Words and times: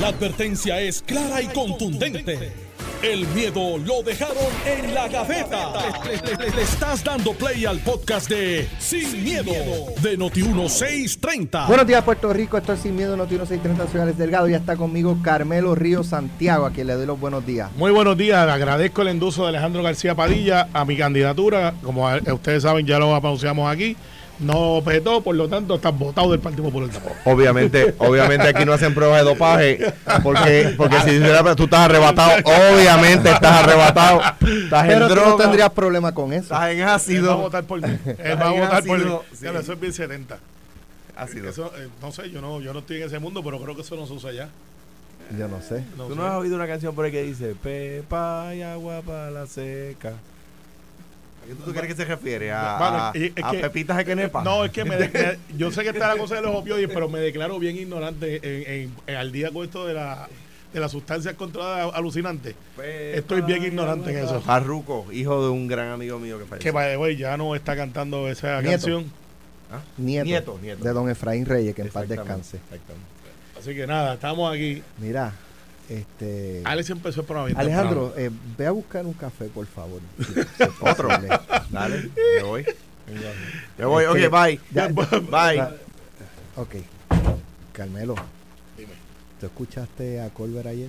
La 0.00 0.08
advertencia 0.08 0.80
es 0.80 1.02
clara 1.02 1.40
y 1.40 1.46
contundente. 1.46 2.52
El 3.02 3.26
miedo 3.28 3.76
lo 3.78 4.02
dejaron 4.02 4.36
en 4.66 4.94
la 4.94 5.08
gaveta. 5.08 5.72
Le, 6.04 6.36
le- 6.36 6.50
le 6.56 6.62
estás 6.62 7.04
dando 7.04 7.32
play 7.34 7.66
al 7.66 7.78
podcast 7.80 8.28
de 8.30 8.66
Sin, 8.78 9.22
miedo, 9.22 9.52
de 10.00 10.18
Noti1630. 10.18 11.66
Buenos 11.68 11.86
días, 11.86 12.02
Puerto 12.02 12.32
Rico. 12.32 12.56
Esto 12.56 12.72
es 12.72 12.80
Sin 12.80 12.96
Miedo, 12.96 13.14
Noti 13.16 13.36
630 13.36 13.92
Soy 13.92 14.00
Alex 14.00 14.16
Delgado. 14.18 14.48
Ya 14.48 14.56
está 14.56 14.76
conmigo 14.76 15.18
Carmelo 15.22 15.74
Río 15.74 16.02
Santiago, 16.02 16.64
a 16.64 16.70
quien 16.70 16.86
le 16.86 16.94
doy 16.94 17.04
los 17.06 17.20
buenos 17.20 17.44
días. 17.46 17.70
Muy 17.76 17.92
buenos 17.92 18.16
días, 18.16 18.48
agradezco 18.48 19.02
el 19.02 19.08
endoso 19.08 19.42
de 19.42 19.50
Alejandro 19.50 19.82
García 19.82 20.14
Padilla 20.14 20.68
a 20.72 20.84
mi 20.86 20.96
candidatura, 20.96 21.74
como 21.82 22.08
ustedes 22.32 22.62
saben 22.62 22.86
ya 22.86 22.98
lo 22.98 23.14
anunciamos 23.14 23.70
aquí, 23.70 23.96
no 24.40 24.82
petó, 24.84 25.22
por 25.22 25.34
lo 25.36 25.48
tanto 25.48 25.76
está 25.76 25.90
votado 25.90 26.30
del 26.32 26.40
Partido 26.40 26.64
Popular 26.64 26.90
tampoco. 26.90 27.14
Obviamente, 27.24 27.94
obviamente 27.98 28.48
aquí 28.48 28.64
no 28.64 28.72
hacen 28.72 28.94
pruebas 28.94 29.18
de 29.20 29.24
dopaje, 29.24 29.92
porque, 30.22 30.74
porque 30.76 31.00
si 31.02 31.10
hiciera- 31.16 31.54
tú 31.54 31.64
estás 31.64 31.80
arrebatado, 31.80 32.32
obviamente 32.44 33.30
estás 33.30 33.62
arrebatado, 33.64 34.20
estás 34.40 34.82
en 34.84 34.88
Pero 34.88 35.00
no 35.00 35.08
droga, 35.08 35.44
tendrías 35.44 35.70
problema 35.70 36.12
con 36.12 36.32
eso. 36.32 36.42
estás 36.54 36.70
en 36.70 36.78
Él 36.80 36.84
va 36.86 36.90
a 36.90 36.94
ácido, 36.96 37.36
votar 37.38 37.64
por 37.64 37.80
mí. 37.80 37.98
Él 38.18 38.40
va 38.40 38.48
a 38.48 38.50
votar 38.52 38.84
por 38.84 38.98
mí. 38.98 39.10
sí. 39.32 39.44
Ya, 39.44 39.50
Eso 39.58 39.72
es 39.72 39.80
bien 39.80 39.92
70. 39.92 40.38
ácido. 41.16 41.48
Eso, 41.48 41.72
eh, 41.78 41.88
no 42.02 42.10
sé, 42.12 42.30
yo 42.30 42.40
no, 42.40 42.60
yo 42.60 42.72
no 42.72 42.80
estoy 42.80 42.96
en 42.98 43.04
ese 43.04 43.18
mundo, 43.18 43.42
pero 43.44 43.60
creo 43.60 43.74
que 43.76 43.82
eso 43.82 43.94
no 43.96 44.06
se 44.06 44.12
usa 44.14 44.32
ya. 44.32 44.48
Yo 45.38 45.48
no 45.48 45.60
sé. 45.62 45.84
No 45.96 46.04
¿Tú 46.04 46.14
sé. 46.14 46.16
no 46.20 46.26
has 46.26 46.34
oído 46.34 46.56
una 46.56 46.66
canción 46.66 46.94
por 46.94 47.04
ahí 47.06 47.12
que 47.12 47.22
dice 47.22 47.54
Pepa 47.62 48.54
y 48.54 48.60
agua 48.62 49.00
para 49.06 49.30
la 49.30 49.46
seca? 49.46 50.12
¿A 51.44 51.46
qué 51.46 51.54
tú 51.64 51.72
crees 51.72 51.86
que 51.88 51.94
se 51.94 52.04
refiere? 52.04 52.50
¿A, 52.52 52.78
Bueno, 52.78 52.96
a- 53.46 53.50
que- 53.52 53.58
Pepitas 53.60 53.96
de 53.98 54.04
Kenepa? 54.04 54.42
No, 54.42 54.64
es 54.64 54.70
que 54.72 54.84
me, 54.84 54.96
me- 54.98 55.10
yo 55.56 55.70
sé 55.70 55.82
que 55.82 55.90
está 55.90 56.08
la 56.08 56.16
cosa 56.16 56.36
de 56.36 56.42
los 56.42 56.54
opioides, 56.56 56.90
pero 56.92 57.08
me 57.08 57.20
declaro 57.20 57.58
bien 57.58 57.76
ignorante 57.76 58.36
en, 58.42 58.72
en- 58.82 58.94
en- 59.06 59.16
al 59.16 59.30
día 59.30 59.50
con 59.50 59.64
esto 59.64 59.86
de, 59.86 59.94
la, 59.94 60.28
de 60.72 60.80
las 60.80 60.90
sustancias 60.90 61.34
controladas 61.34 61.94
alucinantes. 61.94 62.54
Estoy 63.14 63.42
bien 63.42 63.62
ignorante 63.64 64.10
en 64.10 64.24
eso. 64.24 64.40
Farruco, 64.40 65.06
hijo 65.12 65.44
de 65.44 65.50
un 65.50 65.68
gran 65.68 65.88
amigo 65.90 66.18
mío 66.18 66.38
que 66.38 66.44
Que 66.44 66.48
falleció. 66.50 66.72
by 66.72 66.90
the 66.92 66.96
way, 66.96 67.16
ya 67.16 67.36
no 67.36 67.54
está 67.54 67.76
cantando 67.76 68.28
esa 68.28 68.60
Nieto. 68.62 68.70
canción. 68.70 69.12
¿Ah? 69.72 69.80
Nieto, 69.98 70.24
Nieto, 70.26 70.58
nieto. 70.62 70.84
de 70.84 70.92
don 70.92 71.10
Efraín 71.10 71.46
Reyes, 71.46 71.74
que 71.74 71.82
en 71.82 71.88
paz 71.88 72.08
descanse. 72.08 72.56
exactamente. 72.58 73.08
Así 73.58 73.74
que 73.74 73.86
nada, 73.86 74.14
estamos 74.14 74.52
aquí. 74.54 74.82
Mira, 74.98 75.32
este. 75.88 76.62
Alex 76.64 76.90
empezó 76.90 77.22
bien 77.44 77.58
Alejandro, 77.58 78.14
eh, 78.16 78.30
ve 78.56 78.66
a 78.66 78.70
buscar 78.70 79.04
un 79.06 79.12
café, 79.12 79.46
por 79.46 79.66
favor. 79.66 80.00
Otro. 80.80 81.08
Dale, 81.70 82.10
me 82.36 82.42
voy. 82.42 82.64
Me 83.76 83.84
voy, 83.84 84.04
ok, 84.06 84.16
Este, 84.16 84.28
bye. 84.28 84.60
Ya- 84.72 84.88
Bye. 84.88 85.56
ya- 85.56 85.74
Ok. 86.56 86.76
Carmelo, 87.74 88.14
Dime. 88.78 88.92
¿tú 89.38 89.46
escuchaste 89.46 90.22
a 90.22 90.30
Colbert 90.30 90.66
ayer? 90.68 90.88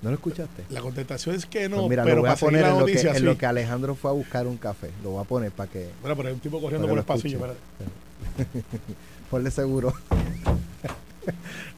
¿No 0.00 0.08
lo 0.10 0.14
escuchaste? 0.16 0.64
La 0.70 0.80
contestación 0.80 1.36
es 1.36 1.46
que 1.46 1.68
no, 1.68 1.76
Pues 1.78 1.90
mira, 1.90 2.04
pero 2.04 2.16
lo 2.16 2.22
voy 2.22 2.30
a 2.30 2.36
poner 2.36 2.64
en 2.64 2.78
lo, 2.78 2.86
que, 2.86 3.00
en 3.00 3.24
lo 3.24 3.38
que 3.38 3.46
Alejandro 3.46 3.94
fue 3.94 4.10
a 4.10 4.14
buscar 4.14 4.46
un 4.46 4.56
café. 4.56 4.90
Lo 5.02 5.10
voy 5.10 5.20
a 5.20 5.24
poner 5.24 5.52
para 5.52 5.70
que 5.70 5.90
Bueno, 6.00 6.16
pero 6.16 6.28
hay 6.28 6.34
un 6.34 6.40
tipo 6.40 6.60
corriendo 6.60 6.88
por 6.88 6.98
el 6.98 7.04
pasillo. 7.04 7.38
ponle 9.30 9.50
seguro. 9.50 9.94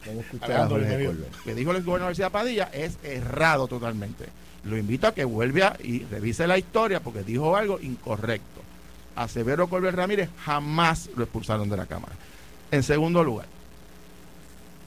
Vamos 0.05 0.23
a 0.23 0.25
escuchar 0.25 0.51
a 0.51 0.67
Jorge. 0.67 1.05
Colbert. 1.05 1.43
que 1.43 1.55
dijo 1.55 1.71
el 1.71 1.83
gobernador 1.83 2.11
García 2.11 2.29
Padilla 2.29 2.69
es 2.73 2.97
errado 3.03 3.67
totalmente. 3.67 4.25
Lo 4.63 4.77
invito 4.77 5.07
a 5.07 5.13
que 5.13 5.25
vuelva 5.25 5.77
y 5.83 6.03
revise 6.05 6.47
la 6.47 6.57
historia 6.57 6.99
porque 6.99 7.23
dijo 7.23 7.55
algo 7.55 7.79
incorrecto. 7.79 8.61
A 9.15 9.27
Severo 9.27 9.69
Colbert 9.69 9.95
Ramírez 9.95 10.29
jamás 10.43 11.09
lo 11.15 11.23
expulsaron 11.23 11.69
de 11.69 11.77
la 11.77 11.85
Cámara. 11.85 12.13
En 12.71 12.83
segundo 12.83 13.23
lugar, 13.23 13.47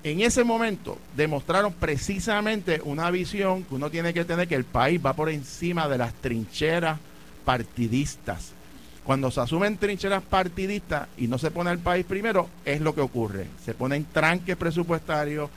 en 0.02 0.20
ese 0.20 0.44
momento 0.44 0.98
demostraron 1.16 1.72
precisamente 1.72 2.80
una 2.84 3.10
visión 3.10 3.64
que 3.64 3.74
uno 3.74 3.90
tiene 3.90 4.12
que 4.12 4.24
tener 4.24 4.46
que 4.48 4.54
el 4.54 4.64
país 4.64 5.00
va 5.04 5.14
por 5.14 5.28
encima 5.28 5.88
de 5.88 5.98
las 5.98 6.12
trincheras 6.14 6.98
partidistas. 7.44 8.52
Cuando 9.08 9.30
se 9.30 9.40
asumen 9.40 9.78
trincheras 9.78 10.22
partidistas 10.22 11.08
y 11.16 11.28
no 11.28 11.38
se 11.38 11.50
pone 11.50 11.70
al 11.70 11.78
país 11.78 12.04
primero, 12.04 12.46
es 12.66 12.82
lo 12.82 12.94
que 12.94 13.00
ocurre. 13.00 13.46
Se 13.64 13.72
ponen 13.72 14.04
tranques 14.04 14.54
presupuestarios, 14.54 15.48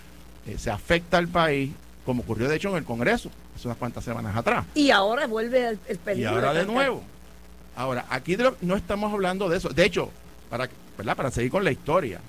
eh, 0.48 0.56
se 0.58 0.72
afecta 0.72 1.18
al 1.18 1.28
país, 1.28 1.70
como 2.06 2.22
ocurrió 2.24 2.48
de 2.48 2.56
hecho 2.56 2.70
en 2.70 2.78
el 2.78 2.86
Congreso 2.86 3.30
hace 3.54 3.68
unas 3.68 3.76
cuantas 3.78 4.06
semanas 4.06 4.38
atrás. 4.38 4.64
Y 4.74 4.92
ahora 4.92 5.28
vuelve 5.28 5.68
el, 5.68 5.80
el 5.90 5.96
Y 5.96 6.00
peligro. 6.00 6.30
ahora 6.32 6.54
de 6.54 6.66
nuevo. 6.66 7.04
Ahora, 7.76 8.06
aquí 8.10 8.38
de 8.38 8.46
lo- 8.46 8.56
no 8.62 8.78
estamos 8.78 9.12
hablando 9.12 9.50
de 9.50 9.58
eso. 9.58 9.68
De 9.68 9.84
hecho, 9.84 10.10
para, 10.50 10.70
¿verdad? 10.98 11.18
para 11.18 11.30
seguir 11.30 11.52
con 11.52 11.66
la 11.66 11.72
historia, 11.74 12.22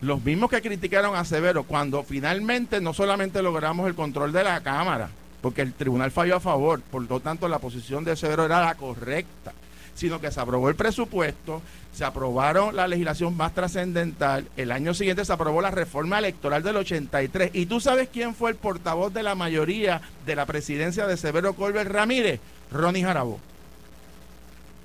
los 0.00 0.24
mismos 0.24 0.48
que 0.48 0.62
criticaron 0.62 1.14
a 1.14 1.26
Severo 1.26 1.64
cuando 1.64 2.02
finalmente 2.04 2.80
no 2.80 2.94
solamente 2.94 3.42
logramos 3.42 3.86
el 3.86 3.94
control 3.94 4.32
de 4.32 4.44
la 4.44 4.62
Cámara, 4.62 5.10
porque 5.42 5.60
el 5.60 5.74
tribunal 5.74 6.10
falló 6.10 6.36
a 6.36 6.40
favor, 6.40 6.80
por 6.80 7.02
lo 7.06 7.20
tanto 7.20 7.48
la 7.48 7.58
posición 7.58 8.02
de 8.02 8.16
Severo 8.16 8.46
era 8.46 8.64
la 8.64 8.74
correcta, 8.76 9.52
sino 9.96 10.20
que 10.20 10.30
se 10.30 10.38
aprobó 10.38 10.68
el 10.68 10.76
presupuesto, 10.76 11.62
se 11.92 12.04
aprobaron 12.04 12.76
la 12.76 12.86
legislación 12.86 13.36
más 13.36 13.54
trascendental, 13.54 14.46
el 14.56 14.70
año 14.70 14.94
siguiente 14.94 15.24
se 15.24 15.32
aprobó 15.32 15.60
la 15.62 15.70
reforma 15.70 16.18
electoral 16.18 16.62
del 16.62 16.76
83, 16.76 17.50
y 17.54 17.66
tú 17.66 17.80
sabes 17.80 18.08
quién 18.12 18.34
fue 18.34 18.50
el 18.50 18.56
portavoz 18.56 19.12
de 19.12 19.22
la 19.22 19.34
mayoría 19.34 20.02
de 20.24 20.36
la 20.36 20.46
presidencia 20.46 21.06
de 21.06 21.16
Severo 21.16 21.54
Colbert 21.54 21.90
Ramírez, 21.90 22.38
Ronnie 22.70 23.02
Jarabó. 23.02 23.40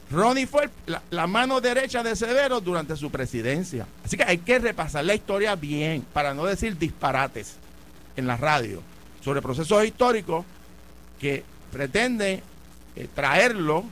Ronnie 0.10 0.48
fue 0.48 0.70
la 1.10 1.28
mano 1.28 1.62
derecha 1.62 2.04
de 2.04 2.16
Severo 2.16 2.60
durante 2.60 2.98
su 2.98 3.10
presidencia. 3.12 3.88
Así 4.04 4.18
que 4.18 4.24
hay 4.24 4.40
que 4.40 4.60
repasar 4.60 5.06
la 5.06 5.16
historia 5.16 5.56
bien, 5.56 6.06
para 6.14 6.34
no 6.34 6.46
decir 6.46 6.78
disparates 6.78 7.56
en 8.16 8.28
la 8.28 8.38
radio, 8.38 8.82
sobre 9.24 9.42
procesos 9.42 9.86
históricos 9.86 10.46
que 11.20 11.44
pretenden 11.72 12.42
eh, 12.96 13.08
traerlo 13.14 13.86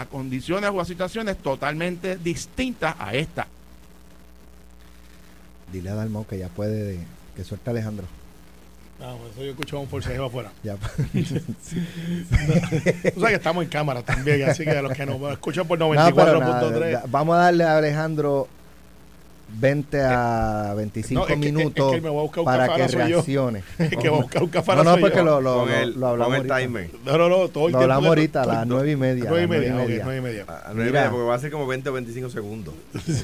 a 0.00 0.06
condiciones 0.06 0.70
o 0.72 0.80
a 0.80 0.84
situaciones 0.84 1.36
totalmente 1.38 2.16
distintas 2.16 2.94
a 2.98 3.14
esta. 3.14 3.46
Dile 5.72 5.90
a 5.90 5.94
Dalmau 5.94 6.26
que 6.26 6.38
ya 6.38 6.48
puede, 6.48 6.98
que 7.36 7.44
suelte 7.44 7.70
a 7.70 7.72
Alejandro. 7.72 8.06
No, 8.98 9.14
eso 9.32 9.42
yo 9.44 9.50
escuchaba 9.50 9.80
un 9.82 9.88
forcejeo 9.88 10.24
afuera. 10.26 10.50
Ya. 10.62 10.76
Tú 11.14 12.30
sabes 13.20 13.28
que 13.28 13.34
estamos 13.34 13.64
en 13.64 13.70
cámara 13.70 14.02
también, 14.02 14.48
así 14.48 14.64
que 14.64 14.70
a 14.70 14.82
los 14.82 14.92
que 14.92 15.06
nos 15.06 15.20
escuchan 15.32 15.66
por 15.66 15.78
No, 15.78 15.88
pero 15.90 15.94
nada, 15.94 16.10
94.3. 16.10 16.90
da- 16.92 17.04
vamos 17.08 17.34
a 17.36 17.38
darle 17.38 17.64
a 17.64 17.78
Alejandro 17.78 18.48
20 19.58 20.00
a 20.02 20.74
25 20.76 21.14
no, 21.20 21.22
es 21.22 21.26
que- 21.28 21.32
es 21.34 21.40
que 21.40 21.52
minutos 21.52 21.94
él 21.94 22.02
me 22.02 22.08
va 22.08 22.18
a 22.18 22.22
buscar 22.22 22.40
un 22.40 22.44
para 22.44 22.74
que 22.74 22.86
reaccione. 22.88 23.62
que 24.00 24.08
va 24.08 24.18
a 24.18 24.20
buscar 24.20 24.42
un 24.42 24.48
No, 24.48 24.52
cafarazo 24.52 24.84
no, 24.84 24.94
yo. 24.96 25.00
porque 25.00 25.22
lo, 25.22 25.40
lo, 25.40 25.58
Con 25.60 25.70
el, 25.72 25.98
lo 26.00 26.06
hablamos 26.08 26.36
con 26.36 26.44
el 26.46 26.52
ahorita. 26.52 26.66
timer. 26.68 26.90
No, 27.04 27.18
no, 27.18 27.28
no, 27.28 27.48
todo 27.48 27.66
el 27.66 27.72
Lo 27.72 27.78
hablamos 27.80 28.02
que- 28.04 28.08
ahorita 28.08 28.42
a 28.42 28.46
las 28.46 28.66
nueve 28.66 28.90
y 28.92 28.96
media. 28.96 29.24
Nueve 29.28 29.44
y 29.44 29.60
las 29.60 29.70
nueve 29.70 29.70
media, 29.70 29.82
ok, 29.82 29.88
media. 29.88 30.04
nueve 30.04 30.18
y 30.18 30.22
media. 30.22 30.44
A- 30.48 30.70
a 30.70 30.74
nueve 30.74 30.82
y 30.82 30.92
Mira. 30.92 31.00
media, 31.00 31.10
porque 31.10 31.26
va 31.26 31.34
a 31.34 31.38
ser 31.38 31.50
como 31.50 31.66
20 31.66 31.88
o 31.88 31.92
25 31.92 32.30
segundos. 32.30 32.74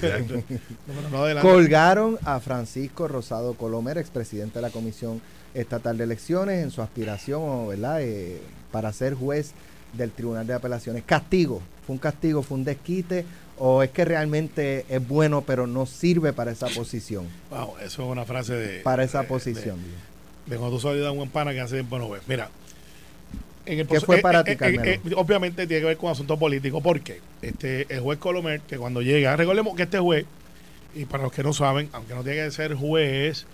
No, 1.13 1.27
no, 1.29 1.35
no. 1.35 1.41
Colgaron 1.41 2.19
a 2.25 2.41
Francisco 2.41 3.09
Rosado 3.09 3.55
Colomer, 3.55 3.99
expresidente 3.99 4.59
de 4.59 4.63
la 4.63 4.71
Comisión 4.71 5.21
Estatal 5.55 5.97
de 5.97 6.05
Elecciones, 6.05 6.63
en 6.63 6.71
su 6.71 6.83
aspiración 6.83 7.41
o, 7.45 7.67
¿verdad? 7.69 8.03
Eh, 8.03 8.41
para 8.73 8.93
ser 8.93 9.15
juez 9.15 9.53
del 9.95 10.11
Tribunal 10.11 10.47
de 10.47 10.55
Apelaciones. 10.55 11.03
Castigo, 11.07 11.63
¿fue 11.87 11.95
un 11.95 11.99
castigo, 11.99 12.43
fue 12.43 12.59
un 12.59 12.65
desquite 12.65 13.25
o 13.59 13.83
es 13.83 13.91
que 13.91 14.05
realmente 14.05 14.85
es 14.89 15.07
bueno 15.07 15.43
pero 15.43 15.67
no 15.67 15.87
sirve 15.87 16.33
para 16.33 16.51
esa 16.51 16.67
posición? 16.69 17.27
Wow, 17.51 17.75
eso 17.79 18.03
es 18.05 18.09
una 18.11 18.25
frase 18.25 18.55
de. 18.55 18.81
Para 18.81 19.05
esa 19.05 19.23
de- 19.23 19.29
posición. 19.29 19.79
De, 20.47 20.53
de 20.53 20.57
cuando 20.59 20.77
tú 20.77 20.83
salidas 20.83 21.13
de 21.13 21.19
un 21.19 21.29
pana 21.31 21.53
que 21.53 21.61
hace 21.61 21.75
tiempo 21.77 21.99
no 21.99 22.11
ves. 22.11 22.23
Mira. 22.27 22.51
En 23.65 23.81
el 23.81 23.87
¿Qué 23.89 24.01
fue 24.01 24.19
eh, 24.19 24.23
para 24.23 24.41
eh, 24.41 24.45
ti, 24.45 24.51
eh, 24.53 24.57
Carmelo? 24.57 24.85
eh, 24.85 25.01
obviamente 25.17 25.67
tiene 25.67 25.81
que 25.81 25.87
ver 25.89 25.97
con 25.97 26.11
asunto 26.11 26.39
político. 26.39 26.81
porque 26.81 27.21
Este, 27.43 27.87
el 27.93 28.01
juez 28.01 28.19
Colomer, 28.19 28.61
que 28.61 28.79
cuando 28.79 29.03
llega, 29.03 29.35
recordemos 29.37 29.75
que 29.75 29.83
este 29.85 29.99
juez, 29.99 30.25
y 30.95 31.05
para 31.05 31.25
los 31.25 31.33
que 31.33 31.43
no 31.43 31.53
saben, 31.53 31.89
aunque 31.93 32.15
no 32.15 32.23
tiene 32.23 32.45
que 32.45 32.51
ser 32.53 32.75
juez, 32.75 33.45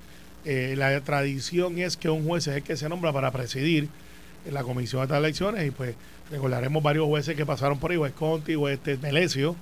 eh, 0.45 0.75
la 0.77 1.01
tradición 1.01 1.79
es 1.79 1.97
que 1.97 2.11
un 2.11 2.27
juez 2.27 2.47
es 2.47 2.57
el 2.57 2.63
que 2.63 2.77
se 2.77 2.89
nombra 2.91 3.13
para 3.13 3.31
presidir 3.31 3.89
la 4.51 4.63
comisión 4.63 5.01
de 5.01 5.05
estas 5.05 5.19
elecciones 5.19 5.67
y 5.67 5.71
pues 5.71 5.95
recordaremos 6.31 6.83
varios 6.83 7.07
jueces 7.07 7.37
que 7.37 7.47
pasaron 7.47 7.79
por 7.79 7.91
ahí, 7.91 7.97
juez 7.97 8.13
Conti, 8.13 8.55
juez 8.55 8.79
este 8.79 8.97
Melesio, 8.97 9.55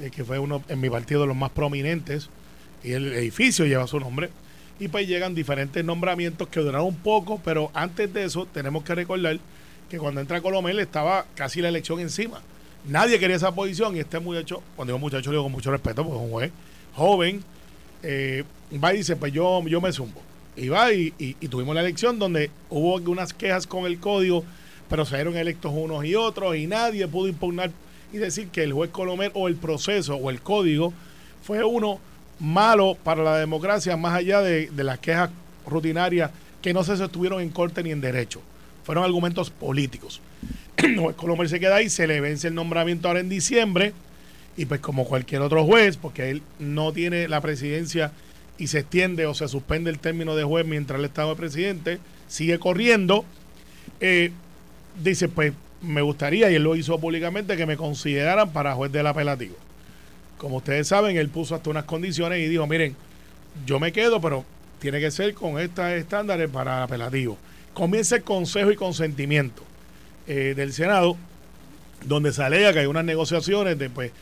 eh, 0.00 0.10
que 0.10 0.24
fue 0.24 0.38
uno 0.38 0.62
en 0.68 0.80
mi 0.80 0.90
partido 0.90 1.22
de 1.22 1.26
los 1.26 1.36
más 1.36 1.50
prominentes, 1.50 2.28
y 2.84 2.92
el 2.92 3.12
edificio 3.12 3.64
lleva 3.64 3.86
su 3.86 3.98
nombre. 4.00 4.30
Y 4.80 4.88
pues 4.88 5.06
llegan 5.06 5.34
diferentes 5.34 5.84
nombramientos 5.84 6.48
que 6.48 6.60
duraron 6.60 6.88
un 6.88 6.96
poco, 6.96 7.40
pero 7.44 7.70
antes 7.72 8.12
de 8.12 8.24
eso 8.24 8.46
tenemos 8.46 8.82
que 8.82 8.94
recordar 8.94 9.38
que 9.88 9.98
cuando 9.98 10.20
entra 10.20 10.40
Colomel 10.40 10.78
estaba 10.80 11.26
casi 11.36 11.60
la 11.60 11.68
elección 11.68 12.00
encima. 12.00 12.40
Nadie 12.84 13.18
quería 13.20 13.36
esa 13.36 13.54
posición 13.54 13.96
y 13.96 14.00
este 14.00 14.18
muchacho, 14.18 14.62
cuando 14.74 14.92
digo 14.92 14.98
muchacho 14.98 15.30
digo 15.30 15.44
con 15.44 15.52
mucho 15.52 15.70
respeto, 15.70 16.02
porque 16.02 16.18
es 16.18 16.24
un 16.24 16.30
juez 16.30 16.52
joven, 16.94 17.44
eh, 18.02 18.44
va 18.82 18.92
y 18.92 18.98
dice, 18.98 19.14
pues 19.14 19.32
yo, 19.32 19.62
yo 19.66 19.80
me 19.80 19.92
zumbo. 19.92 20.20
Va 20.58 20.92
y, 20.92 21.12
y- 21.18 21.36
y 21.40 21.48
tuvimos 21.48 21.74
la 21.74 21.80
elección 21.80 22.18
donde 22.18 22.50
hubo 22.68 22.96
unas 23.10 23.32
quejas 23.32 23.66
con 23.66 23.86
el 23.86 23.98
código, 23.98 24.44
pero 24.90 25.04
se 25.06 25.16
dieron 25.16 25.36
electos 25.36 25.72
unos 25.74 26.04
y 26.04 26.14
otros 26.14 26.56
y 26.56 26.66
nadie 26.66 27.08
pudo 27.08 27.28
impugnar 27.28 27.70
y 28.12 28.18
decir 28.18 28.48
que 28.48 28.62
el 28.62 28.72
juez 28.74 28.90
Colomer 28.90 29.30
o 29.34 29.48
el 29.48 29.56
proceso 29.56 30.16
o 30.16 30.28
el 30.28 30.42
código 30.42 30.92
fue 31.42 31.64
uno 31.64 31.98
malo 32.38 32.96
para 33.02 33.22
la 33.22 33.38
democracia 33.38 33.96
más 33.96 34.14
allá 34.14 34.40
de, 34.42 34.68
de 34.70 34.84
las 34.84 34.98
quejas 34.98 35.30
rutinarias 35.66 36.30
que 36.60 36.74
no 36.74 36.84
se 36.84 36.96
sostuvieron 36.96 37.40
en 37.40 37.48
corte 37.50 37.82
ni 37.82 37.90
en 37.90 38.00
derecho. 38.02 38.42
Fueron 38.84 39.04
argumentos 39.04 39.48
políticos. 39.50 40.20
El 40.76 40.98
juez 40.98 41.16
Colomer 41.16 41.48
se 41.48 41.60
queda 41.60 41.76
ahí, 41.76 41.88
se 41.88 42.06
le 42.06 42.20
vence 42.20 42.48
el 42.48 42.54
nombramiento 42.54 43.08
ahora 43.08 43.20
en 43.20 43.28
diciembre 43.28 43.92
y 44.56 44.66
pues 44.66 44.80
como 44.80 45.06
cualquier 45.06 45.40
otro 45.40 45.64
juez, 45.64 45.96
porque 45.96 46.28
él 46.30 46.42
no 46.58 46.92
tiene 46.92 47.26
la 47.28 47.40
presidencia 47.40 48.12
y 48.58 48.66
se 48.68 48.80
extiende 48.80 49.26
o 49.26 49.34
se 49.34 49.48
suspende 49.48 49.90
el 49.90 49.98
término 49.98 50.36
de 50.36 50.44
juez 50.44 50.66
mientras 50.66 50.98
el 50.98 51.04
Estado 51.06 51.30
de 51.30 51.36
presidente, 51.36 51.98
sigue 52.28 52.58
corriendo, 52.58 53.24
eh, 54.00 54.30
dice 55.02 55.28
pues 55.28 55.52
me 55.80 56.00
gustaría, 56.02 56.50
y 56.50 56.54
él 56.54 56.62
lo 56.62 56.76
hizo 56.76 56.98
públicamente, 57.00 57.56
que 57.56 57.66
me 57.66 57.76
consideraran 57.76 58.52
para 58.52 58.74
juez 58.74 58.92
del 58.92 59.06
apelativo. 59.08 59.56
Como 60.38 60.58
ustedes 60.58 60.86
saben, 60.88 61.16
él 61.16 61.28
puso 61.28 61.54
hasta 61.56 61.70
unas 61.70 61.84
condiciones 61.84 62.38
y 62.38 62.46
dijo, 62.48 62.66
miren, 62.68 62.94
yo 63.66 63.80
me 63.80 63.90
quedo, 63.92 64.20
pero 64.20 64.44
tiene 64.78 65.00
que 65.00 65.10
ser 65.10 65.34
con 65.34 65.58
estos 65.58 65.84
estándares 65.90 66.48
para 66.50 66.84
apelativo. 66.84 67.36
Comienza 67.74 68.14
el 68.16 68.22
consejo 68.22 68.70
y 68.70 68.76
consentimiento 68.76 69.64
eh, 70.28 70.54
del 70.56 70.72
Senado, 70.72 71.16
donde 72.06 72.32
se 72.32 72.42
alega 72.44 72.72
que 72.72 72.80
hay 72.80 72.86
unas 72.86 73.04
negociaciones 73.04 73.76
de, 73.78 73.90
pues, 73.90 74.12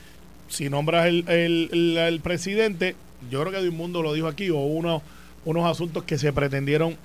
si 0.49 0.69
nombras 0.71 1.06
el, 1.06 1.25
el, 1.29 1.69
el- 1.73 1.97
el 1.99 2.21
presidente, 2.21 2.97
yo 3.31 3.40
creo 3.40 3.52
que 3.52 3.62
de 3.62 3.69
un 3.69 3.76
mundo 3.76 4.02
lo 4.02 4.12
dijo 4.12 4.26
aquí, 4.26 4.50
o 4.50 4.58
uno, 4.58 5.02
unos 5.44 5.70
asuntos 5.70 6.05
que 6.05 6.19
se 6.19 6.32
pretendieron 6.32 6.96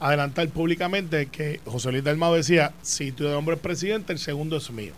adelantar 0.00 0.48
públicamente, 0.48 1.26
que 1.26 1.60
José 1.64 1.92
Luis 1.92 2.04
Dalmado 2.04 2.34
decía, 2.34 2.72
si 2.82 3.12
tu 3.12 3.24
nombre 3.24 3.56
es 3.56 3.60
presidente, 3.60 4.12
el 4.12 4.18
segundo 4.18 4.56
es 4.56 4.70
mío. 4.70 4.92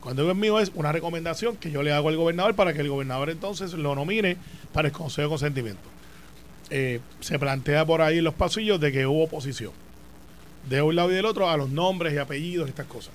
Cuando 0.00 0.22
digo 0.22 0.32
es 0.32 0.38
mío 0.38 0.60
es 0.60 0.72
una 0.74 0.92
recomendación 0.92 1.56
que 1.56 1.70
yo 1.70 1.82
le 1.82 1.92
hago 1.92 2.08
al 2.08 2.16
gobernador 2.16 2.54
para 2.54 2.72
que 2.72 2.80
el 2.80 2.88
gobernador 2.88 3.28
entonces 3.30 3.72
lo 3.72 3.94
nomine 3.94 4.36
para 4.72 4.88
el 4.88 4.92
Consejo 4.92 5.22
de 5.22 5.28
Consentimiento. 5.28 5.88
Eh, 6.70 7.00
se 7.20 7.38
plantea 7.38 7.84
por 7.84 8.02
ahí 8.02 8.18
en 8.18 8.24
los 8.24 8.34
pasillos 8.34 8.80
de 8.80 8.92
que 8.92 9.06
hubo 9.06 9.24
oposición 9.24 9.72
de 10.68 10.82
un 10.82 10.96
lado 10.96 11.10
y 11.10 11.14
del 11.14 11.26
otro 11.26 11.48
a 11.48 11.56
los 11.56 11.70
nombres 11.70 12.12
y 12.12 12.18
apellidos 12.18 12.68
y 12.68 12.70
estas 12.70 12.86
cosas. 12.86 13.12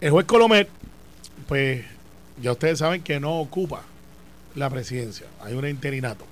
El 0.00 0.10
juez 0.10 0.26
Colomet, 0.26 0.68
pues 1.48 1.84
ya 2.40 2.52
ustedes 2.52 2.78
saben 2.78 3.02
que 3.02 3.18
no 3.18 3.40
ocupa 3.40 3.82
la 4.56 4.70
presidencia, 4.70 5.26
hay 5.40 5.54
un 5.54 5.68
interinato. 5.68 6.24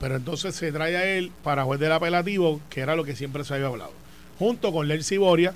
Pero 0.00 0.16
entonces 0.16 0.54
se 0.54 0.72
trae 0.72 0.96
a 0.96 1.04
él 1.04 1.32
para 1.42 1.64
juez 1.64 1.80
del 1.80 1.92
apelativo, 1.92 2.60
que 2.70 2.80
era 2.80 2.96
lo 2.96 3.04
que 3.04 3.16
siempre 3.16 3.44
se 3.44 3.54
había 3.54 3.66
hablado. 3.66 3.92
Junto 4.38 4.72
con 4.72 4.86
Lercy 4.86 5.16
Boria, 5.16 5.54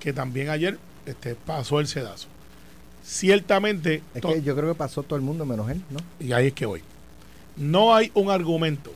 que 0.00 0.12
también 0.12 0.50
ayer 0.50 0.78
este, 1.06 1.36
pasó 1.36 1.78
el 1.80 1.86
sedazo. 1.86 2.28
Ciertamente, 3.04 4.02
Es 4.14 4.22
que 4.22 4.42
yo 4.42 4.56
creo 4.56 4.72
que 4.72 4.78
pasó 4.78 5.04
todo 5.04 5.16
el 5.16 5.22
mundo 5.22 5.46
menos 5.46 5.70
él, 5.70 5.80
¿no? 5.90 6.00
y 6.18 6.32
ahí 6.32 6.48
es 6.48 6.52
que 6.52 6.66
voy. 6.66 6.82
No 7.56 7.94
hay 7.94 8.10
un 8.14 8.30
argumento, 8.30 8.92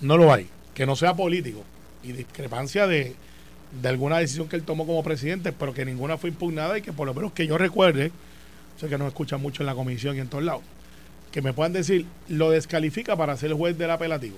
no 0.00 0.18
lo 0.18 0.32
hay, 0.32 0.48
que 0.74 0.84
no 0.84 0.96
sea 0.96 1.14
político 1.14 1.62
y 2.02 2.10
discrepancia 2.10 2.88
de, 2.88 3.14
de 3.80 3.88
alguna 3.88 4.18
decisión 4.18 4.48
que 4.48 4.56
él 4.56 4.64
tomó 4.64 4.84
como 4.84 5.04
presidente, 5.04 5.52
pero 5.52 5.72
que 5.72 5.84
ninguna 5.84 6.18
fue 6.18 6.30
impugnada 6.30 6.76
y 6.76 6.82
que 6.82 6.92
por 6.92 7.06
lo 7.06 7.14
menos 7.14 7.32
que 7.32 7.46
yo 7.46 7.56
recuerde, 7.56 8.10
sé 8.80 8.88
que 8.88 8.98
nos 8.98 9.06
escuchan 9.06 9.40
mucho 9.40 9.62
en 9.62 9.68
la 9.68 9.76
comisión 9.76 10.16
y 10.16 10.20
en 10.20 10.28
todos 10.28 10.42
lados, 10.42 10.62
que 11.32 11.42
me 11.42 11.52
puedan 11.52 11.72
decir, 11.72 12.06
lo 12.28 12.50
descalifica 12.50 13.16
para 13.16 13.36
ser 13.36 13.52
juez 13.54 13.76
del 13.76 13.90
apelativo. 13.90 14.36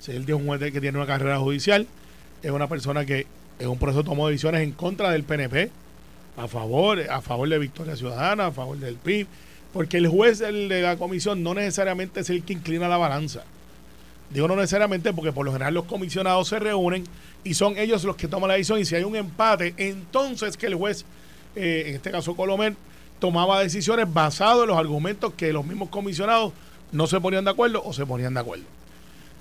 Si 0.00 0.10
él 0.10 0.24
es 0.26 0.34
un 0.34 0.46
juez 0.46 0.60
que 0.60 0.80
tiene 0.80 0.98
una 0.98 1.06
carrera 1.06 1.38
judicial, 1.38 1.86
es 2.42 2.50
una 2.50 2.68
persona 2.68 3.06
que 3.06 3.26
en 3.58 3.68
un 3.68 3.78
proceso 3.78 4.04
tomó 4.04 4.28
decisiones 4.28 4.62
en 4.62 4.72
contra 4.72 5.10
del 5.10 5.22
PNP, 5.22 5.70
a 6.36 6.48
favor, 6.48 7.00
a 7.08 7.20
favor 7.20 7.48
de 7.48 7.58
Victoria 7.58 7.96
Ciudadana, 7.96 8.46
a 8.46 8.52
favor 8.52 8.76
del 8.76 8.96
PIB, 8.96 9.26
porque 9.72 9.96
el 9.96 10.08
juez 10.08 10.40
de 10.40 10.82
la 10.82 10.96
comisión 10.96 11.42
no 11.42 11.54
necesariamente 11.54 12.20
es 12.20 12.30
el 12.30 12.42
que 12.42 12.52
inclina 12.52 12.88
la 12.88 12.96
balanza. 12.96 13.44
Digo 14.30 14.48
no 14.48 14.56
necesariamente 14.56 15.12
porque 15.12 15.32
por 15.32 15.44
lo 15.44 15.52
general 15.52 15.74
los 15.74 15.84
comisionados 15.84 16.48
se 16.48 16.58
reúnen 16.58 17.04
y 17.44 17.54
son 17.54 17.78
ellos 17.78 18.02
los 18.04 18.16
que 18.16 18.26
toman 18.26 18.48
la 18.48 18.54
decisión 18.54 18.80
y 18.80 18.84
si 18.84 18.96
hay 18.96 19.04
un 19.04 19.14
empate, 19.14 19.74
entonces 19.76 20.56
que 20.56 20.66
el 20.66 20.74
juez, 20.74 21.04
eh, 21.54 21.84
en 21.86 21.94
este 21.94 22.10
caso 22.10 22.34
Colomer, 22.34 22.74
tomaba 23.18 23.60
decisiones 23.60 24.12
basadas 24.12 24.62
en 24.62 24.68
los 24.68 24.78
argumentos 24.78 25.34
que 25.34 25.52
los 25.52 25.64
mismos 25.64 25.88
comisionados 25.88 26.52
no 26.92 27.06
se 27.06 27.20
ponían 27.20 27.44
de 27.44 27.50
acuerdo 27.50 27.82
o 27.84 27.92
se 27.92 28.06
ponían 28.06 28.34
de 28.34 28.40
acuerdo. 28.40 28.64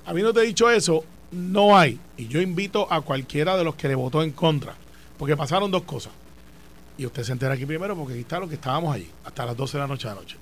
Habiéndote 0.05 0.41
dicho 0.41 0.69
eso, 0.69 1.03
no 1.31 1.77
hay, 1.77 1.99
y 2.17 2.27
yo 2.27 2.41
invito 2.41 2.91
a 2.91 3.01
cualquiera 3.01 3.57
de 3.57 3.63
los 3.63 3.75
que 3.75 3.87
le 3.87 3.95
votó 3.95 4.23
en 4.23 4.31
contra, 4.31 4.75
porque 5.17 5.37
pasaron 5.37 5.71
dos 5.71 5.83
cosas. 5.83 6.11
Y 6.97 7.05
usted 7.05 7.23
se 7.23 7.31
entera 7.31 7.53
aquí 7.53 7.65
primero 7.65 7.95
porque 7.95 8.13
aquí 8.13 8.21
está 8.21 8.39
lo 8.39 8.47
que 8.47 8.55
estábamos 8.55 8.93
allí, 8.93 9.09
hasta 9.25 9.45
las 9.45 9.57
12 9.57 9.77
de 9.77 9.81
la 9.81 9.87
noche 9.87 10.07
de 10.07 10.13
la 10.13 10.21
noche. 10.21 10.37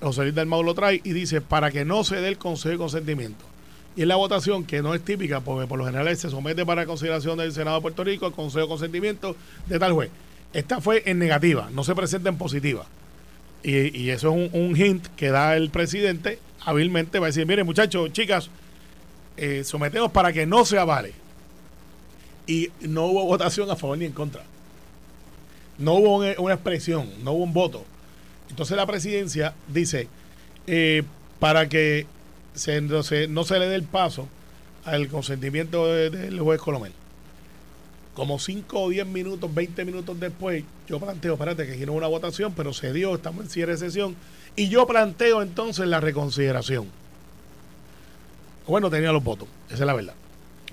José 0.00 0.22
Luis 0.22 0.34
del 0.34 0.46
Mau 0.46 0.62
lo 0.62 0.74
trae 0.74 1.00
y 1.02 1.12
dice, 1.12 1.40
para 1.40 1.70
que 1.70 1.84
no 1.84 2.04
se 2.04 2.16
dé 2.16 2.28
el 2.28 2.38
consejo 2.38 2.72
de 2.72 2.78
consentimiento. 2.78 3.44
Y 3.96 4.02
es 4.02 4.08
la 4.08 4.16
votación 4.16 4.64
que 4.64 4.82
no 4.82 4.94
es 4.94 5.04
típica, 5.04 5.40
porque 5.40 5.66
por 5.66 5.78
lo 5.78 5.86
general 5.86 6.14
se 6.16 6.28
somete 6.28 6.66
para 6.66 6.84
consideración 6.84 7.38
del 7.38 7.52
Senado 7.52 7.76
de 7.76 7.82
Puerto 7.82 8.04
Rico 8.04 8.26
el 8.26 8.32
consejo 8.32 8.62
de 8.62 8.68
consentimiento 8.68 9.36
de 9.66 9.78
tal 9.78 9.92
juez. 9.92 10.10
Esta 10.54 10.80
fue 10.80 11.02
en 11.04 11.18
negativa, 11.18 11.68
no 11.72 11.84
se 11.84 11.94
presenta 11.94 12.28
en 12.28 12.38
positiva. 12.38 12.86
Y, 13.64 14.10
eso 14.10 14.34
es 14.34 14.50
un, 14.52 14.76
hint 14.76 15.06
que 15.16 15.30
da 15.30 15.56
el 15.56 15.70
presidente 15.70 16.38
hábilmente, 16.64 17.18
va 17.18 17.26
a 17.26 17.28
decir, 17.28 17.46
mire 17.46 17.64
muchachos, 17.64 18.12
chicas, 18.12 18.50
eh, 19.36 19.64
sometemos 19.64 20.12
para 20.12 20.32
que 20.32 20.46
no 20.46 20.64
se 20.64 20.78
avale. 20.78 21.12
Y 22.46 22.70
no 22.80 23.06
hubo 23.06 23.24
votación 23.26 23.70
a 23.70 23.76
favor 23.76 23.98
ni 23.98 24.04
en 24.04 24.12
contra. 24.12 24.44
No 25.78 25.94
hubo 25.94 26.18
una, 26.18 26.34
una 26.38 26.54
expresión, 26.54 27.08
no 27.24 27.32
hubo 27.32 27.44
un 27.44 27.52
voto. 27.52 27.84
Entonces 28.48 28.76
la 28.76 28.86
presidencia 28.86 29.54
dice, 29.66 30.08
eh, 30.66 31.02
para 31.40 31.68
que 31.68 32.06
se, 32.54 32.80
no, 32.80 33.02
se, 33.02 33.26
no 33.26 33.44
se 33.44 33.58
le 33.58 33.66
dé 33.66 33.74
el 33.74 33.82
paso 33.82 34.28
al 34.84 35.08
consentimiento 35.08 35.86
de- 35.86 36.10
del 36.10 36.38
juez 36.40 36.60
Colomel. 36.60 36.92
Como 38.14 38.38
5 38.38 38.80
o 38.80 38.88
10 38.90 39.06
minutos, 39.06 39.52
20 39.52 39.84
minutos 39.84 40.18
después, 40.20 40.62
yo 40.88 41.00
planteo, 41.00 41.34
espérate, 41.34 41.66
que 41.66 41.72
aquí 41.72 41.84
no 41.86 41.92
una 41.94 42.06
votación, 42.06 42.52
pero 42.54 42.72
se 42.72 42.92
dio, 42.92 43.14
estamos 43.14 43.44
en 43.44 43.50
cierre 43.50 43.72
de 43.72 43.78
sesión, 43.78 44.14
y 44.54 44.68
yo 44.68 44.86
planteo 44.86 45.42
entonces 45.42 45.86
la 45.88 45.98
reconsideración. 46.00 46.86
Bueno, 48.66 48.88
tenía 48.90 49.12
los 49.12 49.22
votos, 49.22 49.48
esa 49.66 49.74
es 49.74 49.80
la 49.86 49.94
verdad. 49.94 50.14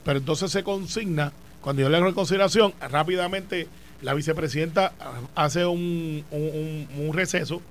Pero 0.03 0.19
entonces 0.19 0.51
se 0.51 0.63
consigna, 0.63 1.33
cuando 1.61 1.81
yo 1.81 1.89
le 1.89 1.97
hago 1.97 2.05
reconsideración, 2.07 2.73
rápidamente 2.79 3.67
la 4.01 4.13
vicepresidenta 4.13 4.93
hace 5.35 5.65
un, 5.65 6.23
un- 6.31 7.11
receso, 7.13 7.61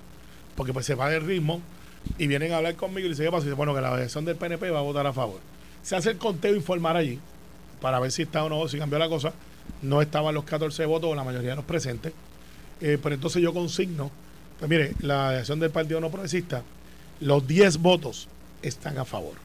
porque 0.55 0.73
pues 0.73 0.85
se 0.85 0.95
va 0.95 1.09
del 1.09 1.25
ritmo, 1.25 1.61
y 2.17 2.27
vienen 2.27 2.51
a 2.53 2.57
hablar 2.57 2.75
conmigo 2.75 3.05
y 3.07 3.11
dice, 3.11 3.23
¿qué 3.23 3.31
pasa? 3.31 3.43
Y 3.43 3.45
dice, 3.47 3.55
bueno, 3.55 3.73
que 3.73 3.81
la 3.81 3.93
elección 3.95 4.25
del 4.25 4.35
PNP 4.35 4.69
va 4.69 4.79
a 4.79 4.83
votar 4.83 5.07
a 5.07 5.13
favor. 5.13 5.39
Se 5.81 5.95
hace 5.95 6.11
el 6.11 6.17
conteo 6.17 6.55
informal 6.55 6.97
allí, 6.97 7.19
para 7.81 7.99
ver 7.99 8.11
si 8.11 8.23
está 8.23 8.43
o 8.43 8.49
no, 8.49 8.67
si 8.67 8.77
cambió 8.77 8.99
la 8.99 9.09
cosa. 9.09 9.33
No 9.81 10.01
estaban 10.01 10.35
los 10.35 10.43
14 10.43 10.85
votos 10.85 11.11
o 11.11 11.15
la 11.15 11.23
mayoría 11.23 11.51
de 11.51 11.55
los 11.55 11.65
presentes. 11.65 12.13
Eh, 12.81 12.97
pero 13.01 13.15
entonces 13.15 13.41
yo 13.41 13.53
consigno, 13.53 14.11
pues 14.59 14.69
mire, 14.69 14.93
la 14.99 15.33
elección 15.33 15.59
del 15.59 15.69
Partido 15.69 15.99
No 16.01 16.09
Progresista, 16.09 16.63
los 17.19 17.47
10 17.47 17.77
votos 17.77 18.27
están 18.61 18.97
a 18.97 19.05
favor. 19.05 19.35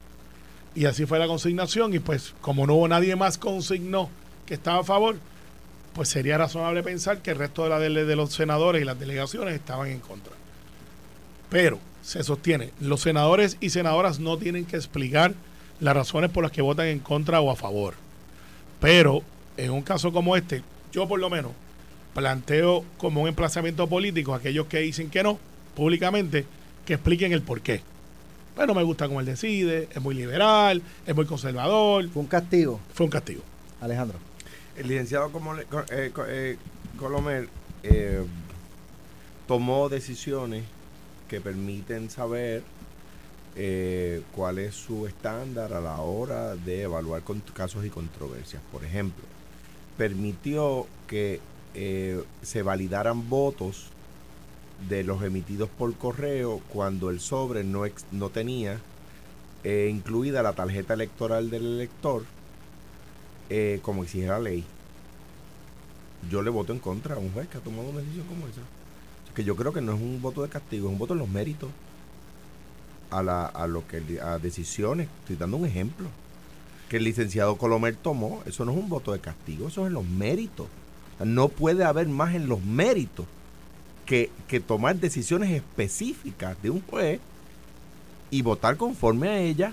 Y 0.75 0.87
así 0.87 1.07
fue 1.07 1.19
la 1.19 1.27
consignación 1.27 1.95
y 1.95 1.99
pues 1.99 2.35
como 2.41 2.67
no 2.67 2.75
hubo 2.75 2.89
nadie 2.89 3.17
más 3.17 3.39
consignó 3.39 4.11
que 4.45 4.55
estaba 4.55 4.81
a 4.81 4.85
favor, 4.85 5.17
pues 5.95 6.09
sería 6.11 6.37
razonable 6.37 6.83
pensar 6.83 7.23
que 7.23 7.31
el 7.31 7.39
resto 7.39 7.69
de, 7.69 8.05
de 8.05 8.17
los 8.17 8.33
senadores 8.33 8.83
y 8.83 8.85
las 8.85 8.99
delegaciones 8.99 9.55
estaban 9.55 9.89
en 9.89 10.01
contra. 10.01 10.33
Pero 11.49 11.79
se 12.03 12.23
sostiene, 12.23 12.71
los 12.81 13.01
senadores 13.01 13.57
y 13.61 13.71
senadoras 13.71 14.21
no 14.21 14.37
tienen 14.39 14.67
que 14.67 14.77
explicar 14.77 15.35
las 15.81 15.97
razones 15.97 16.31
por 16.31 16.43
las 16.43 16.53
que 16.53 16.63
votan 16.63 16.87
en 16.87 16.99
contra 16.99 17.41
o 17.41 17.51
a 17.51 17.57
favor. 17.57 17.95
Pero 18.81 19.23
en 19.57 19.71
un 19.71 19.83
caso 19.83 20.13
como 20.13 20.37
este, 20.37 20.63
yo 20.93 21.07
por 21.09 21.19
lo 21.21 21.31
menos 21.31 21.53
planteo 22.15 22.85
como 22.99 23.23
un 23.23 23.29
emplazamiento 23.29 23.87
político 23.89 24.33
a 24.35 24.39
aquellos 24.39 24.67
que 24.67 24.79
dicen 24.79 25.11
que 25.11 25.23
no, 25.23 25.39
públicamente, 25.75 26.47
que 26.87 26.95
expliquen 26.95 27.33
el 27.33 27.43
por 27.43 27.61
qué. 27.61 27.83
Bueno, 28.55 28.75
me 28.75 28.83
gusta 28.83 29.07
como 29.07 29.21
él 29.21 29.27
decide, 29.27 29.89
es 29.95 30.01
muy 30.01 30.15
liberal, 30.15 30.81
es 31.07 31.15
muy 31.15 31.27
conservador, 31.27 32.09
Fue 32.09 32.23
un 32.23 32.29
castigo, 32.29 32.81
fue 32.95 33.05
un 33.05 33.11
castigo. 33.11 33.43
Alejandro. 33.81 34.19
El 34.77 34.89
licenciado 34.89 35.31
eh, 35.91 36.11
eh, 36.29 36.57
Colomer 36.99 37.49
eh, 37.83 38.23
tomó 39.47 39.89
decisiones 39.91 40.65
que 41.29 41.41
permiten 41.41 42.09
saber 42.09 42.63
eh, 43.57 44.23
cuál 44.35 44.59
es 44.59 44.75
su 44.75 45.07
estándar 45.07 45.73
a 45.75 45.81
la 45.81 45.97
hora 46.01 46.57
de 46.57 46.83
evaluar 46.83 47.23
con- 47.23 47.41
casos 47.55 47.85
y 47.85 47.91
controversias. 47.91 48.63
Por 48.73 48.85
ejemplo, 48.85 49.25
permitió 49.97 50.87
que 51.07 51.41
eh, 51.75 52.23
se 52.43 52.63
validaran 52.63 53.29
votos 53.29 53.87
de 54.89 55.05
los 55.05 55.23
emitidos 55.23 55.69
por 55.71 55.95
correo 55.95 56.61
cuando 56.73 57.11
el 57.11 57.21
sobre 57.21 57.65
no, 57.65 57.87
ex- 57.87 58.05
no 58.13 58.29
tenía 58.31 58.79
eh, 59.65 59.89
incluida 59.91 60.43
la 60.43 60.53
tarjeta 60.53 60.95
electoral 60.95 61.51
del 61.51 61.65
elector 61.65 62.25
eh, 63.49 63.81
como 63.83 64.05
exige 64.05 64.27
la 64.27 64.39
ley. 64.39 64.65
Yo 66.31 66.43
le 66.43 66.51
voto 66.51 66.73
en 66.73 66.79
contra 66.79 67.15
a 67.15 67.19
un 67.19 67.33
juez 67.33 67.49
que 67.49 67.59
ha 67.59 67.61
tomado 67.61 67.89
una 67.89 68.01
decisión 68.01 68.27
como 68.27 68.47
esa. 68.49 68.61
Que 69.35 69.45
yo 69.45 69.55
creo 69.57 69.73
que 69.73 69.81
no 69.81 69.95
es 69.95 70.01
un 70.01 70.21
voto 70.23 70.43
de 70.43 70.49
castigo, 70.49 70.89
es 70.89 70.93
un 70.93 70.99
voto 70.99 71.13
en 71.15 71.21
los 71.21 71.29
méritos. 71.29 71.71
a, 73.11 73.23
la, 73.23 73.47
a 73.47 73.67
lo 73.67 73.87
que 73.87 74.03
a 74.21 74.39
decisiones. 74.39 75.09
Estoy 75.21 75.37
dando 75.37 75.57
un 75.59 75.67
ejemplo. 75.67 76.09
Que 76.89 76.99
el 76.99 77.05
licenciado 77.05 77.57
Colomer 77.57 77.97
tomó, 77.97 78.43
eso 78.47 78.65
no 78.65 78.73
es 78.73 78.79
un 78.79 78.89
voto 78.89 79.13
de 79.13 79.19
castigo, 79.21 79.69
eso 79.69 79.83
es 79.83 79.89
en 79.89 79.95
los 79.95 80.05
méritos. 80.07 80.67
No 81.25 81.49
puede 81.49 81.85
haber 81.85 82.09
más 82.09 82.35
en 82.35 82.49
los 82.49 82.63
méritos 82.63 83.27
que, 84.05 84.31
que 84.47 84.61
tomar 84.61 84.97
decisiones 84.97 85.51
específicas 85.51 86.57
de 86.63 86.71
un 86.71 86.81
juez 86.83 87.21
y 88.31 88.43
votar 88.43 88.77
conforme 88.77 89.29
a 89.29 89.41
ella. 89.41 89.73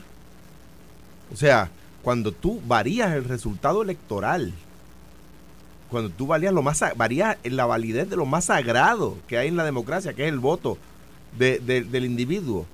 O 1.32 1.36
sea, 1.36 1.70
cuando 2.02 2.32
tú 2.32 2.62
varías 2.66 3.14
el 3.14 3.26
resultado 3.26 3.84
electoral, 3.84 4.54
cuando 5.90 6.10
tú 6.10 6.26
varías 6.28 6.54
lo 6.54 6.64
más 6.64 6.84
varías 6.96 7.38
la 7.44 7.66
validez 7.68 8.10
de 8.10 8.16
lo 8.16 8.26
más 8.26 8.46
sagrado 8.46 9.18
que 9.28 9.38
hay 9.38 9.50
en 9.50 9.58
la 9.58 9.64
democracia, 9.66 10.14
que 10.14 10.24
es 10.24 10.30
el 10.30 10.40
voto 10.40 10.78
de- 11.38 11.60
del 11.60 12.06
individuo, 12.06 12.66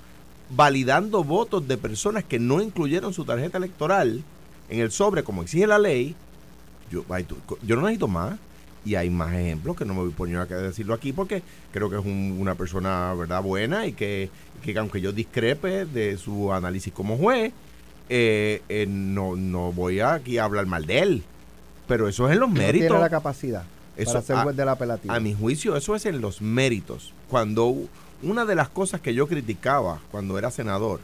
validando 0.49 1.23
votos 1.23 1.67
de 1.67 1.77
personas 1.77 2.23
que 2.23 2.39
no 2.39 2.61
incluyeron 2.61 3.13
su 3.13 3.23
tarjeta 3.25 3.57
electoral 3.57 4.23
en 4.69 4.79
el 4.79 4.91
sobre 4.91 5.23
como 5.23 5.41
exige 5.43 5.67
la 5.67 5.79
ley, 5.79 6.15
yo, 6.91 7.03
no 7.07 7.81
necesito 7.81 8.07
más. 8.07 8.37
Y 8.85 8.95
hay 8.95 9.09
más 9.09 9.33
ejemplos 9.33 9.75
que 9.75 9.83
no 9.83 9.93
me 9.93 9.99
voy 10.01 10.11
a 10.11 10.15
poner 10.15 10.37
a 10.37 10.45
decirlo 10.45 10.93
aquí 10.93 11.11
porque 11.11 11.43
creo 11.73 11.89
que 11.89 11.97
es 11.97 12.05
un- 12.05 12.37
una 12.39 12.55
persona 12.55 13.13
verdad 13.13 13.43
buena 13.43 13.85
y 13.85 13.91
que, 13.93 14.29
que 14.63 14.77
aunque 14.79 15.01
yo 15.01 15.11
discrepe 15.11 15.85
de 15.85 16.17
su 16.17 16.53
análisis 16.53 16.93
como 16.93 17.17
juez, 17.17 17.51
eh, 18.07 18.61
eh, 18.69 18.85
no, 18.89 19.35
no 19.35 19.73
voy 19.73 19.99
aquí 19.99 20.37
a 20.37 20.45
hablar 20.45 20.65
mal 20.65 20.85
de 20.85 20.99
él. 20.99 21.23
Pero 21.87 22.07
eso 22.07 22.27
es 22.27 22.33
en 22.33 22.39
los 22.39 22.49
No 22.49 22.55
méritos. 22.55 22.87
tiene 22.87 23.01
la 23.01 23.09
capacidad 23.09 23.63
Eso- 23.97 24.13
para 24.13 24.25
ser 24.25 24.35
a- 24.37 24.43
juez 24.43 24.55
del 24.55 24.69
apelativo. 24.69 25.13
A 25.13 25.19
mi 25.19 25.33
juicio, 25.33 25.75
eso 25.75 25.93
es 25.95 26.05
en 26.05 26.21
los 26.21 26.41
méritos. 26.41 27.13
Cuando 27.29 27.75
una 28.21 28.45
de 28.45 28.55
las 28.55 28.69
cosas 28.69 29.01
que 29.01 29.13
yo 29.13 29.27
criticaba 29.27 29.99
cuando 30.11 30.37
era 30.37 30.51
senador 30.51 30.99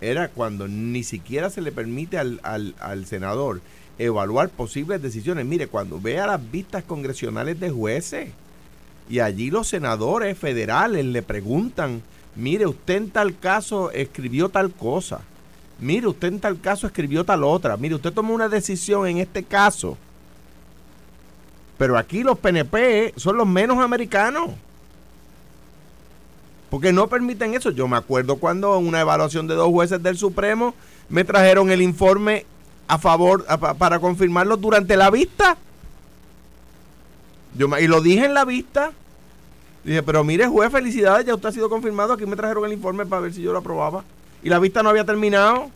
era 0.00 0.28
cuando 0.28 0.68
ni 0.68 1.02
siquiera 1.04 1.48
se 1.48 1.62
le 1.62 1.72
permite 1.72 2.18
al, 2.18 2.40
al- 2.42 2.74
al 2.80 3.06
senador 3.06 3.60
evaluar 3.98 4.50
posibles 4.50 5.00
decisiones. 5.00 5.46
Mire, 5.46 5.68
cuando 5.68 5.98
vea 6.00 6.26
las 6.26 6.50
vistas 6.50 6.84
congresionales 6.84 7.58
de 7.60 7.70
jueces 7.70 8.28
y 9.08 9.20
allí 9.20 9.50
los 9.50 9.68
senadores 9.68 10.36
federales 10.36 11.04
le 11.06 11.22
preguntan, 11.22 12.02
mire, 12.34 12.66
usted 12.66 12.96
en 12.96 13.10
tal 13.10 13.38
caso 13.38 13.90
escribió 13.92 14.48
tal 14.50 14.70
cosa. 14.72 15.20
Mire, 15.78 16.08
usted 16.08 16.28
en 16.28 16.40
tal 16.40 16.60
caso 16.60 16.86
escribió 16.86 17.24
tal 17.24 17.44
otra. 17.44 17.76
Mire, 17.78 17.94
usted 17.94 18.12
tomó 18.12 18.34
una 18.34 18.48
decisión 18.48 19.06
en 19.06 19.18
este 19.18 19.44
caso. 19.44 19.96
Pero 21.78 21.96
aquí 21.98 22.22
los 22.22 22.38
PNP 22.38 23.14
son 23.16 23.36
los 23.36 23.46
menos 23.46 23.78
americanos. 23.78 24.50
Porque 26.70 26.92
no 26.92 27.08
permiten 27.08 27.54
eso. 27.54 27.70
Yo 27.70 27.86
me 27.88 27.96
acuerdo 27.96 28.36
cuando 28.36 28.78
en 28.78 28.86
una 28.86 29.00
evaluación 29.00 29.46
de 29.46 29.54
dos 29.54 29.68
jueces 29.68 30.02
del 30.02 30.16
Supremo 30.16 30.74
me 31.08 31.24
trajeron 31.24 31.70
el 31.70 31.82
informe 31.82 32.44
a 32.88 32.98
favor 32.98 33.44
para 33.78 33.98
confirmarlo 33.98 34.56
durante 34.56 34.96
la 34.96 35.10
vista. 35.10 35.56
Yo 37.56 37.68
y 37.78 37.86
lo 37.86 38.00
dije 38.00 38.24
en 38.24 38.34
la 38.34 38.44
vista. 38.44 38.92
Dije, 39.84 40.02
pero 40.02 40.24
mire, 40.24 40.48
juez, 40.48 40.70
felicidades, 40.72 41.24
ya 41.26 41.34
usted 41.34 41.48
ha 41.48 41.52
sido 41.52 41.70
confirmado. 41.70 42.12
Aquí 42.12 42.26
me 42.26 42.34
trajeron 42.34 42.64
el 42.64 42.72
informe 42.72 43.06
para 43.06 43.22
ver 43.22 43.32
si 43.32 43.42
yo 43.42 43.52
lo 43.52 43.58
aprobaba. 43.58 44.04
Y 44.42 44.48
la 44.48 44.58
vista 44.58 44.82
no 44.82 44.90
había 44.90 45.04
terminado. 45.04 45.70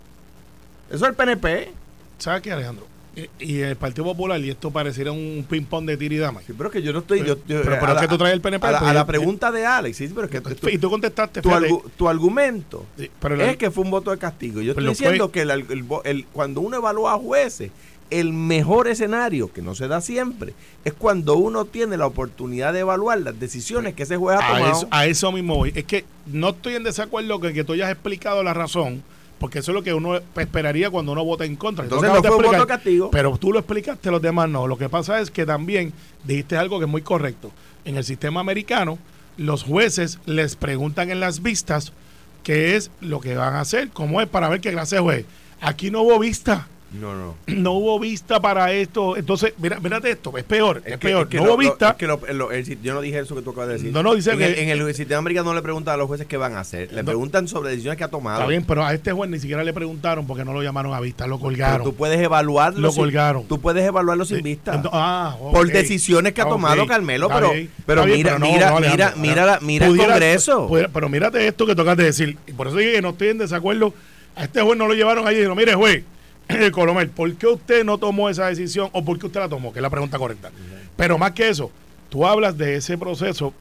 Eso 0.90 1.04
es 1.04 1.10
el 1.10 1.14
PNP. 1.14 1.72
¿Sabes 2.18 2.42
qué, 2.42 2.52
Alejandro? 2.52 2.89
Y, 3.38 3.60
el 3.60 3.76
Partido 3.76 4.04
Popular, 4.04 4.40
y 4.40 4.50
esto 4.50 4.70
pareciera 4.70 5.12
un 5.12 5.44
ping-pong 5.48 5.84
de 5.86 5.96
tira 5.96 6.14
y 6.14 6.18
dama. 6.18 6.40
Sí, 6.46 6.52
pero 6.56 6.70
que 6.70 6.80
yo 6.82 6.92
no 6.92 7.00
estoy. 7.00 7.20
Pero- 7.20 7.34
yo- 7.34 7.40
yo- 7.46 7.62
pero- 7.62 7.94
es 7.94 8.00
que 8.00 8.08
tú 8.08 8.16
traes 8.18 8.34
el 8.34 8.40
PNP, 8.40 8.66
A 8.66 8.70
la, 8.72 8.78
pues 8.78 8.90
a 8.90 8.94
la 8.94 9.06
pregunta 9.06 9.50
de 9.50 9.66
Alex, 9.66 9.96
sí, 9.96 10.08
pero 10.14 10.24
es 10.26 10.30
que 10.30 10.40
tú- 10.40 10.68
y 10.68 10.78
tú 10.78 10.88
contestaste, 10.90 11.42
tu, 11.42 11.50
argu- 11.50 11.82
tu 11.96 12.08
argumento 12.08 12.86
sí, 12.98 13.10
pero 13.20 13.36
la- 13.36 13.50
es 13.50 13.56
que 13.56 13.70
fue 13.70 13.84
un 13.84 13.90
voto 13.90 14.10
de 14.10 14.18
castigo. 14.18 14.60
Yo 14.60 14.74
Pero 14.74 14.90
estoy 14.92 15.06
diciendo 15.06 15.24
fue- 15.26 15.32
que 15.32 15.40
el- 15.42 15.50
el 15.50 15.84
el- 16.04 16.26
cuando 16.26 16.60
uno 16.60 16.76
evalúa 16.76 17.14
a 17.14 17.18
jueces, 17.18 17.70
el 18.10 18.32
mejor 18.32 18.88
escenario, 18.88 19.52
que 19.52 19.62
no 19.62 19.74
se 19.76 19.86
da 19.86 20.00
siempre, 20.00 20.52
es 20.84 20.92
cuando 20.92 21.36
uno 21.36 21.64
tiene 21.64 21.96
la 21.96 22.06
oportunidad 22.06 22.72
de 22.72 22.80
evaluar 22.80 23.20
las 23.20 23.38
decisiones 23.38 23.94
que 23.94 24.02
ese 24.02 24.16
juez 24.16 24.36
ha 24.40 24.44
a 24.44 24.54
tomado. 24.58 24.72
eso, 24.78 24.88
a 24.90 25.06
eso 25.06 25.30
mismo 25.30 25.56
voy. 25.56 25.72
Es 25.76 25.84
que 25.84 26.04
no 26.26 26.48
estoy 26.48 26.74
en 26.74 26.82
desacuerdo 26.82 27.38
con 27.38 27.52
que 27.52 27.62
tú 27.62 27.72
hayas 27.74 27.90
explicado 27.90 28.42
la 28.42 28.52
razón, 28.52 29.02
porque 29.40 29.60
eso 29.60 29.72
es 29.72 29.74
lo 29.74 29.82
que 29.82 29.94
uno 29.94 30.20
esperaría 30.36 30.90
cuando 30.90 31.12
uno 31.12 31.24
vota 31.24 31.46
en 31.46 31.56
contra. 31.56 31.84
Entonces 31.84 32.12
no 32.12 32.20
fue 32.20 32.30
un 32.30 32.36
voto 32.36 32.48
explicar, 32.48 32.66
castigo. 32.66 33.10
Pero 33.10 33.38
tú 33.38 33.52
lo 33.54 33.58
explicaste, 33.58 34.10
los 34.10 34.20
demás 34.20 34.50
no. 34.50 34.66
Lo 34.66 34.76
que 34.76 34.90
pasa 34.90 35.18
es 35.18 35.30
que 35.30 35.46
también 35.46 35.94
dijiste 36.24 36.58
algo 36.58 36.78
que 36.78 36.84
es 36.84 36.90
muy 36.90 37.00
correcto. 37.00 37.50
En 37.86 37.96
el 37.96 38.04
sistema 38.04 38.40
americano, 38.40 38.98
los 39.38 39.62
jueces 39.62 40.18
les 40.26 40.56
preguntan 40.56 41.10
en 41.10 41.20
las 41.20 41.40
vistas 41.42 41.94
qué 42.42 42.76
es 42.76 42.90
lo 43.00 43.20
que 43.20 43.34
van 43.34 43.54
a 43.54 43.62
hacer, 43.62 43.88
cómo 43.88 44.20
es 44.20 44.28
para 44.28 44.50
ver 44.50 44.60
qué 44.60 44.72
clase 44.72 44.96
de 44.96 45.02
juez. 45.02 45.24
Aquí 45.62 45.90
no 45.90 46.02
hubo 46.02 46.18
vista. 46.18 46.68
No, 46.92 47.14
no. 47.14 47.36
No 47.46 47.72
hubo 47.74 48.00
vista 48.00 48.40
para 48.40 48.72
esto. 48.72 49.16
Entonces, 49.16 49.54
mira, 49.58 49.78
mírate 49.78 50.10
esto, 50.10 50.36
es 50.36 50.42
peor, 50.44 50.78
es, 50.84 50.92
que- 50.94 50.98
peor. 50.98 51.28
que 51.28 51.36
no 51.36 51.44
lo- 51.44 51.50
hubo 51.50 51.58
vista. 51.58 51.90
es 51.90 51.94
que 51.96 52.06
lo- 52.08 52.20
lo- 52.32 52.50
el 52.50 52.64
si- 52.66 52.78
yo 52.82 52.94
no 52.94 53.00
dije 53.00 53.20
eso 53.20 53.36
que 53.36 53.42
tú 53.42 53.50
acabas 53.50 53.68
de 53.68 53.74
decir. 53.74 53.92
No, 53.92 54.02
no, 54.02 54.14
dice 54.14 54.32
en, 54.32 54.38
que- 54.38 54.46
el, 54.46 54.58
en 54.58 54.68
el 54.70 54.94
sistema 54.94 55.18
americano 55.18 55.50
no 55.50 55.54
le 55.54 55.62
preguntan 55.62 55.94
a 55.94 55.96
los 55.98 56.08
jueces 56.08 56.26
qué 56.26 56.36
van 56.36 56.54
a 56.56 56.60
hacer. 56.60 56.90
Le 56.92 57.02
No. 57.02 57.06
preguntan 57.06 57.46
sobre 57.46 57.70
decisiones 57.70 57.96
que 57.96 58.02
ha 58.04 58.08
tomado. 58.08 58.40
Está 58.40 58.48
bien, 58.48 58.64
pero 58.64 58.84
a 58.84 58.92
este 58.92 59.12
juez 59.12 59.30
ni 59.30 59.38
siquiera 59.38 59.62
le 59.62 59.72
preguntaron 59.72 60.26
porque 60.26 60.44
no 60.44 60.52
lo 60.52 60.62
llamaron 60.62 60.92
a 60.92 60.98
vista, 61.00 61.26
lo 61.28 61.36
Pero 61.36 61.44
colgaron. 61.44 61.84
tú 61.84 61.94
puedes 61.94 62.20
evaluarlo. 62.20 62.80
Lo 62.80 62.90
sin- 62.90 63.02
colgaron. 63.04 63.44
Tú 63.46 63.60
puedes 63.60 63.84
evaluarlo 63.86 64.24
sin 64.24 64.38
Sí, 64.38 64.42
vista. 64.42 64.82
ah, 64.92 65.36
por 65.52 65.68
decisiones 65.68 66.32
que 66.32 66.40
ha 66.40 66.44
Ah, 66.44 66.48
tomado. 66.48 66.86
Carmelo, 66.88 67.26
Está 67.28 67.36
pero, 67.40 67.52
bien, 67.52 67.70
pero 67.86 68.04
bien, 68.04 68.16
mira, 68.18 68.30
pero 68.30 68.38
no, 68.40 68.52
mira, 68.52 68.80
mira, 68.80 69.14
mira, 69.16 69.46
la- 69.46 69.60
mira 69.60 69.86
el 69.86 69.92
Pudiera- 69.92 70.12
Congreso. 70.14 70.66
pudiera- 70.66 70.88
pero 70.88 71.08
mírate 71.08 71.46
esto 71.46 71.66
que 71.66 71.76
tocas 71.76 71.96
de 71.96 72.04
decir. 72.04 72.36
Y 72.48 72.52
por 72.52 72.66
eso 72.66 72.76
dije 72.76 72.92
que 72.94 73.02
no 73.02 73.10
estoy 73.10 73.28
en 73.28 73.38
desacuerdo. 73.38 73.94
A 74.34 74.44
este 74.44 74.60
juez 74.60 74.76
no 74.76 74.86
lo 74.88 74.94
llevaron 74.94 75.26
allí 75.26 75.36
y 75.36 75.38
dijeron, 75.40 75.56
mire, 75.56 75.74
juez, 75.74 76.02
Colomel, 76.72 77.08
¿por 77.10 77.32
qué 77.34 77.46
usted 77.46 77.84
no 77.84 77.98
tomó 77.98 78.28
esa 78.28 78.46
decisión 78.46 78.88
o 78.92 79.04
por 79.04 79.18
qué 79.18 79.26
usted 79.26 79.40
la 79.40 79.48
tomó? 79.48 79.72
Que 79.72 79.78
es 79.78 79.82
la 79.82 79.90
pregunta 79.90 80.18
correcta. 80.18 80.50
Pero 80.96 81.18
más 81.18 81.32
que 81.32 81.48
eso, 81.48 81.70
tú 82.08 82.26
hablas 82.26 82.56
de 82.56 82.76
ese 82.76 82.98
proceso 82.98 83.54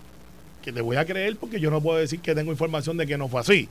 que 0.62 0.72
te 0.72 0.82
voy 0.82 0.98
a 0.98 1.06
creer 1.06 1.38
porque 1.38 1.60
yo 1.60 1.72
no 1.72 1.82
puedo 1.82 2.00
decir 2.00 2.20
que 2.20 2.36
tengo 2.36 2.52
información 2.52 2.98
de 2.98 3.08
que 3.08 3.18
no 3.18 3.28
fue 3.28 3.42
así. 3.42 3.70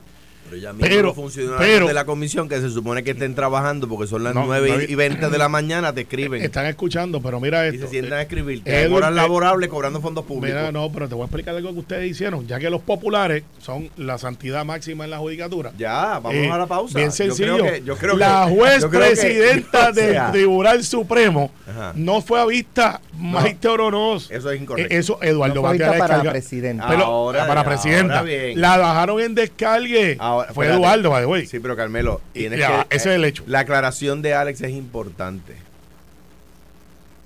Pero 0.49 0.61
ya 0.61 0.73
mismo 0.73 0.87
Pero- 0.87 1.01
los 1.03 1.15
funcionarios 1.15 1.59
pero- 1.59 1.87
de 1.87 1.93
la 1.93 2.05
comisión 2.05 2.49
que 2.49 2.59
se 2.59 2.69
supone 2.71 3.03
que 3.03 3.11
estén 3.11 3.35
trabajando 3.35 3.87
porque 3.87 4.07
son 4.07 4.23
las 4.23 4.33
No, 4.33 4.45
9 4.45 4.69
no, 4.77 4.81
y 4.81 4.95
20 4.95 5.29
de 5.29 5.37
la 5.37 5.47
mañana 5.47 5.93
te 5.93 6.01
escriben 6.01 6.41
Están 6.41 6.65
escuchando, 6.65 7.21
pero 7.21 7.39
mira 7.39 7.65
y 7.67 7.75
esto. 7.75 7.85
se 7.85 7.91
sientan 7.91 8.13
a 8.17 8.21
escribir. 8.23 8.63
Horas 8.91 9.13
laborables 9.13 9.69
cobrando 9.69 10.01
fondos 10.01 10.25
públicos. 10.25 10.57
Mira, 10.59 10.71
no, 10.71 10.91
pero 10.91 11.07
te 11.07 11.13
voy 11.13 11.21
a 11.21 11.25
explicar 11.25 11.55
algo 11.55 11.71
que 11.73 11.79
ustedes 11.79 12.09
hicieron, 12.09 12.47
ya 12.47 12.57
que 12.57 12.69
los 12.71 12.81
populares 12.81 13.43
son 13.59 13.89
la 13.97 14.17
santidad 14.17 14.65
máxima 14.65 15.03
en 15.03 15.11
la 15.11 15.19
judicatura. 15.19 15.71
Ya, 15.77 16.13
vamos 16.19 16.33
Eh, 16.33 16.49
a 16.49 16.57
la 16.57 16.65
pausa. 16.65 16.97
Bien 16.97 17.09
Yo 17.09 17.15
sencillo. 17.15 17.57
creo 17.57 17.71
que- 17.73 17.83
yo 17.83 17.95
creo 17.97 18.17
la 18.17 18.47
juez 18.47 18.81
yo 18.81 18.89
creo 18.89 19.01
que- 19.03 19.07
presidenta 19.09 19.89
o 19.91 19.93
sea, 19.93 20.23
del 20.25 20.31
Tribunal 20.31 20.83
Supremo 20.83 21.51
Ajá. 21.69 21.93
no 21.95 22.21
fue 22.21 22.39
a 22.41 22.45
vista 22.45 23.01
Maite 23.19 23.67
Oronoz. 23.67 24.31
Eso 24.31 24.49
es 24.49 24.59
incorrecto. 24.61 24.91
Eh, 24.95 24.97
Eso, 24.97 25.19
Eduardo 25.21 25.55
No 25.55 25.61
fue 25.61 25.73
vista 25.73 25.97
para 25.97 26.21
presidente. 26.23 26.83
Pero, 26.87 27.03
Ahora- 27.03 27.45
para 27.45 27.61
ahora 27.61 27.69
presidenta. 27.69 28.21
bien. 28.23 28.59
La 28.59 28.77
bajaron 28.77 29.19
en 29.21 29.35
descargue. 29.35 30.17
Ahora, 30.29 30.53
fue 30.53 30.65
espérate. 30.65 30.81
Eduardo, 30.83 31.09
by 31.09 31.21
the 31.21 31.25
way. 31.27 31.45
Sí, 31.45 31.59
pero 31.59 31.75
Carmelo, 31.75 32.21
Y 32.33 32.39
tienes 32.39 32.59
ya, 32.59 32.85
que, 32.87 32.95
ese 32.95 33.09
es 33.09 33.15
el 33.15 33.25
hecho. 33.25 33.43
La 33.47 33.59
aclaración 33.59 34.21
de 34.21 34.33
Alex 34.33 34.61
es 34.61 34.71
importante. 34.71 35.55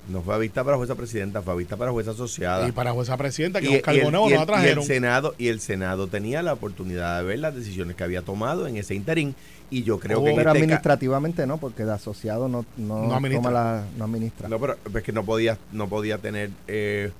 No 0.10 0.22
fue 0.22 0.36
a 0.36 0.38
vista 0.38 0.66
para 0.66 0.76
jueza 0.76 0.96
presidenta, 0.96 1.42
fue 1.42 1.54
a 1.54 1.56
vista 1.56 1.78
para 1.78 1.92
jueza 1.92 2.12
asociada. 2.12 2.68
Y 2.68 2.74
para 2.74 2.92
jueza 2.92 3.16
presidenta, 3.16 3.62
que 3.62 3.78
Y- 3.78 3.82
cargo 3.82 3.98
y 4.00 4.02
el- 4.02 4.08
y 4.08 4.12
no 4.12 4.28
el- 4.28 4.34
la 4.34 4.46
trajeron. 4.46 4.80
Y 4.80 4.82
el, 4.82 4.88
Senado, 4.88 5.36
y 5.38 5.48
el 5.48 5.60
Senado 5.62 6.08
tenía 6.08 6.42
la 6.44 6.52
oportunidad 6.54 7.20
de 7.20 7.24
ver 7.24 7.40
las 7.40 7.56
decisiones 7.56 7.96
que 7.96 8.04
había 8.04 8.22
tomado 8.22 8.68
en 8.68 8.76
ese 8.76 8.96
interín. 8.96 9.34
Y 9.70 9.84
yo 9.84 10.00
creo 10.00 10.20
Oh, 10.20 10.24
que 10.26 10.32
Pero 10.36 10.42
este 10.50 10.60
administrativamente 10.60 11.48
no, 11.48 11.58
porque 11.58 11.86
de 11.86 11.94
asociado 11.94 12.50
no, 12.50 12.66
no, 12.76 13.08
No 13.08 13.16
administra. 13.16 13.50
toma 13.50 13.52
la, 13.52 13.84
no 13.98 14.04
administra. 14.04 14.50
No, 14.50 14.60
pero 14.60 14.78
es 14.94 15.04
que 15.04 15.14
no 15.14 15.24
podía, 15.24 15.58
no 15.72 15.88
podía 15.88 16.18
tener 16.18 16.50
eh, 16.68 17.12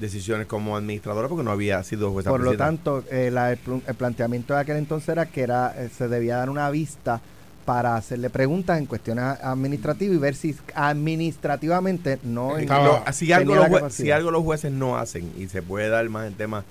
decisiones 0.00 0.46
como 0.46 0.76
administradora 0.76 1.28
porque 1.28 1.44
no 1.44 1.50
había 1.50 1.82
sido 1.84 2.10
jueza 2.10 2.30
Por 2.30 2.40
lo 2.40 2.56
tanto, 2.56 3.04
eh, 3.10 3.30
la- 3.30 3.52
el, 3.52 3.58
pl- 3.58 3.82
el 3.86 3.94
planteamiento 3.94 4.54
de 4.54 4.60
aquel 4.60 4.76
entonces 4.76 5.08
era 5.10 5.26
que 5.26 5.42
era 5.42 5.74
eh, 5.76 5.88
se 5.96 6.08
debía 6.08 6.36
dar 6.38 6.50
una 6.50 6.70
vista 6.70 7.20
para 7.66 7.94
hacerle 7.96 8.30
preguntas 8.30 8.78
en 8.78 8.86
cuestiones 8.86 9.24
administrativas 9.42 10.16
y 10.16 10.18
ver 10.18 10.34
si 10.34 10.56
administrativamente 10.74 12.18
no 12.24 12.56
en- 12.56 12.62
Estaba- 12.62 13.02
Lo- 13.06 13.12
si, 13.12 13.26
tenía 13.26 13.36
algo 13.36 13.54
los 13.54 13.64
jue- 13.66 13.74
capacidad. 13.74 14.04
si 14.06 14.10
algo 14.10 14.30
los 14.30 14.42
jueces 14.42 14.72
no 14.72 14.96
hacen, 14.98 15.30
y 15.38 15.46
se 15.48 15.62
puede 15.62 15.88
dar 15.88 16.08
más 16.08 16.26
en 16.26 16.34
temas 16.34 16.64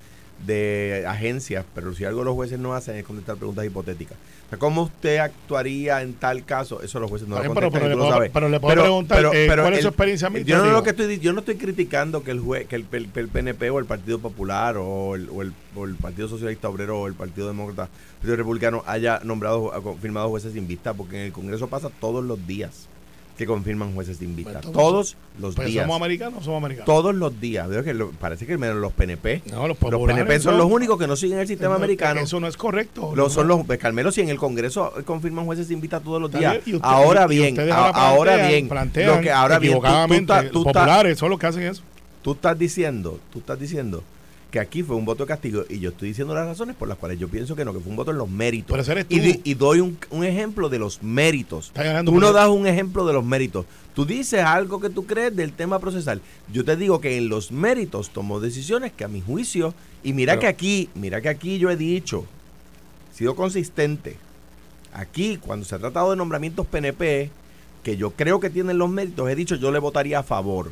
de 0.45 1.03
agencias, 1.07 1.65
pero 1.75 1.93
si 1.93 2.05
algo 2.05 2.23
los 2.23 2.33
jueces 2.33 2.57
no 2.59 2.73
hacen 2.73 2.95
es 2.95 3.03
contestar 3.05 3.35
preguntas 3.37 3.65
hipotéticas. 3.65 4.17
O 4.47 4.49
sea, 4.49 4.57
¿Cómo 4.57 4.83
usted 4.83 5.17
actuaría 5.17 6.01
en 6.01 6.13
tal 6.13 6.43
caso? 6.45 6.81
Eso 6.81 6.99
los 6.99 7.09
jueces 7.09 7.27
no 7.27 7.35
lo 7.35 7.41
pero- 7.41 7.53
contestan, 7.53 7.71
pero 7.81 7.83
tú 7.83 7.89
le 7.89 7.95
lo 7.95 8.17
puedo- 8.17 8.31
pero 8.33 8.49
le 8.49 8.59
puedo 8.59 8.81
preguntar, 8.81 9.25
eh, 9.35 9.47
¿cuál 9.47 9.73
es 9.73 9.81
su 9.81 9.87
experiencia 9.89 10.27
Yo 10.27 10.31
no, 10.31 10.37
administrativa? 10.39 10.73
lo 10.73 10.83
que 10.83 10.89
estoy, 10.89 11.19
yo 11.19 11.33
no 11.33 11.39
estoy 11.39 11.55
criticando 11.55 12.23
que 12.23 12.31
el 12.31 12.39
juez, 12.39 12.67
que 12.67 12.75
el, 12.77 12.85
el- 12.91 13.09
el 13.13 13.27
PNP 13.27 13.69
o 13.69 13.79
el 13.79 13.85
Partido 13.85 14.19
Popular 14.19 14.77
o 14.77 15.15
el, 15.15 15.29
o 15.29 15.41
el- 15.43 15.53
o 15.75 15.85
el 15.85 15.95
Partido 15.95 16.27
Socialista 16.27 16.67
Obrero 16.69 17.01
o 17.01 17.07
el 17.07 17.13
Partido 17.13 17.47
Demócrata, 17.47 17.83
el 17.83 18.17
Partido 18.17 18.35
Republicano 18.37 18.83
haya 18.87 19.19
nombrado, 19.23 19.73
ha 19.73 19.81
confirmado 19.83 20.29
jueces 20.29 20.53
sin 20.53 20.67
vista, 20.67 20.93
porque 20.93 21.17
en 21.17 21.23
el 21.27 21.31
Congreso 21.31 21.67
pasa 21.67 21.89
todos 21.99 22.23
los 22.23 22.45
días. 22.47 22.87
Que 23.39 23.45
confirman 23.45 23.93
jueces 23.93 24.19
de 24.19 24.25
invita. 24.25 24.59
Pues, 24.59 24.73
todos 24.73 25.15
los 25.39 25.55
Pues 25.55 25.69
días. 25.69 25.83
somos 25.85 25.95
americanos 25.95 26.39
o 26.41 26.43
somos 26.43 26.57
americanos. 26.57 26.85
Todos 26.85 27.15
los 27.15 27.39
días. 27.39 27.69
Veo 27.69 27.85
que 27.85 27.93
lo- 27.93 28.11
parece 28.11 28.45
que 28.45 28.57
menos 28.57 28.75
los 28.75 28.91
PNP. 28.91 29.43
No, 29.49 29.65
los 29.65 29.77
PNP 29.77 30.41
son 30.41 30.57
los 30.57 30.69
únicos 30.69 30.99
que 30.99 31.07
no 31.07 31.15
siguen 31.15 31.39
el 31.39 31.47
sistema 31.47 31.69
No, 31.69 31.75
americano. 31.77 32.19
Eso 32.19 32.41
no 32.41 32.47
es 32.47 32.57
correcto. 32.57 33.13
Lo- 33.15 33.29
son 33.29 33.47
los 33.47 33.65
pues, 33.65 33.79
Carmelo, 33.79 34.11
si 34.11 34.19
en 34.19 34.27
el 34.27 34.37
Congreso 34.37 34.91
confirman 35.05 35.45
jueces 35.45 35.69
de 35.69 35.73
invita 35.73 36.01
todos 36.01 36.21
los 36.21 36.29
días. 36.33 36.57
usted- 36.57 36.79
ahora 36.81 37.27
bien, 37.27 37.57
ahora 37.93 38.33
plantean- 38.33 38.47
bien, 38.49 38.67
plantean 38.67 39.07
lo 39.15 39.21
que 39.21 39.31
ahora 39.31 39.57
bien, 39.57 39.79
tú- 40.51 40.63
populares 40.65 41.17
son 41.17 41.29
los 41.29 41.39
que 41.39 41.47
hacen 41.47 41.63
eso. 41.63 41.81
tú 42.21 42.33
estás 42.33 42.59
diciendo, 42.59 43.21
tú 43.31 43.39
estás 43.39 43.57
diciendo 43.57 44.03
que 44.51 44.59
aquí 44.59 44.81
fue 44.81 44.95
un 44.95 45.05
voto 45.05 45.23
de 45.23 45.27
castigo 45.27 45.63
y 45.69 45.79
yo 45.79 45.89
estoy 45.91 46.07
diciendo 46.09 46.33
las 46.33 46.45
razones 46.47 46.75
por 46.75 46.87
las 46.87 46.97
cuales 46.97 47.19
yo 47.19 47.27
pienso 47.27 47.55
que 47.55 47.63
no, 47.63 47.71
que 47.71 47.79
fue 47.79 47.91
un 47.91 47.95
voto 47.95 48.11
en 48.11 48.17
los 48.17 48.29
méritos. 48.29 48.75
Pero 48.75 48.91
eres 48.91 49.05
y, 49.09 49.33
tú. 49.33 49.41
y 49.43 49.53
doy 49.53 49.79
un, 49.79 49.97
un 50.09 50.23
ejemplo 50.23 50.69
de 50.69 50.79
los 50.79 51.03
méritos. 51.03 51.71
Tú 52.03 52.19
no 52.19 52.33
das 52.33 52.49
un 52.49 52.65
ejemplo 52.65 53.05
de 53.05 53.13
los 53.13 53.23
méritos. 53.23 53.65
Tú 53.93 54.05
dices 54.05 54.41
algo 54.43 54.79
que 54.79 54.89
tú 54.89 55.05
crees 55.05 55.35
del 55.35 55.53
tema 55.53 55.77
procesal. 55.79 56.21
Yo 56.51 56.65
te 56.65 56.75
digo 56.75 56.99
que 56.99 57.17
en 57.17 57.29
los 57.29 57.51
méritos 57.51 58.09
tomó 58.09 58.39
decisiones 58.39 58.91
que 58.91 59.03
a 59.03 59.07
mi 59.07 59.21
juicio, 59.21 59.73
y 60.03 60.13
mira 60.13 60.33
Pero- 60.33 60.41
que 60.41 60.47
aquí, 60.47 60.89
mira 60.95 61.21
que 61.21 61.29
aquí 61.29 61.59
yo 61.59 61.69
he 61.69 61.75
dicho, 61.75 62.25
he 63.13 63.17
sido 63.17 63.35
consistente. 63.35 64.17
Aquí, 64.93 65.37
cuando 65.37 65.65
se 65.65 65.75
ha 65.75 65.79
tratado 65.79 66.09
de 66.09 66.15
nombramientos 66.15 66.65
PNP, 66.65 67.29
que 67.83 67.97
yo 67.97 68.11
creo 68.11 68.39
que 68.39 68.49
tienen 68.49 68.79
los 68.79 68.89
méritos, 68.89 69.29
he 69.29 69.35
dicho 69.35 69.55
yo 69.55 69.71
le 69.71 69.77
votaría 69.79 70.19
a 70.19 70.23
favor. 70.23 70.71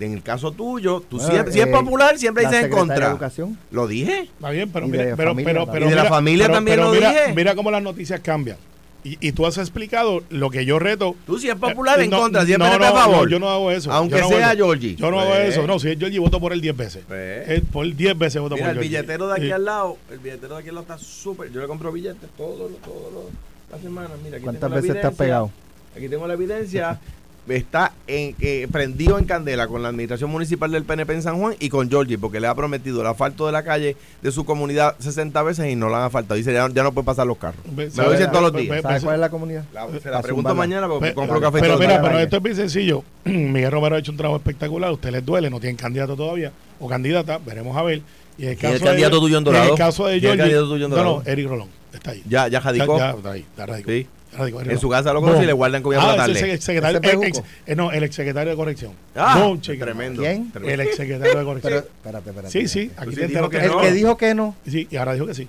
En 0.00 0.12
el 0.12 0.22
caso 0.22 0.50
tuyo, 0.52 1.00
tú 1.08 1.16
Bueno, 1.18 1.30
siempre, 1.32 1.52
si 1.52 1.60
es 1.60 1.66
eh, 1.66 1.70
popular, 1.70 2.18
siempre 2.18 2.44
dices 2.44 2.64
en 2.64 2.70
de 2.70 2.76
contra. 2.76 3.10
Educación. 3.10 3.56
Lo 3.70 3.86
dije. 3.86 4.22
Está 4.22 4.50
bien, 4.50 4.70
pero 4.70 4.86
Y 4.86 4.90
mira, 4.90 5.04
de 5.04 5.16
pero, 5.16 5.34
pero, 5.36 5.66
pero 5.70 5.86
Y 5.86 5.90
de 5.90 5.94
la 5.96 6.04
familia 6.06 6.46
pero- 6.46 6.54
también 6.54 6.76
pero 6.78 6.88
lo 6.88 6.94
mira, 6.94 7.10
dije. 7.10 7.32
Mira 7.34 7.54
cómo 7.54 7.70
las 7.70 7.82
noticias 7.82 8.20
cambian. 8.20 8.56
Y, 9.04 9.18
y 9.20 9.32
tú 9.32 9.44
has 9.46 9.58
explicado 9.58 10.22
lo 10.30 10.48
que 10.48 10.64
yo 10.64 10.78
reto. 10.78 11.14
Tú 11.26 11.38
si 11.38 11.48
es 11.50 11.54
popular 11.56 12.00
Eh, 12.00 12.04
en 12.04 12.10
no, 12.10 12.20
contra, 12.20 12.44
siempre 12.46 12.66
no, 12.68 12.74
a 12.74 12.78
no, 12.78 12.84
favor. 12.94 13.16
no, 13.24 13.28
yo 13.28 13.38
no 13.38 13.50
hago 13.50 13.70
eso. 13.70 13.92
Aunque 13.92 14.14
Yo 14.16 14.20
no 14.22 14.26
hago 14.28 14.36
sea. 14.38 14.54
Georgie. 14.56 14.96
Yo 14.96 15.10
no 15.10 15.20
hago 15.20 15.30
Pues. 15.30 15.48
eso. 15.50 15.66
No, 15.66 15.78
si 15.78 15.90
es 15.90 15.98
Georgie, 15.98 16.18
voto 16.18 16.40
por 16.40 16.54
él 16.54 16.60
10 16.62 16.74
veces. 16.76 17.04
Pues. 17.06 17.48
Él 17.50 17.62
por 17.70 17.86
10 17.94 18.16
veces 18.18 18.40
voto 18.40 18.54
Mira, 18.54 18.68
por 18.68 18.76
el 18.76 18.82
Georgie. 18.82 18.88
billetero 19.00 19.26
de 19.28 19.32
aquí 19.34 19.44
Sí. 19.46 19.50
al 19.52 19.64
lado, 19.66 19.98
el 20.10 20.18
billetero 20.20 20.54
de 20.54 20.60
aquí 20.60 20.68
al 20.70 20.74
lado 20.76 20.86
está 20.92 20.98
súper. 20.98 21.52
Yo 21.52 21.60
le 21.60 21.66
compro 21.66 21.92
billetes 21.92 22.30
todos 22.36 22.70
los, 22.70 22.80
todos 22.80 23.12
los, 23.12 23.24
las 23.70 23.80
semanas. 23.82 24.12
Mira, 24.24 24.36
aquí 24.38 24.44
¿Cuántas 24.44 24.60
tengo 24.62 24.74
la 24.74 24.80
veces 24.80 24.90
evidencia. 24.96 25.18
pegado? 25.24 25.50
Aquí 25.96 26.08
tengo 26.08 26.26
la 26.26 26.34
evidencia. 26.34 26.98
Está 27.46 27.92
en, 28.06 28.34
eh, 28.40 28.66
prendido 28.72 29.18
en 29.18 29.26
candela 29.26 29.66
con 29.66 29.82
la 29.82 29.88
administración 29.90 30.30
municipal 30.30 30.70
del 30.70 30.84
PNP 30.84 31.12
en 31.12 31.22
San 31.22 31.38
Juan 31.38 31.54
y 31.60 31.68
con 31.68 31.90
Georgie, 31.90 32.16
porque 32.16 32.40
le 32.40 32.46
ha 32.46 32.54
prometido 32.54 33.02
el 33.02 33.06
asfalto 33.06 33.44
de 33.44 33.52
la 33.52 33.62
calle 33.62 33.96
de 34.22 34.32
su 34.32 34.46
comunidad 34.46 34.96
60 34.98 35.42
veces 35.42 35.70
y 35.70 35.76
no 35.76 35.90
la 35.90 35.98
han 35.98 36.02
asfaltado. 36.04 36.36
Dice, 36.36 36.54
ya, 36.54 36.68
ya 36.72 36.82
no 36.82 36.92
puede 36.92 37.04
pasar 37.04 37.26
los 37.26 37.36
carros. 37.36 37.60
Me 37.76 37.84
lo 37.84 38.12
dicen 38.12 38.30
todos 38.30 38.44
los 38.50 38.52
días. 38.54 38.76
ve- 38.76 38.82
¿Sabes 38.82 39.02
ve- 39.02 39.06
cuál 39.06 39.14
es 39.16 39.20
la 39.20 39.28
comunidad? 39.28 39.64
La- 39.74 39.86
se 40.00 40.10
la 40.10 40.22
pregunto 40.22 40.48
zumbarla. 40.48 40.54
mañana 40.54 40.88
porque 40.88 41.08
Pe- 41.08 41.14
compro 41.14 41.38
café 41.40 41.60
Pero 41.60 41.78
mira, 41.78 42.00
pero 42.00 42.18
esto 42.18 42.36
es 42.38 42.42
bien 42.42 42.56
sencillo. 42.56 43.04
Miguel 43.24 43.70
Romero 43.70 43.96
ha 43.96 43.98
hecho 43.98 44.12
un 44.12 44.16
trabajo 44.16 44.38
espectacular. 44.38 44.88
A 44.88 44.92
ustedes 44.94 45.12
les 45.16 45.24
duele, 45.26 45.50
no 45.50 45.60
tienen 45.60 45.76
candidato 45.76 46.16
todavía 46.16 46.50
o 46.80 46.88
candidata. 46.88 47.38
Veremos 47.44 47.76
a 47.76 47.82
ver. 47.82 48.00
Y 48.38 48.46
el 48.46 48.56
¿Quién 48.56 48.72
es 48.72 48.78
caso 48.80 48.84
el 48.84 48.90
candidato 48.90 49.16
de, 49.16 49.20
tuyo 49.20 49.36
en 49.36 49.40
En 49.40 49.44
Dorado? 49.44 49.70
el 49.72 49.78
caso 49.78 50.06
de 50.06 50.18
¿Quién 50.18 50.24
es 50.24 50.30
el 50.32 50.36
Georgie. 50.38 50.42
candidato 50.54 50.68
tuyo 50.70 50.84
en 50.86 50.90
No, 50.90 51.04
no, 51.04 51.22
Eric 51.26 51.46
Rolón. 51.48 51.68
Está 51.92 52.10
ahí. 52.10 52.22
Ya, 52.26 52.48
ya 52.48 52.58
radicó. 52.60 52.98
Ya, 52.98 53.10
está 53.10 53.30
ahí. 53.32 53.44
Ya 53.56 53.66
radicó. 53.66 53.90
Sí. 53.90 54.06
Eric 54.38 54.70
En 54.70 54.78
su 54.78 54.88
casa 54.88 55.12
lo 55.12 55.20
conoce 55.20 55.42
y 55.42 55.46
le 55.46 55.52
guardan 55.52 55.82
comida 55.82 56.00
la 56.00 56.04
Ah, 56.04 56.12
ese 56.12 56.18
tarde. 56.18 56.32
es 56.38 56.42
el 56.54 56.60
secretario. 56.60 57.00
Ese 57.22 57.26
ex- 57.66 57.76
no, 57.76 57.92
el 57.92 58.02
exsecretario 58.04 58.50
de 58.50 58.56
corrección. 58.56 58.92
Ah, 59.14 59.50
tremendo. 59.62 60.22
¿Quién? 60.22 60.52
El 60.64 60.80
exsecretario 60.80 61.38
de 61.38 61.44
corrección. 61.44 61.72
Pero, 61.72 61.86
espérate, 61.96 62.30
espérate. 62.30 62.50
sí, 62.52 62.68
sí. 62.68 62.90
Aquí 62.96 63.14
te 63.14 63.26
que 63.28 63.58
El 63.58 63.70
no. 63.72 63.80
que 63.80 63.92
dijo 63.92 64.16
que 64.16 64.34
no, 64.34 64.54
Sí, 64.66 64.86
y 64.90 64.96
ahora 64.96 65.14
dijo 65.14 65.26
que 65.26 65.34
sí. 65.34 65.48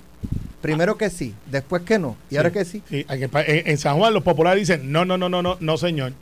primero 0.60 0.96
que 0.96 1.10
sí, 1.10 1.34
después 1.50 1.82
que 1.82 1.98
no, 1.98 2.16
y 2.30 2.36
ahora 2.36 2.50
que 2.50 2.64
sí. 2.64 2.82
Sí, 2.88 3.06
en, 3.08 3.78
San 3.78 3.96
Juan 3.98 4.12
los 4.14 4.22
populares 4.22 4.60
dicen, 4.60 4.90
no, 4.90 5.04
no, 5.04 5.16
no, 5.16 5.28
no, 5.28 5.42
no, 5.42 5.56
no, 5.60 5.76
señor. 5.76 6.12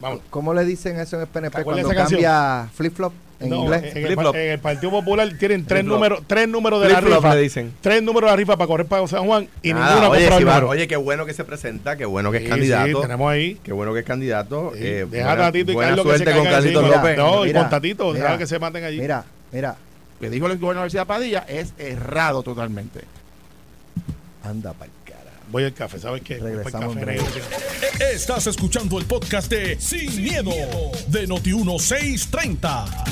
Vamos. 0.00 0.20
¿Cómo 0.30 0.52
le 0.52 0.64
dicen 0.64 0.98
eso 0.98 1.16
en 1.16 1.22
el 1.22 1.28
¿Te 1.28 1.32
PNP 1.34 1.62
cuando 1.64 1.88
cambia 1.88 2.68
flip-flop 2.76 3.12
en 3.44 3.50
No, 3.50 3.56
inglés? 3.64 3.94
En 3.96 4.06
el, 4.06 4.36
en 4.36 4.60
Partido 4.60 4.90
Popular 4.90 5.28
tienen 5.38 5.64
tres 5.64 5.84
números, 5.84 6.22
tres 6.26 6.48
números 6.48 6.82
de 6.82 6.88
la 6.88 7.00
rifa. 7.00 7.34
le 7.34 7.40
dicen. 7.42 7.72
Tres 7.80 8.02
números 8.02 8.28
de 8.28 8.32
la 8.32 8.36
rifa 8.36 8.56
para 8.56 8.66
correr 8.66 8.86
para 8.86 9.06
San 9.06 9.24
Juan 9.26 9.48
y 9.62 9.72
Nada, 9.72 9.90
ninguna 9.90 10.08
oye, 10.10 10.20
si 10.38 10.44
va- 10.44 10.86
qué 10.88 10.96
bueno 10.96 11.24
que 11.26 11.34
se 11.34 11.44
presenta, 11.44 11.96
qué 11.96 12.04
bueno 12.04 12.30
que 12.30 12.38
es 12.38 12.42
Sí, 12.44 12.48
candidato. 12.48 12.86
sí, 12.96 13.02
tenemos 13.02 13.30
ahí. 13.32 13.58
Qué 13.62 13.72
bueno 13.72 13.92
que 13.94 14.00
es 14.00 14.06
candidato. 14.06 14.72
Sí, 14.74 14.80
eh, 14.82 15.06
deja 15.10 15.26
buena, 15.28 15.32
a 15.32 15.46
Tatito 15.46 15.72
y 15.72 15.76
Carlos 15.76 16.06
que 16.06 16.18
se 16.18 16.24
con. 16.24 16.90
López. 16.90 17.16
No, 17.16 17.44
y 17.44 17.48
Mira, 17.48 17.60
con 17.60 17.70
Tatito, 17.70 18.12
mira. 18.12 18.24
deja 18.24 18.38
que 18.38 18.46
se 18.46 18.58
maten 18.58 18.84
allí. 18.84 19.00
Mira, 19.00 19.24
mira, 19.52 19.76
que 20.20 20.30
dijo 20.30 20.46
el 20.46 20.58
gobernador 20.58 20.86
García 20.86 21.04
Padilla 21.04 21.44
es 21.48 21.72
errado 21.78 22.42
totalmente. 22.42 23.00
anda 24.42 24.72
pa'l. 24.74 24.90
Voy 25.54 25.62
al 25.62 25.72
café, 25.72 26.00
¿sabes 26.00 26.20
qué? 26.22 26.38
Regresamos 26.38 26.96
café. 26.96 27.16
Estás 28.12 28.48
escuchando 28.48 28.98
el 28.98 29.04
podcast 29.04 29.48
de 29.48 29.78
Sin, 29.78 30.20
miedo, 30.20 30.50
de 31.06 31.28
Noti1630. 31.28 33.04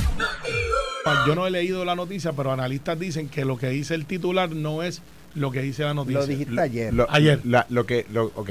Yo 1.25 1.37
no 1.37 1.47
he 1.47 1.53
leído 1.53 1.85
la 1.85 1.95
noticia, 1.95 2.33
pero 2.33 2.51
analistas 2.51 2.99
dicen 2.99 3.29
que 3.29 3.45
lo 3.45 3.57
que 3.59 3.69
dice 3.69 3.95
el 3.95 4.07
titular 4.07 4.51
no 4.51 4.83
es 4.83 5.03
lo 5.37 5.53
que 5.53 5.63
dice 5.63 5.85
la 5.85 5.95
noticia. 5.95 6.19
Lo 6.19 6.27
dijiste 6.27 6.61
ayer. 6.61 6.93
Lo- 6.93 7.07
Ayer. 7.13 7.39
la- 7.45 7.65
lo 7.69 7.87
que, 7.87 8.07
lo, 8.13 8.25
ok. 8.35 8.51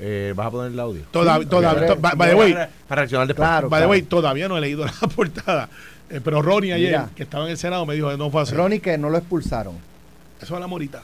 Eh, 0.00 0.34
¿Vas 0.36 0.46
a 0.48 0.50
poner 0.50 0.72
el 0.72 0.78
audio? 0.78 1.00
Sí, 1.00 1.08
todavía, 1.10 1.46
ok. 1.46 1.86
to- 1.86 1.96
by- 1.96 2.14
by 2.14 2.28
the 2.28 2.34
way, 2.34 2.52
Para, 2.52 2.70
reaccionar 3.00 3.26
después. 3.26 3.48
Claro, 3.48 3.70
by 3.70 3.78
the 3.78 3.80
claro. 3.84 3.90
way, 3.90 4.02
todavía 4.02 4.48
no 4.48 4.58
he 4.58 4.60
leído 4.60 4.84
la 5.00 5.08
portada. 5.08 5.70
Eh, 6.10 6.20
pero 6.22 6.42
Ronnie 6.42 6.74
ayer, 6.74 6.88
Mira. 6.90 7.08
que 7.16 7.22
estaba 7.22 7.46
en 7.46 7.52
el 7.52 7.56
Senado, 7.56 7.86
me 7.86 7.94
dijo 7.94 8.10
que 8.10 8.18
no 8.18 8.30
fue 8.30 8.42
así. 8.42 8.54
Ronnie 8.54 8.80
que 8.80 8.98
no 8.98 9.08
lo 9.08 9.16
expulsaron. 9.16 9.76
Eso 10.42 10.54
es 10.54 10.60
la 10.60 10.66
morita. 10.66 11.02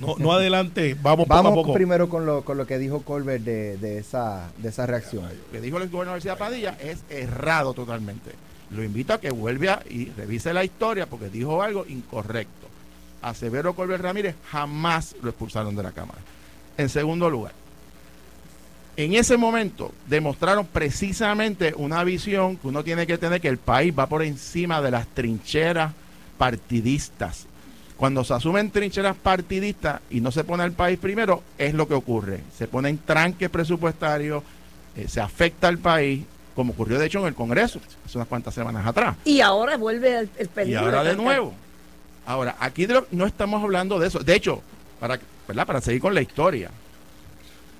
No, 0.00 0.16
no 0.18 0.32
adelante, 0.32 0.96
vamos, 1.00 1.28
Vamos 1.28 1.50
poco 1.50 1.60
a 1.60 1.62
poco. 1.62 1.74
primero 1.74 2.08
con 2.08 2.26
lo, 2.26 2.44
con 2.44 2.56
lo 2.56 2.66
que 2.66 2.78
dijo 2.78 3.02
Colbert 3.02 3.44
de, 3.44 3.76
de 3.76 3.98
esa, 3.98 4.50
de 4.58 4.68
esa 4.68 4.86
reacción. 4.86 5.24
Lo 5.24 5.52
que 5.52 5.60
dijo 5.60 5.78
el 5.78 5.88
gobernador 5.88 6.18
García 6.18 6.36
Padilla 6.36 6.76
es 6.80 6.98
errado 7.08 7.72
totalmente. 7.72 8.32
Lo 8.70 8.82
invito 8.82 9.12
a 9.12 9.20
que 9.20 9.30
vuelva 9.30 9.80
y 9.88 10.06
revise 10.10 10.52
la 10.52 10.64
historia 10.64 11.06
porque 11.06 11.30
dijo 11.30 11.62
algo 11.62 11.86
incorrecto. 11.88 12.66
A 13.22 13.32
Severo 13.34 13.74
Colbert 13.74 14.02
Ramírez 14.02 14.34
jamás 14.50 15.14
lo 15.22 15.30
expulsaron 15.30 15.74
de 15.76 15.82
la 15.82 15.92
Cámara. 15.92 16.18
En 16.76 16.88
segundo 16.88 17.30
lugar, 17.30 17.52
en 18.96 19.14
ese 19.14 19.36
momento 19.36 19.92
demostraron 20.08 20.66
precisamente 20.66 21.74
una 21.76 22.02
visión 22.02 22.56
que 22.56 22.68
uno 22.68 22.82
tiene 22.82 23.06
que 23.06 23.18
tener 23.18 23.40
que 23.40 23.48
el 23.48 23.58
país 23.58 23.94
va 23.96 24.06
por 24.08 24.22
encima 24.22 24.80
de 24.80 24.90
las 24.90 25.06
trincheras 25.08 25.92
partidistas. 26.38 27.46
Cuando 27.96 28.24
se 28.24 28.34
asumen 28.34 28.70
trincheras 28.70 29.16
partidistas 29.16 30.00
y 30.10 30.20
no 30.20 30.30
se 30.30 30.44
pone 30.44 30.62
al 30.62 30.72
país 30.72 30.98
primero, 30.98 31.42
es 31.56 31.72
lo 31.72 31.88
que 31.88 31.94
ocurre. 31.94 32.40
Se 32.56 32.68
ponen 32.68 32.98
tranques 32.98 33.48
presupuestarios, 33.48 34.42
eh, 34.96 35.08
se 35.08 35.20
afecta 35.20 35.68
al 35.68 35.78
país, 35.78 36.24
como 36.54 36.72
ocurrió 36.72 36.98
de 36.98 37.06
hecho 37.06 37.20
en 37.20 37.26
el 37.26 37.34
Congreso, 37.34 37.80
hace 38.04 38.18
unas 38.18 38.28
cuantas 38.28 38.54
semanas 38.54 38.86
atrás. 38.86 39.16
Y 39.24 39.40
ahora 39.40 39.76
vuelve 39.78 40.18
el, 40.18 40.30
el 40.56 40.68
Y 40.68 40.74
ahora 40.74 41.02
de 41.04 41.16
nuevo. 41.16 41.54
Ahora, 42.26 42.56
aquí 42.60 42.86
lo- 42.86 43.06
no 43.12 43.24
estamos 43.24 43.62
hablando 43.62 43.98
de 43.98 44.08
eso. 44.08 44.18
De 44.18 44.34
hecho, 44.34 44.60
para, 45.00 45.18
¿verdad? 45.48 45.66
para 45.66 45.80
seguir 45.80 46.00
con 46.02 46.14
la 46.14 46.20
historia, 46.20 46.70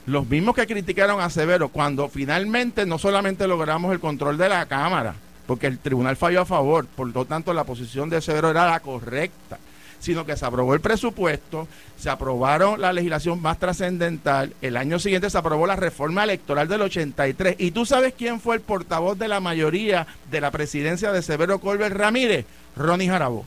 los 0.07 0.27
mismos 0.29 0.55
que 0.55 0.67
criticaron 0.67 1.21
a 1.21 1.29
Severo 1.31 1.69
cuando 1.69 2.09
finalmente 2.09 2.87
no 2.87 2.97
solamente 2.97 3.47
logramos 3.49 3.93
el 3.93 4.01
control 4.01 4.39
de 4.39 4.49
la 4.49 4.65
Cámara, 4.67 5.15
porque 5.47 5.67
el 5.67 5.79
tribunal 5.79 6.17
falló 6.17 6.41
a 6.43 6.47
favor, 6.47 6.87
por 6.87 7.09
lo 7.13 7.25
tanto 7.25 7.53
la 7.53 7.65
posición 7.65 8.09
de 8.09 8.21
Severo 8.23 8.51
era 8.51 8.67
la 8.71 8.81
correcta, 8.81 9.59
sino 9.99 10.27
que 10.27 10.37
se 10.37 10.45
aprobó 10.45 10.75
el 10.75 10.81
presupuesto, 10.81 11.69
se 11.99 12.11
aprobaron 12.11 12.81
la 12.81 12.93
legislación 12.93 13.41
más 13.41 13.59
trascendental, 13.59 14.55
el 14.63 14.77
año 14.77 14.99
siguiente 14.99 15.31
se 15.31 15.39
aprobó 15.39 15.67
la 15.67 15.77
reforma 15.77 16.25
electoral 16.25 16.69
del 16.69 16.83
83, 16.83 17.57
y 17.59 17.71
tú 17.71 17.87
sabes 17.87 18.15
quién 18.17 18.41
fue 18.41 18.57
el 18.57 18.61
portavoz 18.61 19.19
de 19.19 19.29
la 19.29 19.41
mayoría 19.41 20.07
de 20.31 20.41
la 20.41 20.51
presidencia 20.51 21.13
de 21.13 21.23
Severo 21.23 21.59
Colbert 21.59 21.97
Ramírez, 21.97 22.47
Ronnie 22.77 23.09
Jarabó. 23.09 23.47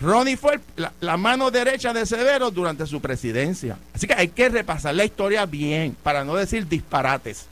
Ronnie 0.00 0.36
fue 0.36 0.60
la 1.00 1.16
mano 1.16 1.50
derecha 1.50 1.92
de 1.94 2.04
Severo 2.04 2.50
durante 2.50 2.86
su 2.86 3.00
presidencia. 3.00 3.78
Así 3.94 4.06
que 4.06 4.12
hay 4.12 4.28
que 4.28 4.50
repasar 4.50 4.94
la 4.94 5.04
historia 5.04 5.46
bien, 5.46 5.96
para 6.02 6.22
no 6.22 6.34
decir 6.34 6.68
disparates 6.68 7.46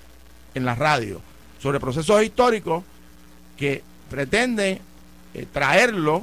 en 0.54 0.64
la 0.64 0.74
radio, 0.74 1.22
sobre 1.59 1.80
procesos 1.80 2.22
históricos 2.22 2.85
que 3.57 3.83
pretenden 4.11 4.80
eh, 5.33 5.46
traerlo 5.52 6.22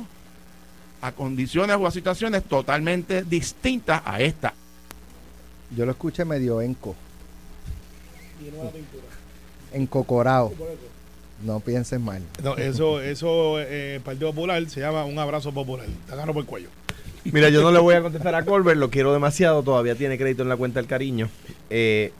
a 1.01 1.11
condiciones 1.11 1.75
o 1.77 1.87
a 1.87 1.91
situaciones 1.91 2.43
totalmente 2.43 3.23
distintas 3.23 4.01
a 4.05 4.21
esta. 4.21 4.53
Yo 5.75 5.85
lo 5.85 5.91
escuché 5.91 6.25
medio 6.25 6.61
enco. 6.61 6.95
Encocorado. 9.73 10.53
No 11.43 11.59
pienses 11.59 11.99
mal. 11.99 12.21
No, 12.43 12.55
eso, 12.57 13.01
eso 13.01 13.59
eh, 13.59 13.99
Partido 14.03 14.29
Popular 14.29 14.69
se 14.69 14.79
llama 14.79 15.05
un 15.05 15.17
abrazo 15.17 15.51
popular. 15.51 15.87
Te 16.05 16.13
agarro 16.13 16.33
por 16.33 16.43
el 16.43 16.47
cuello. 16.47 16.69
Mira, 17.23 17.49
yo 17.49 17.61
no 17.61 17.71
le 17.71 17.79
voy 17.79 17.95
a 17.95 18.01
contestar 18.01 18.33
a 18.33 18.43
Colbert, 18.43 18.79
lo 18.79 18.89
quiero 18.89 19.13
demasiado, 19.13 19.61
todavía 19.61 19.95
tiene 19.95 20.17
crédito 20.17 20.41
en 20.41 20.49
la 20.49 20.57
cuenta 20.57 20.79
del 20.79 20.87
cariño. 20.87 21.29
Eh, 21.69 22.11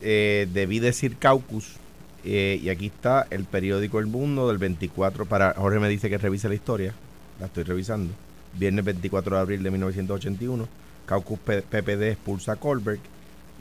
eh, 0.00 0.46
debí 0.52 0.78
decir 0.78 1.16
Caucus, 1.16 1.76
eh, 2.24 2.60
y 2.62 2.68
aquí 2.68 2.86
está 2.86 3.26
el 3.30 3.44
periódico 3.44 3.98
El 3.98 4.06
Mundo 4.06 4.48
del 4.48 4.58
24, 4.58 5.26
para 5.26 5.54
Jorge 5.54 5.80
me 5.80 5.88
dice 5.88 6.08
que 6.08 6.18
revise 6.18 6.48
la 6.48 6.54
historia, 6.54 6.94
la 7.40 7.46
estoy 7.46 7.64
revisando. 7.64 8.12
Viernes 8.58 8.84
24 8.84 9.36
de 9.36 9.42
abril 9.42 9.62
de 9.62 9.70
1981, 9.70 10.66
Caucus 11.04 11.38
PPD 11.38 12.10
expulsa 12.12 12.52
a 12.52 12.56
Colbert, 12.56 13.00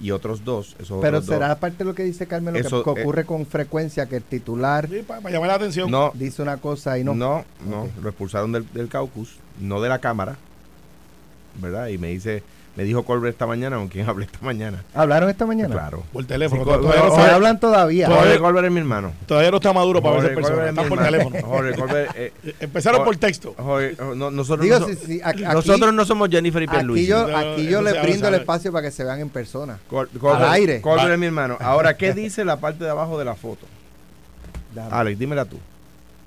y 0.02 0.12
otros 0.12 0.44
dos. 0.44 0.76
Esos 0.80 1.02
Pero 1.02 1.20
otros 1.20 1.26
será 1.26 1.50
dos, 1.50 1.58
parte 1.58 1.78
de 1.80 1.86
lo 1.86 1.96
que 1.96 2.04
dice 2.04 2.28
Carmelo, 2.28 2.56
que- 2.60 2.68
Eso, 2.68 2.84
que, 2.84 2.90
eh, 2.90 3.04
ocurre 3.04 3.26
con 3.26 3.46
frecuencia 3.46 4.06
que 4.08 4.18
el 4.18 4.24
titular 4.24 4.90
Sí, 4.90 5.04
para, 5.08 5.30
llamar 5.30 5.48
la 5.48 5.56
atención. 5.56 5.90
no, 5.90 6.12
dice 6.14 6.42
una 6.42 6.58
cosa 6.58 7.00
y 7.00 7.04
no. 7.04 7.14
no, 7.16 7.46
no, 7.66 7.88
lo 8.02 8.10
expulsaron 8.10 8.52
del, 8.52 8.72
del 8.74 8.90
caucus, 8.90 9.38
no 9.60 9.80
de 9.82 9.90
la 9.90 10.00
Cámara, 10.00 10.36
¿verdad? 11.62 11.88
Y 11.88 11.98
me 11.98 12.10
dice, 12.10 12.44
me 12.76 12.84
dijo 12.84 13.04
Colbert 13.04 13.34
esta 13.34 13.48
mañana, 13.48 13.78
con 13.78 13.88
quien 13.88 14.06
hablé 14.10 14.26
esta 14.26 14.40
mañana. 14.42 14.84
¿Hablaron 14.94 15.30
esta 15.30 15.46
mañana? 15.46 15.74
Claro. 15.74 16.04
Por 16.12 16.26
teléfono. 16.26 16.62
Sí, 16.64 16.66
todavía, 16.70 16.90
Jorge- 16.90 17.08
no 17.08 17.14
¿O 17.14 17.16
sabe- 17.16 17.32
hablan 17.32 17.60
todavía? 17.60 18.06
Todavía- 18.08 18.26
Jorge 18.28 18.40
Colbert 18.40 18.66
es 18.66 18.72
mi 18.72 18.80
hermano. 18.80 19.14
todavía 19.26 19.52
no 19.52 19.58
está 19.58 19.74
maduro 19.74 20.02
para 20.02 20.16
Jorge 20.16 20.28
ver 20.28 20.36
persona. 20.36 20.70
Están 20.70 20.90
por 20.90 21.00
teléfono. 21.04 21.38
Jorge 21.42 21.74
Colbert, 21.80 22.12
eh, 22.16 22.34
Empezaron 22.60 23.00
Jorge- 23.00 23.06
por 23.06 23.16
texto. 23.18 23.56
Jorge, 23.58 23.96
no, 24.16 24.32
nosotros, 24.32 24.64
Digo, 24.66 24.80
no, 24.80 24.88
si- 24.88 24.96
si- 24.96 25.22
aquí- 25.24 25.44
nosotros 25.44 25.94
no 25.94 26.06
somos 26.06 26.30
Jennifer 26.30 26.62
y 26.64 26.66
Aquí 26.70 27.06
yo, 27.06 27.28
No, 27.28 27.38
aquí 27.38 27.66
yo 27.68 27.78
se 27.78 27.84
le 27.84 27.90
habla, 27.92 28.02
brindo 28.04 28.28
se 28.28 28.36
el 28.36 28.42
espacio 28.42 28.72
para 28.72 28.88
que 28.88 28.92
se 28.92 29.04
vean 29.04 29.20
en 29.22 29.30
persona. 29.30 29.80
Col- 29.90 30.10
Colbert, 30.20 30.50
aire. 30.52 30.82
Colbert 30.82 31.08
Va. 31.10 31.14
es 31.14 31.20
mi 31.20 31.26
hermano. 31.28 31.58
Ahora, 31.62 31.96
¿qué 31.96 32.14
dice 32.14 32.44
la 32.44 32.58
parte 32.58 32.84
de 32.84 32.90
abajo 32.90 33.18
de 33.18 33.26
la 33.26 33.36
foto? 33.36 33.66
Dame. 34.74 34.90
Alex, 34.92 35.18
dímela 35.18 35.46
tú. 35.46 35.58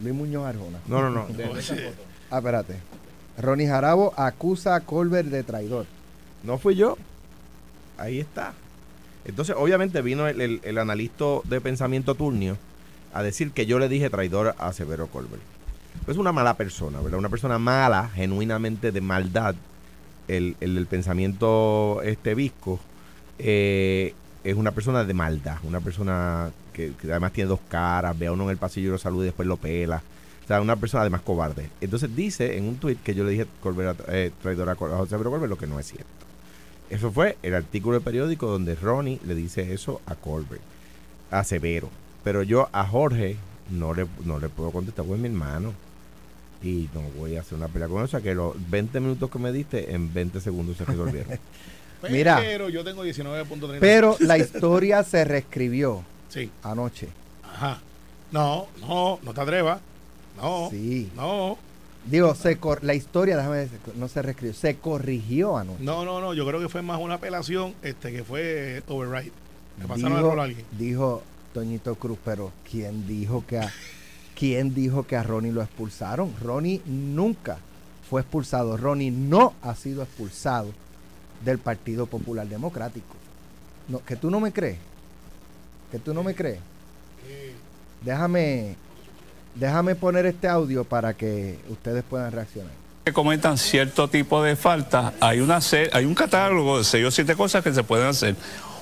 Luis 0.01 0.15
Muñoz 0.15 0.47
Arjona. 0.47 0.79
No, 0.87 1.03
no, 1.03 1.11
no. 1.11 1.27
Ah, 2.31 2.39
espérate. 2.39 2.77
Ronnie 3.37 3.67
Jarabo 3.69 4.15
acusa 4.17 4.75
a 4.75 4.81
Colbert 4.81 5.29
de 5.29 5.43
traidor. 5.43 5.87
No 6.43 6.59
fui 6.59 6.75
yo. 6.77 6.97
Ahí 7.97 8.21
está. 8.21 8.55
Entonces, 9.25 9.57
obviamente 9.59 10.01
vino 10.03 10.27
el, 10.29 10.61
el- 10.63 10.79
analista 10.79 11.25
de 11.45 11.61
pensamiento 11.61 12.15
turnio 12.15 12.57
a 13.13 13.23
decir 13.23 13.51
que 13.51 13.67
yo 13.67 13.79
le 13.79 13.89
dije 13.89 14.09
traidor 14.11 14.55
a 14.59 14.73
Severo 14.73 15.07
Colbert. 15.09 15.43
Es 16.07 16.17
una 16.17 16.33
mala 16.33 16.55
persona, 16.55 17.01
¿verdad? 17.01 17.19
Una 17.19 17.29
persona 17.29 17.59
mala, 17.59 18.09
genuinamente 18.15 18.93
de 18.93 19.01
maldad. 19.01 19.55
El, 20.29 20.57
el 20.61 20.87
pensamiento 20.87 22.01
este 22.05 22.35
visco 22.35 22.79
eh, 23.39 24.15
es 24.45 24.55
una 24.55 24.71
persona 24.73 25.05
de 25.05 25.15
maldad. 25.15 25.57
Una 25.65 25.81
persona 25.81 26.51
que, 26.73 26.93
además 27.05 27.33
tiene 27.33 27.49
dos 27.49 27.61
caras, 27.69 28.19
ve 28.19 28.29
a 28.29 28.33
uno 28.33 28.45
en 28.45 28.51
el 28.51 28.57
pasillo 28.57 28.89
y 28.89 28.93
lo 28.93 28.99
saluda 28.99 29.25
y 29.25 29.27
después 29.27 29.49
lo 29.49 29.57
pela. 29.57 30.03
O 30.45 30.47
sea, 30.47 30.63
una 30.63 30.77
persona 30.77 31.03
además 31.03 31.21
cobarde. 31.23 31.69
Entonces 31.81 32.15
dice 32.15 32.57
en 32.57 32.65
un 32.69 32.77
tuit 32.77 33.03
que 33.03 33.15
yo 33.15 33.25
le 33.25 33.33
dije 33.33 33.47
Colbert, 33.63 34.01
eh, 34.09 34.31
traidor 34.41 34.69
a, 34.71 34.73
a 34.73 35.07
Severo 35.07 35.31
Colbert, 35.31 35.51
lo 35.51 35.59
que 35.59 35.67
no 35.67 35.79
es 35.79 35.87
cierto. 35.89 36.09
Eso 36.91 37.11
fue 37.13 37.37
el 37.43 37.55
artículo 37.55 37.95
del 37.95 38.03
periódico 38.03 38.47
donde 38.47 38.75
Ronnie 38.75 39.21
le 39.27 39.35
dice 39.35 39.73
eso 39.75 40.01
a 40.07 40.15
Colbert, 40.15 40.63
a 41.31 41.45
Severo. 41.45 41.91
Pero 42.25 42.43
yo 42.43 42.69
a 42.73 42.87
Jorge 42.87 43.37
no 43.71 43.93
le, 43.95 44.07
no 44.25 44.39
le 44.39 44.49
puedo 44.49 44.71
contestar, 44.71 45.05
porque 45.05 45.17
es 45.17 45.21
mi 45.23 45.29
hermano. 45.29 45.73
Y 46.63 46.89
no 46.95 47.03
voy 47.17 47.37
a 47.37 47.41
hacer 47.43 47.57
una 47.57 47.69
pelea 47.69 47.89
con 47.89 47.99
él. 47.99 48.05
O 48.05 48.09
sea 48.09 48.21
que 48.21 48.35
los 48.35 48.55
20 48.71 49.01
minutos 49.01 49.31
que 49.31 49.39
me 49.39 49.53
diste, 49.53 49.95
en 49.95 50.13
20 50.13 50.41
segundos 50.41 50.77
se 50.77 50.85
resolvieron. 50.85 51.39
Mira. 52.11 52.39
Pero 52.41 52.69
yo 52.69 52.83
tengo 52.85 53.05
19.30. 53.05 53.79
Pero 53.81 54.17
la 54.21 54.39
historia 54.39 55.03
se 55.05 55.25
reescribió 55.25 56.03
Sí. 56.29 56.51
anoche. 56.63 57.09
Ajá. 57.45 57.81
No, 58.33 58.67
no, 58.81 59.19
no 59.23 59.35
te 59.35 59.41
atrevas. 59.41 59.81
No. 60.37 60.69
Sí. 60.71 61.11
No. 61.17 61.59
Digo, 62.11 62.35
se 62.35 62.57
cor- 62.57 62.83
la 62.85 62.95
historia, 62.95 63.37
déjame 63.37 63.57
decir, 63.59 63.79
no 63.97 64.09
se 64.09 64.23
reescribió, 64.23 64.55
se 64.55 64.77
corrigió 64.77 65.59
anoche. 65.59 65.83
No, 65.83 66.05
no, 66.05 66.21
no. 66.21 66.33
Yo 66.35 66.47
creo 66.47 66.61
que 66.61 66.69
fue 66.69 66.83
más 66.83 66.99
una 67.01 67.15
apelación 67.15 67.75
este, 67.83 68.13
que 68.13 68.25
fue 68.25 68.83
override. 68.89 69.33
Me 69.79 69.87
pasaron 69.87 70.13
el 70.13 70.19
dijo, 70.19 70.31
rol 70.31 70.41
a 70.41 70.43
alguien. 70.45 70.65
dijo 70.79 71.23
Toñito 71.53 71.95
Cruz, 71.97 72.19
pero 72.25 72.53
¿quién 72.71 73.07
dijo 73.07 73.45
que 73.47 73.59
a, 73.59 73.73
quién 74.35 74.75
dijo 74.75 75.07
que 75.07 75.17
a 75.17 75.23
Ronnie 75.23 75.53
lo 75.53 75.63
expulsaron? 75.63 76.33
Ronnie 76.43 76.81
nunca 76.87 77.59
fue 78.09 78.23
expulsado. 78.23 78.77
Ronnie 78.77 79.11
no 79.11 79.53
ha 79.63 79.75
sido 79.75 80.03
expulsado 80.03 80.73
del 81.45 81.59
Partido 81.59 82.07
Popular 82.07 82.47
Democrático. 82.49 83.15
No, 83.89 84.05
que 84.05 84.17
tú 84.17 84.31
no 84.31 84.41
me 84.41 84.53
crees. 84.53 84.79
Que 85.93 85.99
tú 85.99 86.13
no 86.15 86.23
me 86.23 86.35
crees. 86.35 86.61
Déjame 88.05 88.77
déjame 89.55 89.95
poner 89.95 90.27
este 90.27 90.49
audio 90.49 90.85
para 90.85 91.15
que 91.15 91.59
ustedes 91.69 92.05
puedan 92.09 92.33
reaccionar. 92.33 92.73
que 93.05 93.13
cometan 93.13 93.57
cierto 93.57 94.09
tipo 94.09 94.43
de 94.43 94.55
faltas, 94.55 95.13
hay 95.21 95.41
una 95.41 95.61
hay 95.93 96.05
un 96.05 96.15
catálogo 96.15 96.79
de 96.79 96.85
seis 96.85 97.07
o 97.07 97.11
siete 97.11 97.35
cosas 97.37 97.65
que 97.65 97.73
se 97.73 97.83
pueden 97.83 98.07
hacer. 98.09 98.37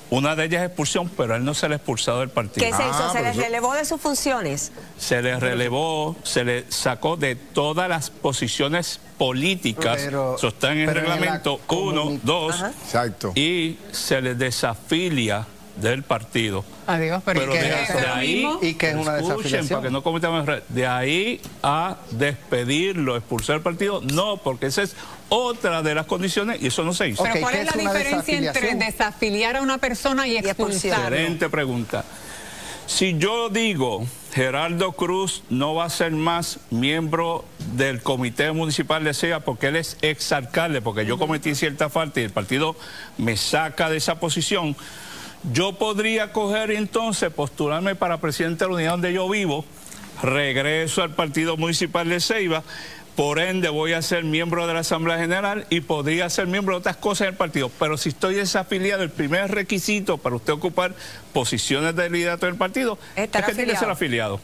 Una 0.09 0.37
de 0.37 0.45
ellas 0.45 0.61
es 0.61 0.67
expulsión, 0.67 1.09
pero 1.17 1.33
a 1.33 1.37
él 1.37 1.43
no 1.43 1.53
se 1.53 1.67
le 1.67 1.75
ha 1.75 1.77
expulsado 1.77 2.21
del 2.21 2.29
partido. 2.29 2.65
¿Qué 2.65 2.73
se 2.73 2.81
hizo? 2.87 3.11
¿Se 3.11 3.21
les 3.21 3.35
relevó 3.35 3.73
de 3.73 3.83
sus 3.83 3.99
funciones? 3.99 4.71
Se 4.97 5.21
le 5.21 5.37
relevó, 5.37 6.15
se 6.23 6.45
le 6.45 6.65
sacó 6.71 7.17
de 7.17 7.35
todas 7.35 7.89
las 7.89 8.09
posiciones 8.09 9.01
políticas. 9.17 9.99
Pero- 10.05 10.35
Eso 10.37 10.47
está 10.47 10.71
en 10.71 10.79
el 10.79 10.95
reglamento 10.95 11.59
uno, 11.69 12.05
comuni- 12.05 12.19
dos, 12.23 12.55
Ajá. 12.55 12.71
Exacto. 12.85 13.33
y 13.35 13.77
se 13.91 14.21
le 14.21 14.35
desafilia 14.35 15.45
del 15.81 16.03
partido. 16.03 16.63
Adiós, 16.85 17.21
pero, 17.25 17.41
Pero 17.41 17.55
¿y 17.55 17.57
qué 17.57 17.63
de, 17.63 17.69
es 17.69 17.87
de 17.87 17.99
eso? 17.99 18.13
ahí, 18.13 18.47
¿Y 18.61 18.73
qué 18.75 18.89
es 18.89 18.95
una 18.95 19.17
escuchen, 19.17 19.37
desafiliación? 19.37 19.79
para 19.79 19.89
que 19.89 19.93
no 19.93 20.03
cometamos 20.03 20.43
errores, 20.43 20.63
de 20.69 20.87
ahí 20.87 21.41
a 21.63 21.97
despedirlo, 22.11 23.15
expulsar 23.17 23.55
del 23.57 23.63
partido, 23.63 24.01
no, 24.01 24.37
porque 24.37 24.67
esa 24.67 24.83
es 24.83 24.95
otra 25.29 25.81
de 25.81 25.95
las 25.95 26.05
condiciones 26.05 26.61
y 26.61 26.67
eso 26.67 26.83
no 26.83 26.93
se 26.93 27.09
hizo. 27.09 27.23
Pero 27.23 27.41
¿cuál 27.41 27.53
¿qué 27.53 27.61
es 27.61 27.75
la 27.75 27.81
diferencia 27.81 28.37
entre 28.37 28.75
desafiliar 28.75 29.57
a 29.57 29.61
una 29.61 29.77
persona 29.77 30.27
y 30.27 30.37
expulsarlo? 30.37 31.15
Excelente 31.15 31.49
pregunta. 31.49 32.05
Si 32.87 33.17
yo 33.17 33.49
digo 33.49 34.07
Gerardo 34.33 34.93
Cruz 34.93 35.43
no 35.49 35.75
va 35.75 35.83
a 35.83 35.89
ser 35.89 36.11
más 36.11 36.59
miembro 36.69 37.43
del 37.73 38.01
comité 38.01 38.53
municipal 38.53 39.03
de 39.03 39.13
SEA 39.13 39.41
porque 39.41 39.67
él 39.67 39.75
es 39.75 39.97
exalcalde, 40.01 40.81
porque 40.81 41.05
yo 41.05 41.17
cometí 41.17 41.53
cierta 41.53 41.89
falta 41.89 42.21
y 42.21 42.23
el 42.23 42.29
partido 42.29 42.77
me 43.17 43.35
saca 43.35 43.89
de 43.89 43.97
esa 43.97 44.21
posición, 44.21 44.75
yo 45.53 45.73
podría 45.73 46.31
coger 46.31 46.71
entonces 46.71 47.31
postularme 47.31 47.95
para 47.95 48.19
presidente 48.19 48.65
de 48.65 48.69
la 48.69 48.75
unidad 48.75 48.91
donde 48.91 49.13
yo 49.13 49.29
vivo, 49.29 49.65
regreso 50.21 51.03
al 51.03 51.11
partido 51.11 51.57
municipal 51.57 52.09
de 52.09 52.19
Ceiba, 52.19 52.63
por 53.15 53.39
ende 53.39 53.69
voy 53.69 53.93
a 53.93 54.01
ser 54.03 54.23
miembro 54.23 54.67
de 54.67 54.75
la 54.75 54.81
Asamblea 54.81 55.17
General 55.17 55.65
y 55.71 55.81
podría 55.81 56.29
ser 56.29 56.45
miembro 56.45 56.75
de 56.75 56.79
otras 56.81 56.97
cosas 56.97 57.25
del 57.27 57.35
partido. 57.35 57.71
Pero 57.79 57.97
si 57.97 58.09
estoy 58.09 58.35
desafiliado, 58.35 59.01
el 59.01 59.09
primer 59.09 59.49
requisito 59.49 60.19
para 60.19 60.35
usted 60.35 60.53
ocupar 60.53 60.93
posiciones 61.33 61.95
de 61.95 62.11
liderato 62.11 62.45
del 62.45 62.55
partido 62.55 62.99
Estar 63.15 63.41
es 63.41 63.47
que 63.47 63.55
tiene 63.55 63.73
que 63.73 63.79
ser 63.79 63.89
afiliado. 63.89 64.39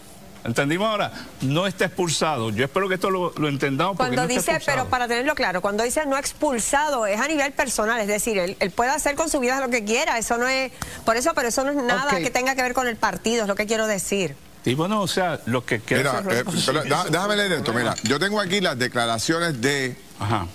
¿Entendimos 0.45 0.87
ahora? 0.89 1.11
No 1.41 1.67
está 1.67 1.85
expulsado. 1.85 2.49
Yo 2.49 2.65
espero 2.65 2.87
que 2.89 2.95
esto 2.95 3.09
lo, 3.09 3.33
lo 3.37 3.47
entendamos 3.47 3.95
porque 3.95 4.15
Cuando 4.15 4.33
no 4.33 4.39
dice, 4.39 4.59
pero 4.65 4.87
para 4.89 5.07
tenerlo 5.07 5.35
claro, 5.35 5.61
cuando 5.61 5.83
dice 5.83 6.05
no 6.05 6.17
expulsado 6.17 7.05
es 7.05 7.19
a 7.19 7.27
nivel 7.27 7.53
personal, 7.53 7.99
es 8.01 8.07
decir, 8.07 8.37
él, 8.37 8.57
él 8.59 8.71
puede 8.71 8.89
hacer 8.91 9.15
con 9.15 9.29
su 9.29 9.39
vida 9.39 9.59
lo 9.61 9.69
que 9.69 9.85
quiera, 9.85 10.17
eso 10.17 10.37
no 10.37 10.47
es, 10.47 10.71
por 11.05 11.15
eso, 11.15 11.31
pero 11.33 11.47
eso 11.47 11.63
no 11.63 11.71
es 11.71 11.77
nada 11.77 12.17
que 12.17 12.29
tenga 12.29 12.55
que 12.55 12.61
ver 12.61 12.73
con 12.73 12.87
el 12.87 12.97
partido, 12.97 13.43
es 13.43 13.47
lo 13.47 13.55
que 13.55 13.65
quiero 13.65 13.87
decir. 13.87 14.35
Y 14.65 14.75
bueno, 14.75 15.01
o 15.01 15.07
sea, 15.07 15.39
lo 15.45 15.65
que 15.65 15.81
queda... 15.81 16.21
Mira, 16.21 16.39
eh, 16.39 16.43
pero 16.65 16.83
da- 16.85 17.05
déjame 17.09 17.35
leer 17.35 17.51
esto. 17.53 17.73
Mira, 17.73 17.95
yo 18.03 18.17
tengo 18.19 18.39
aquí 18.39 18.61
las 18.61 18.77
declaraciones 18.79 19.59
de 19.61 19.97
Ajá. 20.19 20.47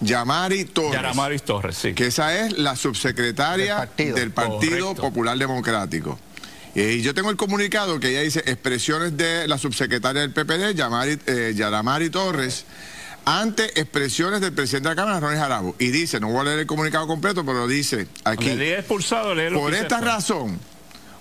Yamari 0.00 0.64
Torres. 0.66 0.92
Yaramaris 0.92 1.42
Torres, 1.44 1.76
sí. 1.76 1.94
que 1.94 2.06
esa 2.06 2.34
es 2.38 2.52
la 2.58 2.76
subsecretaria 2.76 3.76
Del 3.76 3.86
partido. 3.86 4.16
del 4.16 4.30
Partido 4.32 4.78
Correcto. 4.88 5.02
Popular 5.02 5.38
Democrático. 5.38 6.18
Eh, 6.74 6.94
Y 6.98 7.02
yo 7.02 7.14
tengo 7.14 7.30
el 7.30 7.36
comunicado 7.36 8.00
que 8.00 8.10
ella 8.10 8.20
dice 8.22 8.40
expresiones 8.46 9.16
de 9.16 9.46
la 9.48 9.58
subsecretaria 9.58 10.22
del 10.22 10.32
PPD, 10.32 10.74
Yamari, 10.74 11.18
eh, 11.26 11.52
Yaramari 11.56 12.10
Torres, 12.10 12.64
ante 13.24 13.80
expresiones 13.80 14.40
del 14.40 14.52
presidente 14.52 14.88
de 14.88 14.94
la 14.94 15.00
Cámara, 15.00 15.20
Ronnie 15.20 15.38
Jarabo. 15.38 15.76
Y 15.78 15.88
dice, 15.88 16.20
no 16.20 16.28
voy 16.28 16.40
a 16.40 16.44
leer 16.44 16.58
el 16.60 16.66
comunicado 16.66 17.06
completo, 17.06 17.44
pero 17.44 17.66
dice 17.66 18.06
aquí. 18.24 18.50
Expulsado, 18.50 19.34
lo 19.34 19.58
Por 19.60 19.72
esta 19.74 19.96
dice. 19.98 20.08
razón, 20.10 20.60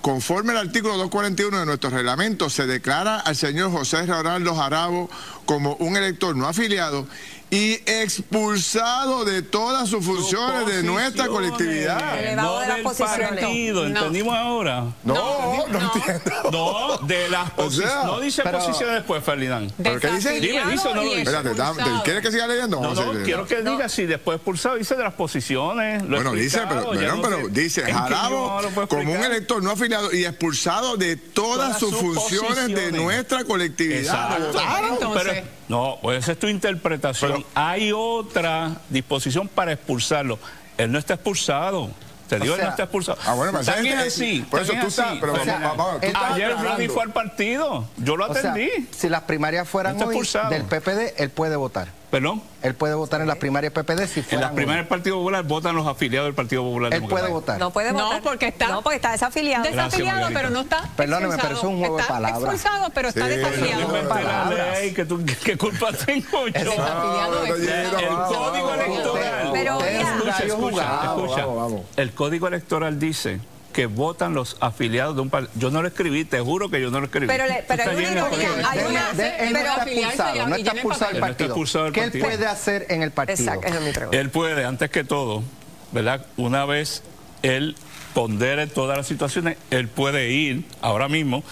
conforme 0.01 0.51
al 0.51 0.57
artículo 0.57 0.97
241 0.97 1.59
de 1.59 1.65
nuestro 1.65 1.91
reglamento, 1.91 2.49
se 2.49 2.65
declara 2.67 3.19
al 3.19 3.35
señor 3.37 3.71
José 3.71 4.05
Raúl 4.05 4.43
Jarabo 4.53 5.09
como 5.45 5.75
un 5.75 5.95
elector 5.97 6.36
no 6.36 6.47
afiliado 6.47 7.08
y 7.49 7.73
expulsado 7.86 9.25
de 9.25 9.43
todas 9.43 9.88
sus 9.88 10.03
funciones 10.03 10.65
de 10.65 10.82
nuestra 10.82 11.27
colectividad. 11.27 12.17
Elevado 12.19 12.56
No 12.56 12.60
de 12.62 12.67
las 12.67 12.75
del 12.77 12.84
posiciones. 12.84 13.29
partido, 13.29 13.82
No. 13.89 13.97
¿entendimos 13.99 14.36
ahora? 14.36 14.84
No, 15.03 15.67
no, 15.67 15.79
entiendo. 15.79 16.21
No, 16.51 16.97
de 17.08 17.29
las 17.29 17.49
O 17.51 17.56
posiciones. 17.56 17.93
sea, 17.93 18.03
no 18.06 18.19
dice 18.19 18.41
pero- 18.43 18.58
posiciones 18.58 18.95
después, 18.95 19.23
Ferdinand. 19.23 19.71
¿Pero 19.84 19.99
qué 19.99 20.08
dice? 20.13 20.39
Dime, 20.39 20.65
dice 20.71 20.88
o 20.88 20.95
no 20.95 21.03
lo 21.03 21.10
dice. 21.10 21.21
Espérate, 21.21 22.01
¿quieres 22.03 22.21
que 22.23 22.32
siga 22.32 22.47
leyendo? 22.47 22.82
No, 22.82 22.93
no, 22.95 23.23
quiero 23.23 23.45
que 23.45 23.62
diga 23.62 23.88
si 23.88 24.06
después 24.08 24.38
expulsado 24.38 24.75
dice 24.77 24.95
de 24.95 25.03
las 25.03 25.13
posiciones. 25.13 26.01
lo 26.03 26.15
Bueno, 26.15 26.32
dice, 26.34 26.60
pero, 26.67 26.93
ya 26.95 26.99
pero, 27.01 27.15
no 27.17 27.21
pero 27.21 27.47
dice 27.49 27.84
no 27.93 28.69
puedo 28.73 28.88
como 28.88 29.13
un 29.13 29.23
elector 29.23 29.62
no 29.62 29.71
afiliado 29.71 30.12
y 30.12 30.25
expulsado 30.25 30.97
de 30.97 31.17
todas, 31.17 31.53
Todas 31.53 31.79
sus 31.79 31.91
sus 31.91 31.99
funciones 31.99 32.67
de 32.67 32.91
nuestra 32.93 33.43
colectividad. 33.43 33.99
Exacto. 33.99 34.60
Entonces- 34.89 35.32
No, 35.69 35.97
pues 36.01 36.19
esa 36.19 36.33
es 36.33 36.39
tu 36.39 36.47
interpretación. 36.47 37.31
Pero- 37.33 37.45
Hay 37.55 37.91
otra 37.93 38.71
disposición 38.89 39.47
para 39.47 39.73
expulsarlo. 39.73 40.39
Él 40.77 40.91
no 40.91 40.99
está 40.99 41.15
expulsado. 41.15 41.89
Te 42.27 42.39
digo, 42.39 42.55
él 42.55 42.61
no 42.63 42.69
está 42.69 42.83
expulsado. 42.83 43.17
Ah, 43.25 43.33
bueno, 43.35 43.51
pero 43.51 43.65
También 43.65 43.99
ese- 43.99 44.07
es 44.07 44.13
así. 44.15 44.45
por 44.49 44.61
eso 44.61 44.71
también 44.71 44.81
tú 44.81 44.87
es 44.87 44.93
estás- 44.97 45.11
así. 45.11 45.17
pero 45.19 45.33
O 45.33 45.43
sea, 45.43 45.73
tú 46.01 46.17
Ayer. 46.33 46.55
Ronnie 46.57 46.89
fue 46.89 47.03
al 47.03 47.11
partido. 47.13 47.87
Yo 47.97 48.15
lo 48.17 48.25
O 48.25 48.33
sea, 48.33 48.51
atendí. 48.51 48.69
si 48.91 49.09
las 49.09 49.21
primarias 49.23 49.67
fueran 49.67 49.97
No 49.97 50.05
hoy 50.07 50.27
del 50.49 50.63
PPD, 50.63 51.13
él 51.17 51.29
puede 51.29 51.55
votar. 51.57 51.89
Perdón. 52.13 52.43
Él 52.62 52.76
puede 52.76 52.93
votar 52.93 53.21
en 53.21 53.28
las 53.28 53.38
primarias 53.38 53.73
PPD 53.73 54.06
si 54.06 54.23
En 54.30 54.39
las 54.39 54.52
primarias 54.52 54.84
del 54.86 54.88
Partido 54.88 55.15
Popular 55.17 55.43
votan 55.45 55.76
los 55.76 55.88
afiliados 55.88 56.28
del 56.28 56.36
Partido 56.36 56.62
Popular 56.62 56.93
Él 56.93 57.02
puede 57.08 57.28
votar. 57.28 57.58
No 57.58 57.71
puede 57.71 57.91
No, 57.91 58.04
votar. 58.06 58.21
porque 58.21 58.47
está- 58.49 58.67
No, 58.67 58.84
porque 58.84 58.97
está 58.97 59.13
desafiliado. 59.13 59.63
Desafiliado, 59.63 60.30
pero 60.32 60.52
no 60.52 60.60
está. 60.62 60.88
Perdóneme, 60.95 61.36
pero 61.41 61.58
es 61.58 61.63
un 61.63 61.80
juego 61.80 61.95
de 61.95 62.02
Está 62.04 62.13
palabras. 62.13 62.39
expulsado, 62.43 62.89
pero 62.93 63.10
está 63.10 63.28
Sí, 63.28 63.36
desafiliado. 63.36 63.82
no 64.04 64.08
palabras. 64.10 64.80
ley, 64.80 64.93
que 64.93 65.06
tú- 65.06 65.26
¿qué 65.43 65.58
culpa 65.58 65.88
tengo 66.06 66.45
yo? 66.49 66.54
Desafiliado 66.54 67.43
es- 67.45 67.49
Toñito, 67.49 67.97
El 67.97 68.06
vamos, 68.15 68.38
código 68.38 68.67
vamos, 68.67 68.86
electoral. 68.86 69.49
Pero, 69.52 69.82
Escucha, 69.82 70.56
jugado. 70.56 71.26
escucha. 71.26 71.45
vamos, 71.47 71.56
vamos. 71.71 71.82
El 71.97 72.12
código 72.13 72.47
electoral 72.47 72.99
dice 72.99 73.39
que 73.73 73.88
votan 73.88 74.33
los 74.33 74.55
afiliados 74.62 75.15
de 75.15 75.21
un 75.21 75.29
partido. 75.29 75.51
Yo 75.59 75.71
no 75.71 75.81
lo 75.81 75.88
escribí, 75.89 76.23
te 76.23 76.39
juro 76.39 76.69
que 76.69 76.79
yo 76.79 76.89
no 76.91 76.99
lo 76.99 77.07
escribí. 77.07 77.27
Pero 77.27 77.45
le- 77.47 77.65
pero 77.67 77.83
hay 77.83 77.95
una 78.05 78.25
hay 78.69 78.79
una- 78.89 79.13
De- 79.13 79.38
él 79.39 79.53
no 79.53 79.59
pero- 79.59 79.71
está 79.71 79.83
expulsado, 79.83 80.47
no 80.47 80.57
y 80.57 80.62
está 80.62 80.71
expulsado 80.73 81.12
del 81.12 81.19
no 81.19 81.27
partido. 81.27 81.55
¿Qué 81.91 82.03
él 82.03 82.12
puede 82.21 82.45
hacer 82.47 82.86
en 82.89 83.01
el 83.03 83.12
partido? 83.12 83.39
Exacto, 83.39 83.67
esa 83.67 83.77
es 83.79 83.83
mi 83.83 83.91
pregunta. 83.91 84.17
Él 84.19 84.29
puede, 84.29 84.63
antes 84.65 84.89
que 84.91 85.03
todo, 85.03 85.43
¿verdad? 85.91 86.25
Una 86.38 86.65
vez 86.65 87.03
él 87.41 87.75
pondere 88.13 88.67
todas 88.67 88.95
las 88.97 89.07
situaciones, 89.07 89.57
él 89.71 89.88
puede 89.89 90.29
ir 90.31 90.63
ahora 90.81 91.09
mismo, 91.09 91.43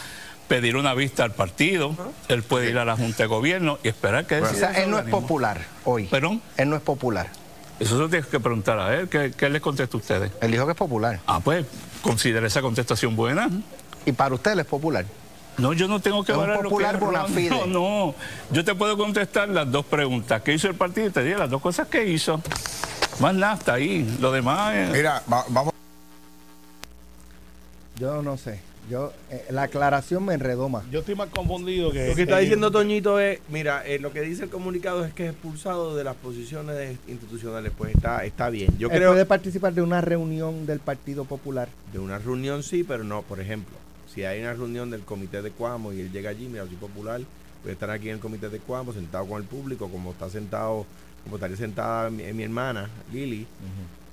pedir 0.47 0.75
una 0.75 0.93
vista 0.93 1.23
al 1.23 1.34
partido, 1.34 1.95
él 2.27 2.43
puede 2.43 2.69
ir 2.69 2.77
a 2.77 2.86
la 2.86 2.95
Junta 2.95 3.23
de 3.23 3.27
Gobierno 3.27 3.79
y 3.84 3.88
esperar 3.88 4.27
que 4.27 4.36
O 4.36 4.41
decida 4.45 4.73
sea, 4.73 4.84
él 4.84 4.91
no 4.91 4.99
es 4.99 5.05
popular 5.05 5.62
hoy. 5.86 6.05
¿Perdón? 6.05 6.41
Él 6.57 6.69
no 6.69 6.75
es 6.75 6.81
popular. 6.81 7.29
Eso 7.81 7.95
se 7.95 8.01
lo 8.01 8.09
tienes 8.09 8.27
que 8.27 8.39
preguntar 8.39 8.77
a 8.79 8.93
él. 8.95 9.09
¿Qué, 9.09 9.31
qué 9.35 9.49
les 9.49 9.59
contesta 9.61 9.97
a 9.97 9.99
ustedes? 9.99 10.31
Él 10.39 10.51
dijo 10.51 10.65
que 10.65 10.73
es 10.73 10.77
popular. 10.77 11.19
Ah, 11.25 11.39
pues, 11.39 11.65
considera 12.03 12.45
esa 12.45 12.61
contestación 12.61 13.15
buena. 13.15 13.49
Y 14.05 14.11
para 14.11 14.35
usted 14.35 14.51
él 14.51 14.59
es 14.59 14.65
popular. 14.67 15.03
No, 15.57 15.73
yo 15.73 15.87
no 15.87 15.99
tengo 15.99 16.23
que 16.23 16.31
un 16.31 16.37
evaluar 16.37 16.63
lo 16.63 16.69
popular 16.69 16.95
que 17.27 17.45
es. 17.47 17.49
No, 17.51 17.65
no. 17.65 18.15
Yo 18.51 18.63
te 18.63 18.75
puedo 18.75 18.95
contestar 18.97 19.49
las 19.49 19.71
dos 19.71 19.83
preguntas. 19.85 20.41
¿Qué 20.43 20.53
hizo 20.53 20.67
el 20.67 20.75
partido? 20.75 21.07
Y 21.07 21.09
te 21.09 21.23
diré 21.23 21.37
las 21.39 21.49
dos 21.49 21.61
cosas 21.61 21.87
que 21.87 22.07
hizo. 22.07 22.39
Más 23.19 23.33
nada, 23.33 23.53
hasta 23.53 23.73
ahí. 23.73 24.17
Lo 24.19 24.31
demás 24.31 24.75
es... 24.75 24.89
Mira, 24.91 25.23
va- 25.31 25.45
vamos. 25.49 25.73
Yo 27.97 28.21
no 28.21 28.37
sé. 28.37 28.59
Yo, 28.91 29.13
eh, 29.30 29.45
la 29.51 29.63
aclaración 29.63 30.25
me 30.25 30.34
enredó 30.34 30.67
más. 30.67 30.84
Yo 30.91 30.99
estoy 30.99 31.15
más 31.15 31.30
confundido 31.30 31.93
que. 31.93 32.10
Lo 32.10 32.15
que 32.15 32.23
está 32.23 32.39
diciendo 32.39 32.71
Toñito 32.71 33.21
es, 33.21 33.39
mira, 33.47 33.88
eh, 33.88 33.99
lo 33.99 34.12
que 34.12 34.19
dice 34.19 34.43
el 34.43 34.49
comunicado 34.49 35.06
es 35.06 35.13
que 35.13 35.27
es 35.27 35.32
expulsado 35.32 35.95
de 35.95 36.04
las 36.04 36.17
posiciones 36.17 36.97
institucionales, 37.08 37.71
pues 37.77 37.95
está, 37.95 38.25
está 38.25 38.49
bien. 38.49 38.77
Yo 38.77 38.89
él 38.89 38.97
creo 38.97 39.12
puede 39.12 39.25
participar 39.25 39.73
de 39.73 39.82
una 39.82 40.01
reunión 40.01 40.65
del 40.65 40.82
Partido 40.82 41.23
Popular. 41.23 41.69
de 41.93 41.99
una 41.99 42.19
reunión 42.19 42.63
sí, 42.63 42.84
pero 42.84 43.06
no, 43.06 43.21
por 43.21 43.39
ejemplo, 43.39 43.77
si 44.13 44.25
hay 44.25 44.41
una 44.41 44.51
reunión 44.51 44.91
del 44.91 45.04
comité 45.04 45.41
de 45.41 45.51
Cuamo 45.51 45.93
y 45.93 46.01
él 46.01 46.12
llega 46.12 46.30
allí, 46.30 46.49
mira, 46.49 46.65
soy 46.65 46.75
popular, 46.75 47.21
voy 47.63 47.69
a 47.69 47.71
estar 47.71 47.89
aquí 47.91 48.10
en 48.10 48.15
el 48.15 48.19
comité 48.19 48.49
de 48.49 48.60
Cuamo 48.60 48.91
sentado 48.91 49.25
con 49.25 49.41
el 49.41 49.47
público, 49.47 49.88
como 49.88 50.12
está 50.12 50.30
sentado, 50.30 50.86
como 51.23 51.38
estaría 51.38 51.56
sentada 51.56 52.10
mi, 52.10 52.23
mi 52.34 52.43
hermana, 52.43 52.89
Lili, 53.13 53.47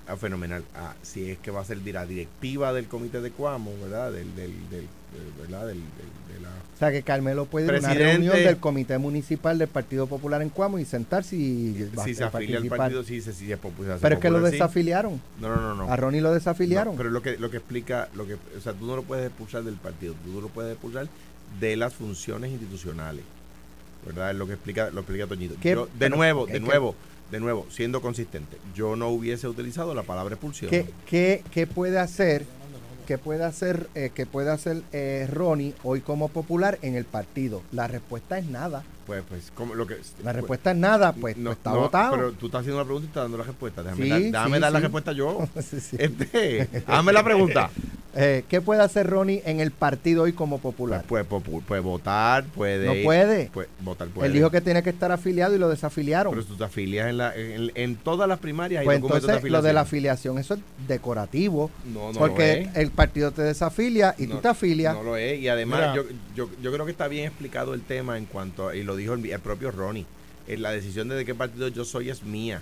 ah, 0.09 0.17
fenomenal. 0.17 0.65
Ah, 0.75 0.95
si 1.03 1.31
es 1.31 1.39
que 1.39 1.51
va 1.51 1.61
a 1.61 1.65
ser 1.65 1.79
de 1.81 1.93
la 1.93 2.07
directiva 2.07 2.73
del 2.73 2.87
comité 2.87 3.21
de 3.21 3.31
Cuamo, 3.31 3.73
¿verdad? 3.83 4.13
Del, 4.13 4.35
del, 4.35 4.53
del, 4.71 4.81
del- 4.81 4.89
¿verdad? 5.41 5.67
Del, 5.69 5.79
de 5.79 6.41
la 6.43 6.49
O 6.51 6.79
sea, 6.79 6.91
que 6.93 7.03
Carmelo 7.03 7.47
puede 7.47 7.67
ir 7.67 7.75
a 7.75 7.79
una 7.79 7.95
reunión 7.95 8.37
del 8.37 8.57
Comité 8.59 8.99
Municipal 8.99 9.59
del 9.59 9.69
Partido 9.69 10.07
Popular 10.07 10.43
en 10.43 10.51
Cuamo 10.51 10.79
y 10.79 10.85
sentarse 10.85 11.35
y 11.37 11.91
va 11.97 12.05
si 12.05 12.15
se 12.15 12.25
afilia 12.25 12.59
al 12.59 12.67
partido, 12.67 13.03
sí, 13.03 13.21
se 13.21 13.57
popular. 13.57 13.99
Pero 14.01 14.15
es 14.17 14.21
que 14.21 14.31
lo 14.31 14.41
desafiliaron. 14.41 15.21
No, 15.41 15.49
no, 15.49 15.57
no, 15.61 15.75
no. 15.75 15.91
A 15.93 15.97
Ronnie 15.97 16.21
lo 16.21 16.33
desafiliaron. 16.33 16.95
No, 16.95 16.99
pero 16.99 17.11
lo 17.11 17.23
que 17.23 17.37
lo 17.39 17.51
que 17.51 17.57
explica, 17.59 18.09
lo 18.15 18.27
que, 18.27 18.35
o 18.35 18.61
sea, 18.63 18.73
tú 18.75 18.87
no 18.87 18.97
lo 18.97 19.03
puedes 19.03 19.27
expulsar 19.27 19.65
del 19.65 19.75
partido, 19.77 20.15
tú 20.25 20.41
lo 20.41 20.49
puedes 20.49 20.73
expulsar 20.73 21.09
de 21.59 21.77
las 21.77 21.95
funciones 21.95 22.51
institucionales, 22.53 23.25
¿verdad? 24.05 24.31
Es 24.33 24.37
lo 24.37 24.47
que 24.47 24.53
explica, 24.53 24.91
lo 24.91 25.01
explica 25.01 25.27
Toñito. 25.27 25.55
Yo, 25.63 25.89
de 25.99 26.11
nuevo, 26.11 26.47
de 26.47 26.53
que- 26.53 26.61
nuevo, 26.61 26.95
de 27.31 27.41
nuevo, 27.41 27.67
siendo 27.71 28.01
consistente, 28.01 28.57
yo 28.75 28.97
no 28.97 29.09
hubiese 29.09 29.49
utilizado 29.49 29.95
la 29.95 30.03
palabra 30.03 30.35
expulsión. 30.35 30.71
¿Qué, 30.71 31.43
qué, 31.51 31.67
puede 31.67 31.99
hacer? 31.99 32.45
¿Qué 33.07 33.19
puede 33.19 33.45
hacer, 33.45 33.89
eh, 33.95 34.11
puede 34.31 34.51
hacer 34.51 34.83
eh, 34.93 35.27
Ronnie 35.31 35.75
hoy 35.83 36.01
como 36.01 36.29
popular 36.29 36.79
en 36.83 36.95
el 36.95 37.05
partido? 37.05 37.63
La 37.73 37.87
respuesta 37.87 38.39
es 38.39 38.47
nada. 38.47 38.85
Pues, 39.09 39.25
pues, 39.27 39.51
como 39.55 39.75
lo 39.75 39.87
que 39.87 39.97
La 40.23 40.35
respuesta 40.35 40.71
es 40.73 40.77
nada, 40.77 41.13
pues, 41.15 41.37
no, 41.39 41.45
pues 41.45 41.57
está 41.57 41.71
no, 41.73 41.79
votado. 41.81 42.11
Pero 42.15 42.33
tú 42.33 42.47
estás 42.47 42.61
haciendo 42.61 42.79
la 42.79 42.85
pregunta 42.85 43.07
y 43.07 43.09
estás 43.09 43.23
dando 43.25 43.39
la 43.39 43.45
respuesta. 43.45 43.83
Déjame, 43.83 44.05
Sí, 44.05 44.11
dar, 44.11 44.21
déjame 44.21 44.57
sí, 44.57 44.61
dar 44.61 44.73
la 44.73 44.81
respuesta 44.81 45.13
yo. 45.13 45.49
Sí, 45.63 45.81
sí. 45.81 45.97
Este, 45.99 46.69
hazme 46.87 47.13
la 47.15 47.25
pregunta. 47.25 47.71
Eh, 48.21 48.43
¿Qué 48.49 48.61
puede 48.61 48.83
hacer 48.83 49.07
Ronnie 49.07 49.43
en 49.45 49.61
el 49.61 49.71
partido 49.71 50.25
hoy 50.25 50.33
como 50.33 50.59
popular? 50.59 51.05
Pues, 51.07 51.25
puede, 51.25 51.41
puede, 51.45 51.61
puede 51.61 51.81
votar, 51.83 52.43
puede. 52.47 52.87
No 52.87 53.05
puede. 53.05 53.47
puede 53.53 53.69
votar 53.81 54.09
puede. 54.09 54.27
Él 54.27 54.33
dijo 54.33 54.51
que 54.51 54.61
tiene 54.61 54.83
que 54.83 54.91
estar 54.91 55.13
afiliado 55.13 55.55
y 55.55 55.59
lo 55.59 55.69
desafiliaron. 55.69 56.33
Pero 56.33 56.45
tú 56.45 56.57
te 56.57 56.65
afilias 56.65 57.09
en, 57.11 57.19
la, 57.19 57.37
en, 57.37 57.71
en 57.77 57.95
todas 57.97 58.29
las 58.29 58.41
primarias. 58.41 58.81
hay 58.81 58.87
Pues 58.87 59.01
documentos 59.01 59.29
entonces 59.29 59.51
lo 59.53 59.63
de 59.63 59.73
la 59.73 59.83
afiliación. 59.83 60.39
eso 60.39 60.55
es 60.55 60.61
decorativo. 60.89 61.71
No, 61.93 62.13
no 62.13 62.19
porque 62.19 62.65
lo 62.65 62.71
es. 62.71 62.77
el 62.77 62.91
partido 62.91 63.31
te 63.31 63.43
desafilia 63.43 64.15
y 64.19 64.27
tú 64.27 64.39
te 64.39 64.49
afilias. 64.49 64.95
No 64.95 65.05
lo 65.05 65.17
es. 65.17 65.39
Y 65.39 65.49
además, 65.49 65.95
yo, 65.95 66.03
yo, 66.35 66.49
yo 66.61 66.73
creo 66.73 66.87
que 66.87 66.93
está 66.93 67.07
bien 67.07 67.27
explicado 67.27 67.73
el 67.75 67.83
tema 67.83 68.19
en 68.19 68.25
cuanto, 68.25 68.69
a- 68.69 68.75
y 68.75 68.83
lo 68.83 68.97
dijo 68.99 69.15
el, 69.15 69.25
el 69.25 69.41
propio 69.41 69.71
Ronnie, 69.71 70.05
eh, 70.47 70.57
la 70.59 70.71
decisión 70.71 71.09
de 71.09 71.17
de 71.17 71.25
qué 71.25 71.35
partido 71.35 71.69
yo 71.69 71.85
soy 71.85 72.11
es 72.11 72.23
mía. 72.23 72.61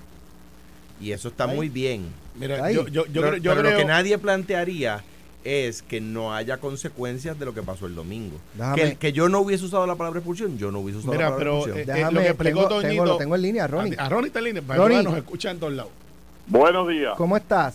Y 1.00 1.12
eso 1.12 1.28
está 1.28 1.46
muy 1.46 1.68
bien. 1.68 2.06
Mira, 2.36 2.64
Ahí. 2.64 2.74
yo, 2.74 2.86
yo, 2.88 3.04
yo, 3.06 3.12
pero 3.12 3.28
creo- 3.28 3.36
yo 3.38 3.50
pero 3.50 3.60
creo. 3.62 3.72
lo 3.72 3.78
que 3.78 3.84
nadie 3.84 4.16
plantearía 4.18 5.02
es 5.44 5.82
que 5.82 6.00
no 6.00 6.34
haya 6.34 6.56
consecuencias 6.58 7.38
de 7.38 7.44
lo 7.44 7.52
que 7.54 7.62
pasó 7.62 7.86
el 7.86 7.94
domingo. 7.94 8.36
Que, 8.74 8.96
que 8.96 9.12
yo 9.12 9.28
no 9.28 9.40
hubiese 9.40 9.64
usado 9.66 9.86
la 9.86 9.94
palabra 9.94 10.18
expulsión, 10.20 10.56
yo 10.58 10.72
no 10.72 10.80
hubiese 10.80 10.98
usado 10.98 11.12
Mira, 11.12 11.30
la 11.30 11.36
palabra 11.36 11.44
pero 11.44 11.56
expulsión. 11.58 11.78
eh, 11.78 11.82
eh, 11.82 11.94
Déjame, 11.94 12.12
lo 12.14 12.20
que 12.20 12.28
explicó 12.28 12.56
tengo- 12.60 12.68
Toñito. 12.68 12.88
tengo- 12.88 13.04
lo 13.04 13.16
tengo 13.18 13.34
en 13.36 13.42
línea, 13.42 13.66
Ronnie. 13.66 13.94
A, 13.98 14.06
a 14.06 14.08
Ronnie 14.08 14.26
está 14.28 14.38
en 14.40 14.44
línea. 14.46 14.62
Ronnie. 14.66 15.02
nos 15.02 15.16
escucha 15.16 15.50
en 15.50 15.58
todos 15.60 15.72
lados. 15.74 15.92
Buenos 16.48 16.88
días. 16.88 17.14
¿Cómo 17.16 17.36
estás? 17.36 17.74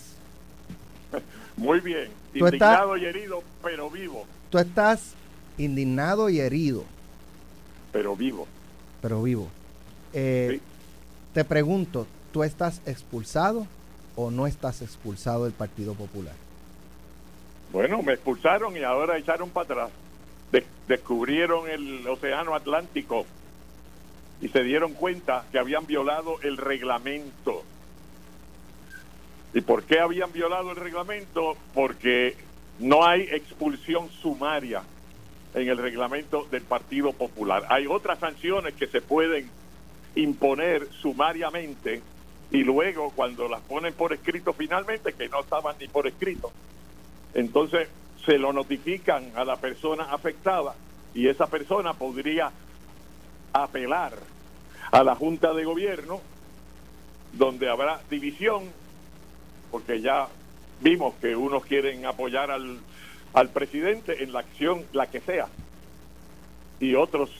Muy 1.56 1.80
bien. 1.80 2.08
Tú 2.36 2.46
estás- 2.46 2.80
Indignado 2.80 2.96
y 2.96 3.04
herido, 3.04 3.42
pero 3.62 3.90
vivo. 3.90 4.26
Tú 4.50 4.58
estás 4.58 5.12
indignado 5.58 6.28
y 6.30 6.40
herido, 6.40 6.84
Pero 7.92 8.16
vivo. 8.16 8.46
pero 9.00 9.22
vivo. 9.22 9.48
Eh, 10.12 10.48
Sí. 10.54 10.60
Te 11.34 11.44
pregunto, 11.44 12.06
¿tú 12.32 12.42
estás 12.44 12.82
expulsado 12.86 13.66
o 14.16 14.30
no 14.30 14.46
estás 14.46 14.82
expulsado 14.82 15.44
del 15.44 15.54
Partido 15.54 15.94
Popular? 15.94 16.34
Bueno, 17.72 18.02
me 18.02 18.12
expulsaron 18.12 18.76
y 18.76 18.82
ahora 18.82 19.16
echaron 19.16 19.48
para 19.48 19.64
atrás. 19.64 19.90
De- 20.52 20.66
descubrieron 20.88 21.68
el 21.70 22.06
océano 22.06 22.54
Atlántico 22.54 23.24
y 24.42 24.48
se 24.48 24.62
dieron 24.62 24.92
cuenta 24.92 25.46
que 25.50 25.58
habían 25.58 25.86
violado 25.86 26.36
el 26.42 26.58
reglamento. 26.58 27.62
¿Y 29.54 29.62
por 29.62 29.84
qué 29.84 30.00
habían 30.00 30.32
violado 30.32 30.70
el 30.70 30.76
reglamento? 30.76 31.56
Porque 31.74 32.36
no 32.78 33.06
hay 33.06 33.22
expulsión 33.22 34.10
sumaria 34.10 34.82
en 35.54 35.68
el 35.68 35.78
reglamento 35.78 36.46
del 36.50 36.62
Partido 36.62 37.12
Popular. 37.12 37.64
Hay 37.68 37.86
otras 37.86 38.18
sanciones 38.18 38.74
que 38.74 38.86
se 38.86 39.00
pueden 39.00 39.50
imponer 40.14 40.88
sumariamente 41.00 42.02
y 42.50 42.64
luego 42.64 43.10
cuando 43.14 43.48
las 43.48 43.60
ponen 43.62 43.94
por 43.94 44.12
escrito 44.12 44.52
finalmente, 44.52 45.14
que 45.14 45.28
no 45.28 45.40
estaban 45.40 45.76
ni 45.80 45.88
por 45.88 46.06
escrito, 46.06 46.52
entonces 47.34 47.88
se 48.24 48.38
lo 48.38 48.52
notifican 48.52 49.32
a 49.34 49.44
la 49.44 49.56
persona 49.56 50.04
afectada 50.04 50.74
y 51.14 51.28
esa 51.28 51.46
persona 51.46 51.94
podría 51.94 52.50
apelar 53.52 54.12
a 54.90 55.02
la 55.02 55.14
Junta 55.14 55.52
de 55.54 55.64
Gobierno 55.64 56.20
donde 57.32 57.68
habrá 57.68 58.00
división 58.10 58.64
porque 59.70 60.00
ya 60.00 60.28
vimos 60.80 61.14
que 61.14 61.34
unos 61.34 61.64
quieren 61.64 62.04
apoyar 62.04 62.50
al, 62.50 62.78
al 63.34 63.48
presidente 63.50 64.22
en 64.22 64.32
la 64.32 64.40
acción, 64.40 64.84
la 64.92 65.06
que 65.08 65.20
sea, 65.20 65.48
y 66.80 66.94
otros 66.94 67.30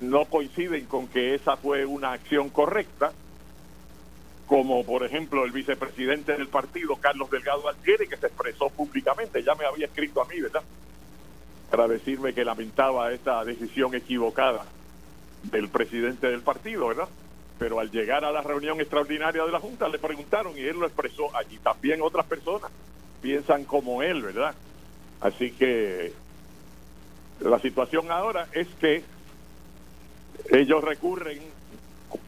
no 0.00 0.24
coinciden 0.24 0.86
con 0.86 1.06
que 1.06 1.34
esa 1.34 1.56
fue 1.56 1.86
una 1.86 2.12
acción 2.12 2.50
correcta, 2.50 3.12
como 4.46 4.84
por 4.84 5.04
ejemplo 5.04 5.44
el 5.44 5.52
vicepresidente 5.52 6.32
del 6.32 6.48
partido, 6.48 6.96
Carlos 6.96 7.30
Delgado 7.30 7.68
Altieri, 7.68 8.08
que 8.08 8.16
se 8.16 8.26
expresó 8.26 8.68
públicamente, 8.70 9.42
ya 9.42 9.54
me 9.54 9.64
había 9.64 9.86
escrito 9.86 10.20
a 10.20 10.26
mí, 10.26 10.40
¿verdad? 10.40 10.62
Para 11.70 11.88
decirme 11.88 12.34
que 12.34 12.44
lamentaba 12.44 13.12
esta 13.12 13.44
decisión 13.44 13.94
equivocada 13.94 14.66
del 15.44 15.68
presidente 15.68 16.26
del 16.26 16.42
partido, 16.42 16.88
¿verdad? 16.88 17.08
Pero 17.58 17.80
al 17.80 17.90
llegar 17.90 18.24
a 18.24 18.32
la 18.32 18.42
reunión 18.42 18.80
extraordinaria 18.80 19.44
de 19.44 19.52
la 19.52 19.60
Junta 19.60 19.88
le 19.88 19.98
preguntaron 19.98 20.58
y 20.58 20.62
él 20.62 20.78
lo 20.78 20.86
expresó 20.86 21.34
allí. 21.36 21.58
También 21.58 22.02
otras 22.02 22.26
personas 22.26 22.70
piensan 23.22 23.64
como 23.64 24.02
él, 24.02 24.20
¿verdad? 24.20 24.54
Así 25.22 25.52
que 25.52 26.12
la 27.40 27.58
situación 27.60 28.10
ahora 28.10 28.48
es 28.52 28.68
que 28.80 29.02
ellos 30.50 30.82
recurren 30.82 31.40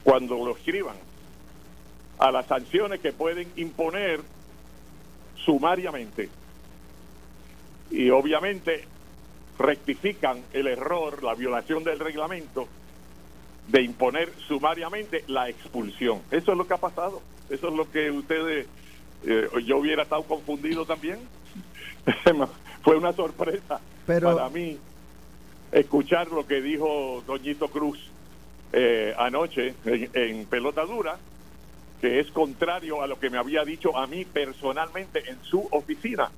cuando 0.02 0.36
lo 0.36 0.56
escriban 0.56 0.96
a 2.18 2.30
las 2.30 2.46
sanciones 2.46 3.00
que 3.00 3.12
pueden 3.12 3.48
imponer 3.56 4.20
sumariamente. 5.44 6.28
Y 7.90 8.10
obviamente 8.10 8.84
rectifican 9.58 10.42
el 10.52 10.66
error, 10.66 11.22
la 11.22 11.34
violación 11.34 11.84
del 11.84 11.98
reglamento 11.98 12.66
de 13.68 13.82
imponer 13.82 14.32
sumariamente 14.46 15.24
la 15.26 15.48
expulsión. 15.48 16.22
Eso 16.30 16.52
es 16.52 16.58
lo 16.58 16.66
que 16.66 16.74
ha 16.74 16.78
pasado. 16.78 17.22
Eso 17.50 17.68
es 17.68 17.74
lo 17.74 17.90
que 17.90 18.10
ustedes, 18.10 18.66
eh, 19.26 19.48
yo 19.64 19.78
hubiera 19.78 20.02
estado 20.02 20.22
confundido 20.22 20.84
también. 20.84 21.18
Fue 22.84 22.96
una 22.96 23.12
sorpresa 23.12 23.80
Pero- 24.06 24.36
para 24.36 24.48
mí 24.50 24.78
escuchar 25.72 26.28
lo 26.30 26.46
que 26.46 26.60
dijo 26.60 27.24
Doñito 27.26 27.68
Cruz 27.68 27.98
eh, 28.72 29.14
anoche 29.18 29.74
en, 29.84 30.10
en 30.14 30.46
Pelota 30.46 30.84
Dura, 30.84 31.16
que 32.00 32.20
es 32.20 32.30
contrario 32.30 33.02
a 33.02 33.06
lo 33.06 33.18
que 33.18 33.30
me 33.30 33.38
había 33.38 33.64
dicho 33.64 33.96
a 33.96 34.06
mí 34.06 34.24
personalmente 34.24 35.22
en 35.30 35.38
su 35.42 35.66
oficina, 35.70 36.30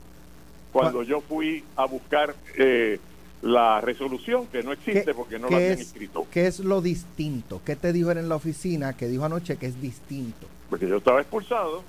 cuando 0.72 1.02
yo 1.02 1.20
fui 1.22 1.64
a 1.76 1.86
buscar 1.86 2.34
eh, 2.56 3.00
la 3.42 3.80
resolución, 3.80 4.46
que 4.46 4.62
no 4.62 4.72
existe 4.72 5.14
porque 5.14 5.38
no 5.38 5.44
la 5.44 5.48
¿Qué 5.48 5.54
habían 5.56 5.72
es, 5.72 5.80
escrito. 5.80 6.26
¿Qué 6.30 6.46
es 6.46 6.60
lo 6.60 6.80
distinto? 6.82 7.60
¿Qué 7.64 7.74
te 7.76 7.92
dijo 7.92 8.10
él 8.10 8.18
en 8.18 8.28
la 8.28 8.36
oficina 8.36 8.96
que 8.96 9.08
dijo 9.08 9.24
anoche 9.24 9.56
que 9.56 9.66
es 9.66 9.80
distinto? 9.80 10.46
Porque 10.70 10.86
yo 10.86 10.96
estaba 10.98 11.20
expulsado 11.20 11.82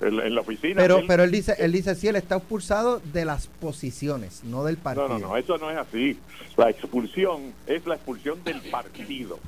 en, 0.00 0.20
en 0.20 0.34
la 0.34 0.40
oficina. 0.40 0.80
Pero, 0.80 0.98
él- 0.98 1.04
pero 1.06 1.22
él 1.24 1.30
dice, 1.30 1.54
él 1.58 1.72
dice 1.72 1.94
sí, 1.94 2.08
él 2.08 2.16
está 2.16 2.36
expulsado 2.36 3.00
de 3.12 3.24
las 3.24 3.46
posiciones, 3.46 4.42
no 4.44 4.64
del 4.64 4.76
No, 4.76 4.82
partido. 4.82 5.08
no, 5.08 5.18
no, 5.18 5.36
eso 5.36 5.56
no 5.58 5.70
es 5.70 5.76
así. 5.78 6.18
La 6.56 6.70
expulsión 6.70 7.52
es 7.66 7.86
la 7.86 7.94
expulsión 7.96 8.42
del 8.44 8.60
partido. 8.70 9.38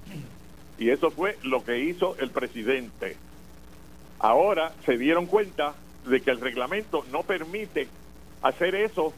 Y 0.79 0.91
eso 0.91 1.11
fue 1.11 1.39
lo 1.43 1.65
que 1.65 1.79
hizo 1.81 2.17
el 2.19 2.31
presidente. 2.31 3.17
Ahora 4.19 4.73
se 4.85 4.97
dieron 4.97 5.27
cuenta 5.27 5.75
de 6.07 6.21
que 6.21 6.31
el 6.31 6.41
reglamento 6.41 7.05
no 7.13 7.23
permite 7.23 7.89
hacer 8.43 8.75
eso 8.75 9.13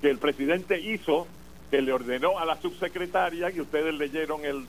que 0.00 0.10
el 0.10 0.18
presidente 0.18 0.80
hizo, 0.80 1.26
que 1.70 1.80
le 1.80 1.92
ordenó 1.92 2.38
a 2.38 2.44
la 2.44 2.60
subsecretaria, 2.60 3.50
y 3.50 3.60
ustedes 3.60 3.94
leyeron 3.94 4.44
el, 4.44 4.66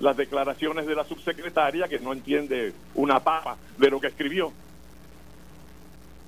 las 0.00 0.16
declaraciones 0.16 0.86
de 0.86 0.94
la 0.94 1.04
subsecretaria, 1.04 1.86
que 1.88 1.98
no 2.00 2.12
entiende 2.12 2.72
una 2.94 3.20
papa 3.20 3.56
de 3.78 3.90
lo 3.90 4.00
que 4.00 4.06
escribió. 4.08 4.52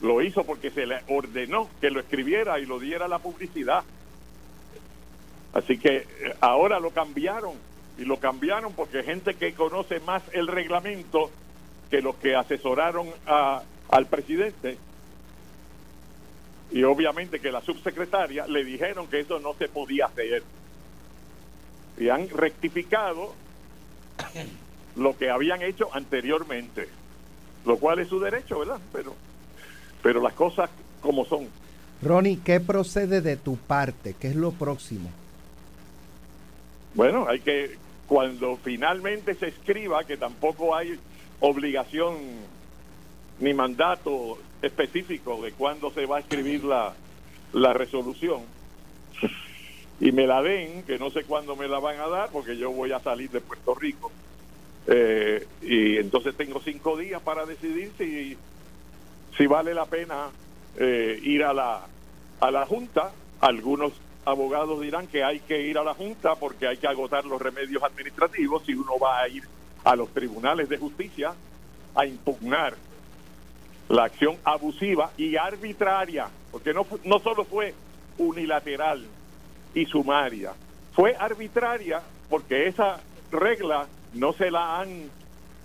Lo 0.03 0.21
hizo 0.21 0.45
porque 0.45 0.71
se 0.71 0.85
le 0.87 1.01
ordenó 1.09 1.71
que 1.81 1.91
lo 1.91 2.01
escribiera 2.01 2.59
y 2.59 2.67
lo 2.67 2.79
diera 2.79 3.05
a 3.07 3.09
la 3.09 3.19
publicidad. 3.21 3.85
Así 5.55 5.79
que 5.79 5.97
eh, 5.99 6.07
ahora 6.41 6.81
lo 6.81 6.91
cambiaron 6.91 7.55
y 7.99 8.05
lo 8.05 8.19
cambiaron 8.19 8.73
porque 8.73 9.03
gente 9.05 9.35
que 9.35 9.53
conoce 9.55 10.01
más 10.01 10.23
el 10.33 10.47
reglamento 10.49 11.31
que 11.91 12.01
los 12.03 12.17
que 12.17 12.35
asesoraron 12.35 13.09
a- 13.27 13.62
al 13.91 14.07
presidente. 14.07 14.79
Y 16.73 16.83
obviamente 16.85 17.38
que 17.38 17.53
la 17.53 17.61
subsecretaria 17.61 18.47
le 18.47 18.65
dijeron 18.65 19.07
que 19.09 19.21
eso 19.21 19.38
no 19.38 19.53
se 19.55 19.69
podía 19.69 20.07
hacer. 20.07 20.43
Y 21.99 22.09
han 22.09 22.29
rectificado 22.31 23.35
lo 24.97 25.17
que 25.17 25.31
habían 25.31 25.62
hecho 25.62 25.88
anteriormente 25.95 26.88
lo 27.65 27.77
cual 27.79 27.99
es 28.01 28.09
su 28.09 28.21
derecho 28.21 28.59
verdad 28.59 28.79
pero 28.93 29.15
pero 30.03 30.21
las 30.21 30.35
cosas 30.35 30.71
como 31.01 31.25
son 31.25 31.49
Ronnie, 32.03 32.41
¿qué 32.45 32.59
procede 32.59 33.21
de 33.21 33.37
tu 33.37 33.57
parte? 33.57 34.15
¿Qué 34.19 34.29
es 34.29 34.37
lo 34.37 34.51
próximo? 34.51 35.09
Bueno, 36.95 37.27
hay 37.29 37.41
que, 37.41 37.77
cuando 38.07 38.59
finalmente 38.62 39.35
se 39.35 39.49
escriba, 39.49 40.05
que 40.05 40.17
tampoco 40.17 40.75
hay 40.75 40.99
obligación 41.41 42.17
ni 43.38 43.55
mandato 43.55 44.38
específico 44.61 45.41
de 45.43 45.53
cuándo 45.53 45.91
se 45.93 46.07
va 46.07 46.17
a 46.17 46.21
escribir 46.21 46.65
la, 46.65 46.93
la 47.53 47.73
resolución, 47.73 48.43
y 50.01 50.11
me 50.11 50.27
la 50.27 50.43
den, 50.43 50.83
que 50.83 50.99
no 50.99 51.11
sé 51.11 51.23
cuándo 51.23 51.55
me 51.55 51.69
la 51.69 51.79
van 51.79 52.01
a 52.01 52.09
dar, 52.09 52.31
porque 52.31 52.57
yo 52.57 52.73
voy 52.73 52.91
a 52.91 52.99
salir 52.99 53.31
de 53.31 53.41
Puerto 53.41 53.75
Rico, 53.77 54.11
eh, 54.88 55.47
y 55.62 55.99
entonces 55.99 56.35
tengo 56.37 56.61
cinco 56.61 56.97
días 56.97 57.23
para 57.23 57.47
decidir 57.47 57.93
si, 57.97 58.37
si 59.37 59.47
vale 59.47 59.75
la 59.75 59.87
pena 59.87 60.29
eh, 60.77 61.18
ir 61.23 61.45
a 61.45 61.53
la, 61.53 61.83
a 62.40 62.51
la 62.51 62.66
Junta. 62.66 63.12
Algunos 63.40 63.92
abogados 64.25 64.81
dirán 64.81 65.07
que 65.07 65.25
hay 65.25 65.40
que 65.40 65.61
ir 65.62 65.79
a 65.79 65.85
la 65.85 65.95
Junta 65.95 66.37
porque 66.37 66.66
hay 66.66 66.77
que 66.77 66.87
agotar 66.87 67.25
los 67.25 67.40
remedios 67.40 67.83
administrativos 67.83 68.64
si 68.64 68.75
uno 68.75 68.99
va 68.99 69.21
a 69.21 69.29
ir 69.29 69.42
a 69.85 69.97
los 69.97 70.11
tribunales 70.11 70.68
de 70.68 70.79
justicia 70.79 71.35
a 71.95 72.07
impugnar 72.07 72.75
la 73.88 74.05
acción 74.05 74.37
abusiva 74.45 75.11
y 75.16 75.37
arbitraria, 75.37 76.29
porque 76.51 76.73
no, 76.73 76.87
no 77.05 77.18
solo 77.18 77.45
fue 77.45 77.75
unilateral 78.16 79.05
y 79.75 79.85
sumaria, 79.87 80.53
fue 80.95 81.16
arbitraria 81.16 82.01
porque 82.31 82.68
esa 82.68 83.01
regla 83.31 83.87
no 84.14 84.33
se 84.33 84.51
la 84.51 84.81
han 84.81 85.11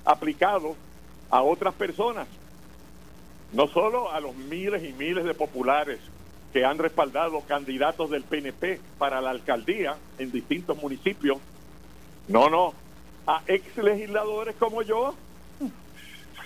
aplicado 0.03 0.75
a 1.29 1.41
otras 1.41 1.73
personas, 1.75 2.27
no 3.53 3.67
solo 3.67 4.11
a 4.11 4.19
los 4.19 4.35
miles 4.35 4.83
y 4.83 4.93
miles 4.93 5.23
de 5.25 5.33
populares 5.33 5.99
que 6.53 6.65
han 6.65 6.77
respaldado 6.77 7.41
candidatos 7.41 8.09
del 8.09 8.23
PNP 8.23 8.79
para 8.97 9.21
la 9.21 9.31
alcaldía 9.31 9.97
en 10.17 10.31
distintos 10.31 10.77
municipios, 10.81 11.37
no, 12.27 12.49
no, 12.49 12.73
a 13.25 13.41
ex 13.47 13.77
legisladores 13.77 14.55
como 14.55 14.81
yo, 14.81 15.15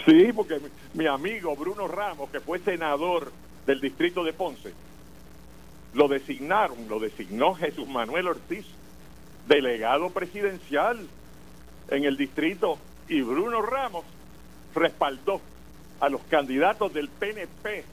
Sí, 0.06 0.32
porque 0.34 0.60
mi, 0.60 0.70
mi 1.04 1.08
amigo 1.08 1.56
Bruno 1.56 1.88
Ramos, 1.88 2.30
que 2.30 2.40
fue 2.40 2.60
senador 2.60 3.32
del 3.66 3.80
distrito 3.80 4.24
de 4.24 4.34
Ponce, 4.34 4.74
lo 5.94 6.08
designaron, 6.08 6.88
lo 6.90 7.00
designó 7.00 7.54
Jesús 7.54 7.88
Manuel 7.88 8.28
Ortiz, 8.28 8.66
delegado 9.48 10.10
presidencial 10.10 11.08
en 11.90 12.06
el 12.06 12.18
distrito, 12.18 12.78
y 13.10 13.22
Bruno 13.22 13.62
Ramos 13.62 14.06
respaldó 14.74 15.42
a 16.02 16.10
los 16.10 16.22
candidatos 16.30 16.94
del 16.94 17.08
PNP 17.08 17.86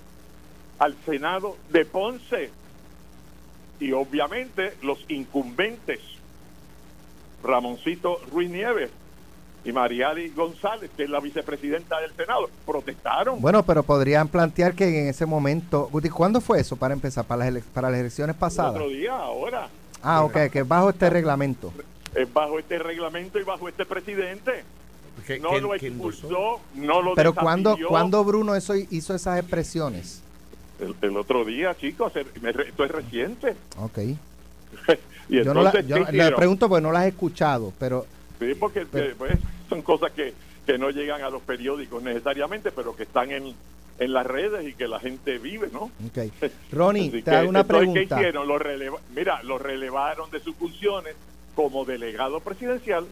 al 0.80 0.96
Senado 1.06 1.56
de 1.70 1.84
Ponce. 1.84 2.50
Y 3.80 3.92
obviamente 3.92 4.74
los 4.82 4.98
incumbentes, 5.08 6.00
Ramoncito 7.44 8.18
Ruiz 8.32 8.50
Nieves 8.50 8.90
y 9.64 9.72
Mariali 9.72 10.30
González, 10.30 10.90
que 10.96 11.04
es 11.04 11.10
la 11.10 11.20
vicepresidenta 11.20 12.00
del 12.00 12.12
Senado, 12.14 12.48
protestaron. 12.66 13.40
Bueno, 13.40 13.62
pero 13.64 13.82
podrían 13.82 14.28
plantear 14.28 14.74
que 14.74 15.02
en 15.02 15.08
ese 15.08 15.26
momento, 15.26 15.88
Guti, 15.92 16.08
¿cuándo 16.08 16.40
fue 16.40 16.60
eso 16.60 16.76
para 16.76 16.94
empezar? 16.94 17.24
¿Para 17.24 17.50
las, 17.50 17.62
para 17.64 17.90
las 17.90 18.00
elecciones 18.00 18.34
el 18.34 18.40
pasadas? 18.40 18.72
otro 18.72 18.88
día, 18.88 19.14
ahora, 19.14 19.68
Ah, 20.02 20.22
ok, 20.24 20.48
que 20.52 20.62
bajo 20.62 20.90
este 20.90 21.10
reglamento. 21.10 21.72
es 22.14 22.32
bajo 22.32 22.58
este 22.58 22.78
reglamento 22.78 23.38
y 23.40 23.42
bajo 23.42 23.68
este 23.68 23.84
presidente. 23.84 24.64
¿Qué- 25.28 25.38
No 25.40 25.58
lo 25.58 25.74
expulsó, 25.74 26.58
no 26.74 27.02
lo 27.02 27.14
Pero 27.14 27.34
cuando 27.34 27.76
cuando 27.86 28.24
Bruno 28.24 28.54
eso 28.54 28.74
hizo 28.74 29.14
esas 29.14 29.38
expresiones? 29.38 30.22
El, 30.80 30.94
el 31.02 31.16
otro 31.18 31.44
día, 31.44 31.76
chicos, 31.76 32.12
esto 32.16 32.84
es 32.84 32.90
reciente. 32.90 33.54
Ok. 33.78 33.98
y 35.28 35.44
Yo 35.44 35.52
no 35.52 35.62
la, 35.62 35.70
entonces, 35.70 35.86
yo 35.86 36.06
¿qué 36.06 36.12
le 36.12 36.32
pregunto 36.32 36.68
porque 36.68 36.82
no 36.82 36.92
las 36.92 37.04
he 37.04 37.08
escuchado, 37.08 37.74
pero 37.78 38.06
Sí, 38.38 38.54
porque 38.58 38.86
eh, 38.92 39.14
pues, 39.18 39.32
son 39.68 39.82
cosas 39.82 40.12
que, 40.12 40.32
que 40.64 40.78
no 40.78 40.88
llegan 40.90 41.22
a 41.22 41.28
los 41.28 41.42
periódicos 41.42 42.02
necesariamente, 42.02 42.70
pero 42.70 42.94
que 42.96 43.02
están 43.02 43.30
en, 43.32 43.52
en 43.98 44.12
las 44.12 44.24
redes 44.26 44.66
y 44.66 44.72
que 44.74 44.86
la 44.88 44.98
gente 45.00 45.38
vive, 45.38 45.68
¿no? 45.72 45.90
ok. 46.06 46.32
Ronnie, 46.72 47.10
te 47.10 47.22
que, 47.24 47.30
hago 47.32 47.48
una 47.50 47.60
entonces, 47.60 47.86
¿Qué 47.88 47.92
pregunta. 47.92 48.16
hicieron? 48.16 48.48
Lo 48.48 48.58
releva- 48.58 49.00
Mira, 49.14 49.42
lo 49.42 49.58
relevaron 49.58 50.30
de 50.30 50.40
sus 50.40 50.54
funciones 50.56 51.16
como 51.54 51.84
delegado 51.84 52.40
presidencial. 52.40 53.04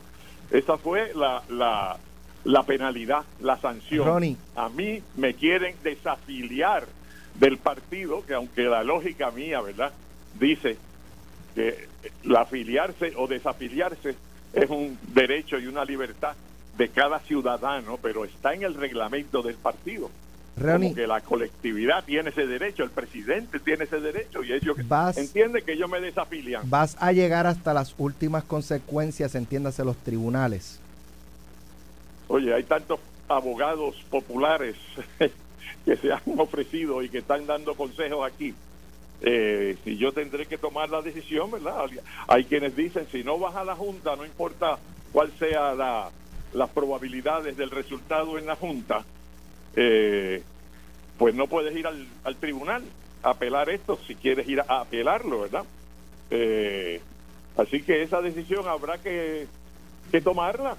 Esa 0.50 0.78
fue 0.78 1.12
la, 1.14 1.42
la, 1.48 1.96
la 2.44 2.62
penalidad, 2.62 3.24
la 3.40 3.58
sanción. 3.58 4.06
Ronnie. 4.06 4.36
A 4.54 4.68
mí 4.68 5.02
me 5.16 5.34
quieren 5.34 5.76
desafiliar 5.82 6.86
del 7.34 7.58
partido, 7.58 8.24
que 8.24 8.34
aunque 8.34 8.62
la 8.62 8.82
lógica 8.82 9.30
mía, 9.30 9.60
¿verdad? 9.60 9.92
Dice 10.38 10.78
que 11.54 11.88
la 12.24 12.42
afiliarse 12.42 13.12
o 13.16 13.26
desafiliarse 13.26 14.14
es 14.52 14.70
un 14.70 14.98
derecho 15.08 15.58
y 15.58 15.66
una 15.66 15.84
libertad 15.84 16.34
de 16.76 16.88
cada 16.88 17.18
ciudadano, 17.20 17.98
pero 18.00 18.24
está 18.24 18.54
en 18.54 18.62
el 18.62 18.74
reglamento 18.74 19.42
del 19.42 19.56
partido. 19.56 20.10
Ronnie, 20.56 20.88
Como 20.88 20.94
que 20.96 21.06
la 21.06 21.20
colectividad 21.20 22.04
tiene 22.04 22.30
ese 22.30 22.46
derecho, 22.46 22.82
el 22.82 22.90
presidente 22.90 23.58
tiene 23.60 23.84
ese 23.84 24.00
derecho 24.00 24.42
y 24.42 24.52
ellos 24.52 24.76
Vas- 24.88 25.18
entienden 25.18 25.62
que 25.64 25.72
ellos 25.72 25.90
me 25.90 26.00
desafilian. 26.00 26.62
vas 26.70 26.96
a 26.98 27.12
llegar 27.12 27.46
hasta 27.46 27.74
las 27.74 27.94
últimas 27.98 28.42
consecuencias, 28.44 29.34
entiéndase, 29.34 29.84
los 29.84 29.96
tribunales. 29.98 30.80
Oye, 32.28 32.54
hay 32.54 32.62
tantos 32.64 32.98
abogados 33.28 33.96
populares 34.10 34.76
que 35.84 35.96
se 35.96 36.12
han 36.12 36.22
ofrecido 36.38 37.02
y 37.02 37.08
que 37.08 37.18
están 37.18 37.46
dando 37.46 37.74
consejos 37.74 38.26
aquí. 38.26 38.54
Eh, 39.22 39.76
y 39.84 39.96
yo 39.96 40.12
tendré 40.12 40.46
que 40.46 40.58
tomar 40.58 40.90
la 40.90 41.00
decisión, 41.02 41.50
¿verdad? 41.50 41.84
Hay 42.28 42.44
quienes 42.44 42.76
dicen, 42.76 43.06
si 43.10 43.22
no 43.24 43.38
vas 43.38 43.56
a 43.56 43.64
la 43.64 43.74
Junta, 43.76 44.14
no 44.16 44.24
importa 44.26 44.78
cuál 45.12 45.32
sea 45.38 45.74
la, 45.74 46.10
las 46.52 46.68
probabilidades 46.70 47.56
del 47.56 47.70
resultado 47.70 48.38
en 48.38 48.46
la 48.46 48.56
Junta, 48.56 49.04
eh, 49.76 50.42
pues 51.18 51.34
no 51.34 51.46
puedes 51.46 51.74
ir 51.76 51.86
al, 51.86 52.06
al 52.24 52.36
tribunal 52.36 52.82
a 53.22 53.30
apelar 53.30 53.68
esto 53.70 53.98
si 54.06 54.14
quieres 54.14 54.48
ir 54.48 54.60
a 54.60 54.80
apelarlo, 54.80 55.42
¿verdad? 55.42 55.64
Eh, 56.30 57.00
así 57.56 57.82
que 57.82 58.02
esa 58.02 58.20
decisión 58.20 58.66
habrá 58.68 58.98
que, 58.98 59.46
que 60.10 60.20
tomarla. 60.20 60.76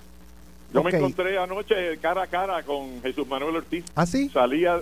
Yo 0.73 0.83
me 0.83 0.91
encontré 0.91 1.37
anoche 1.37 1.97
cara 1.99 2.23
a 2.23 2.27
cara 2.27 2.63
con 2.63 3.01
Jesús 3.01 3.25
Manuel 3.27 3.55
Ortiz. 3.57 3.85
¿Ah, 3.95 4.05
sí? 4.05 4.29
Salía, 4.29 4.81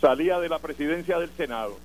salía 0.00 0.38
de 0.38 0.48
la 0.48 0.60
presidencia 0.60 1.18
del 1.18 1.30
Senado. 1.36 1.76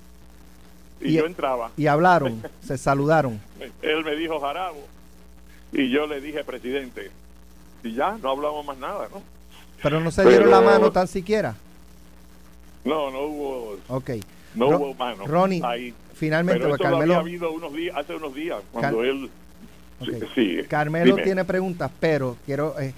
Y, 1.02 1.10
Y- 1.10 1.14
yo 1.14 1.26
entraba. 1.26 1.72
Y 1.76 1.88
hablaron, 1.88 2.44
se 2.66 2.78
saludaron. 2.78 3.40
Él 3.82 4.04
me 4.06 4.16
dijo 4.16 4.40
Jarabo. 4.40 4.86
Y 5.72 5.90
yo 5.92 6.06
le 6.08 6.20
dije, 6.22 6.44
presidente. 6.44 7.10
Y 7.84 7.94
ya, 7.94 8.18
no 8.22 8.32
hablamos 8.32 8.66
más 8.66 8.78
nada, 8.78 9.08
¿no? 9.12 9.22
Pero 9.82 10.00
no 10.00 10.12
se 10.12 10.26
dieron 10.28 10.50
la 10.52 10.62
mano 10.62 10.92
tan 10.92 11.08
siquiera. 11.08 11.56
No, 12.90 13.12
no 13.12 13.22
hubo, 13.24 13.78
Ok. 13.88 14.10
no 14.56 14.72
Ro- 14.72 14.78
hubo 14.80 14.94
mano. 14.96 15.26
Ronnie, 15.28 15.62
ahí. 15.64 15.94
finalmente, 16.16 16.60
Pero 16.62 16.76
lo 16.76 16.84
Carmelo- 16.84 17.02
había 17.16 17.18
habido 17.20 17.52
unos 17.52 17.74
días, 17.74 17.96
hace 17.96 18.16
unos 18.16 18.34
días, 18.36 18.62
cuando 18.72 18.98
Car- 18.98 19.06
él... 19.08 19.30
Sí. 20.34 20.58
Carmelo 20.70 21.16
Dime. 21.16 21.24
tiene 21.24 21.44
preguntas, 21.46 21.92
pero 22.00 22.38
quiero 22.46 22.80
eh, 22.80 22.94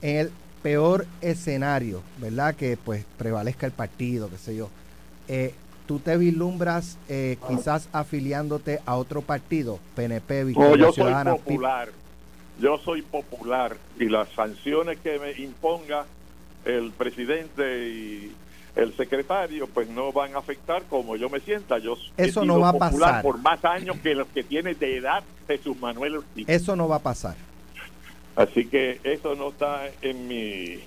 en 0.00 0.16
el 0.16 0.30
peor 0.62 1.06
escenario, 1.20 2.02
¿verdad? 2.18 2.54
Que 2.54 2.78
pues 2.78 3.04
prevalezca 3.18 3.66
el 3.66 3.72
partido, 3.72 4.30
qué 4.30 4.38
sé 4.38 4.56
yo. 4.56 4.70
Eh, 5.28 5.54
¿Tú 5.86 5.98
te 6.00 6.16
vislumbras 6.16 6.98
eh, 7.10 7.36
quizás 7.46 7.88
afiliándote 7.92 8.80
a 8.86 8.96
otro 8.96 9.20
partido, 9.22 9.78
PNP, 9.94 10.40
No, 10.40 10.46
Victoria 10.46 10.76
yo 10.78 10.84
soy 10.86 10.94
Ciudadana? 10.94 11.32
PIP? 11.34 11.44
popular. 11.44 11.88
Yo 12.58 12.78
soy 12.78 13.02
popular 13.02 13.76
y 14.00 14.06
las 14.06 14.28
sanciones 14.30 14.98
que 15.00 15.18
me 15.18 15.32
imponga 15.32 16.06
el 16.64 16.90
presidente 16.92 17.86
y 17.88 18.32
el 18.76 18.94
secretario 18.96 19.66
pues 19.66 19.88
no 19.88 20.12
van 20.12 20.34
a 20.34 20.38
afectar 20.38 20.82
como 20.84 21.16
yo 21.16 21.28
me 21.30 21.40
sienta. 21.40 21.78
Yo 21.78 21.96
Eso 22.16 22.44
no 22.44 22.60
va 22.60 22.68
a 22.68 22.72
popular 22.74 23.08
pasar. 23.10 23.22
por 23.22 23.38
más 23.38 23.64
años 23.64 23.96
que 24.02 24.14
los 24.14 24.28
que 24.28 24.44
tiene 24.44 24.74
de 24.74 24.98
edad 24.98 25.24
Jesús 25.48 25.76
Manuel 25.80 26.16
Ortiz. 26.18 26.48
Eso 26.48 26.76
no 26.76 26.86
va 26.86 26.96
a 26.96 27.00
pasar. 27.00 27.34
Así 28.36 28.66
que 28.66 29.00
eso 29.02 29.34
no 29.34 29.48
está 29.48 29.80
en 30.02 30.28
mi... 30.28 30.78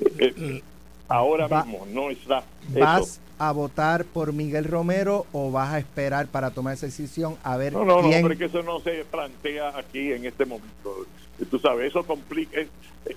eh, 0.00 0.62
ahora 1.08 1.46
Va- 1.48 1.64
mismo 1.64 1.84
no 1.92 2.10
está 2.10 2.44
¿Vas 2.68 3.02
eso. 3.02 3.20
a 3.38 3.50
votar 3.52 4.04
por 4.04 4.32
Miguel 4.32 4.64
Romero 4.64 5.26
o 5.32 5.50
vas 5.50 5.72
a 5.74 5.78
esperar 5.78 6.28
para 6.28 6.50
tomar 6.52 6.74
esa 6.74 6.86
decisión 6.86 7.36
a 7.42 7.56
ver 7.56 7.72
No, 7.72 7.84
no, 7.84 8.02
no, 8.02 8.08
quién 8.08 8.22
pero 8.22 8.32
es 8.34 8.38
que 8.38 8.44
eso 8.46 8.62
no 8.62 8.78
se 8.80 9.04
plantea 9.04 9.76
aquí 9.76 10.12
en 10.12 10.26
este 10.26 10.44
momento. 10.44 11.06
Tú 11.50 11.58
sabes, 11.58 11.88
eso 11.90 12.02
complica, 12.04 12.58
eh, 12.60 12.68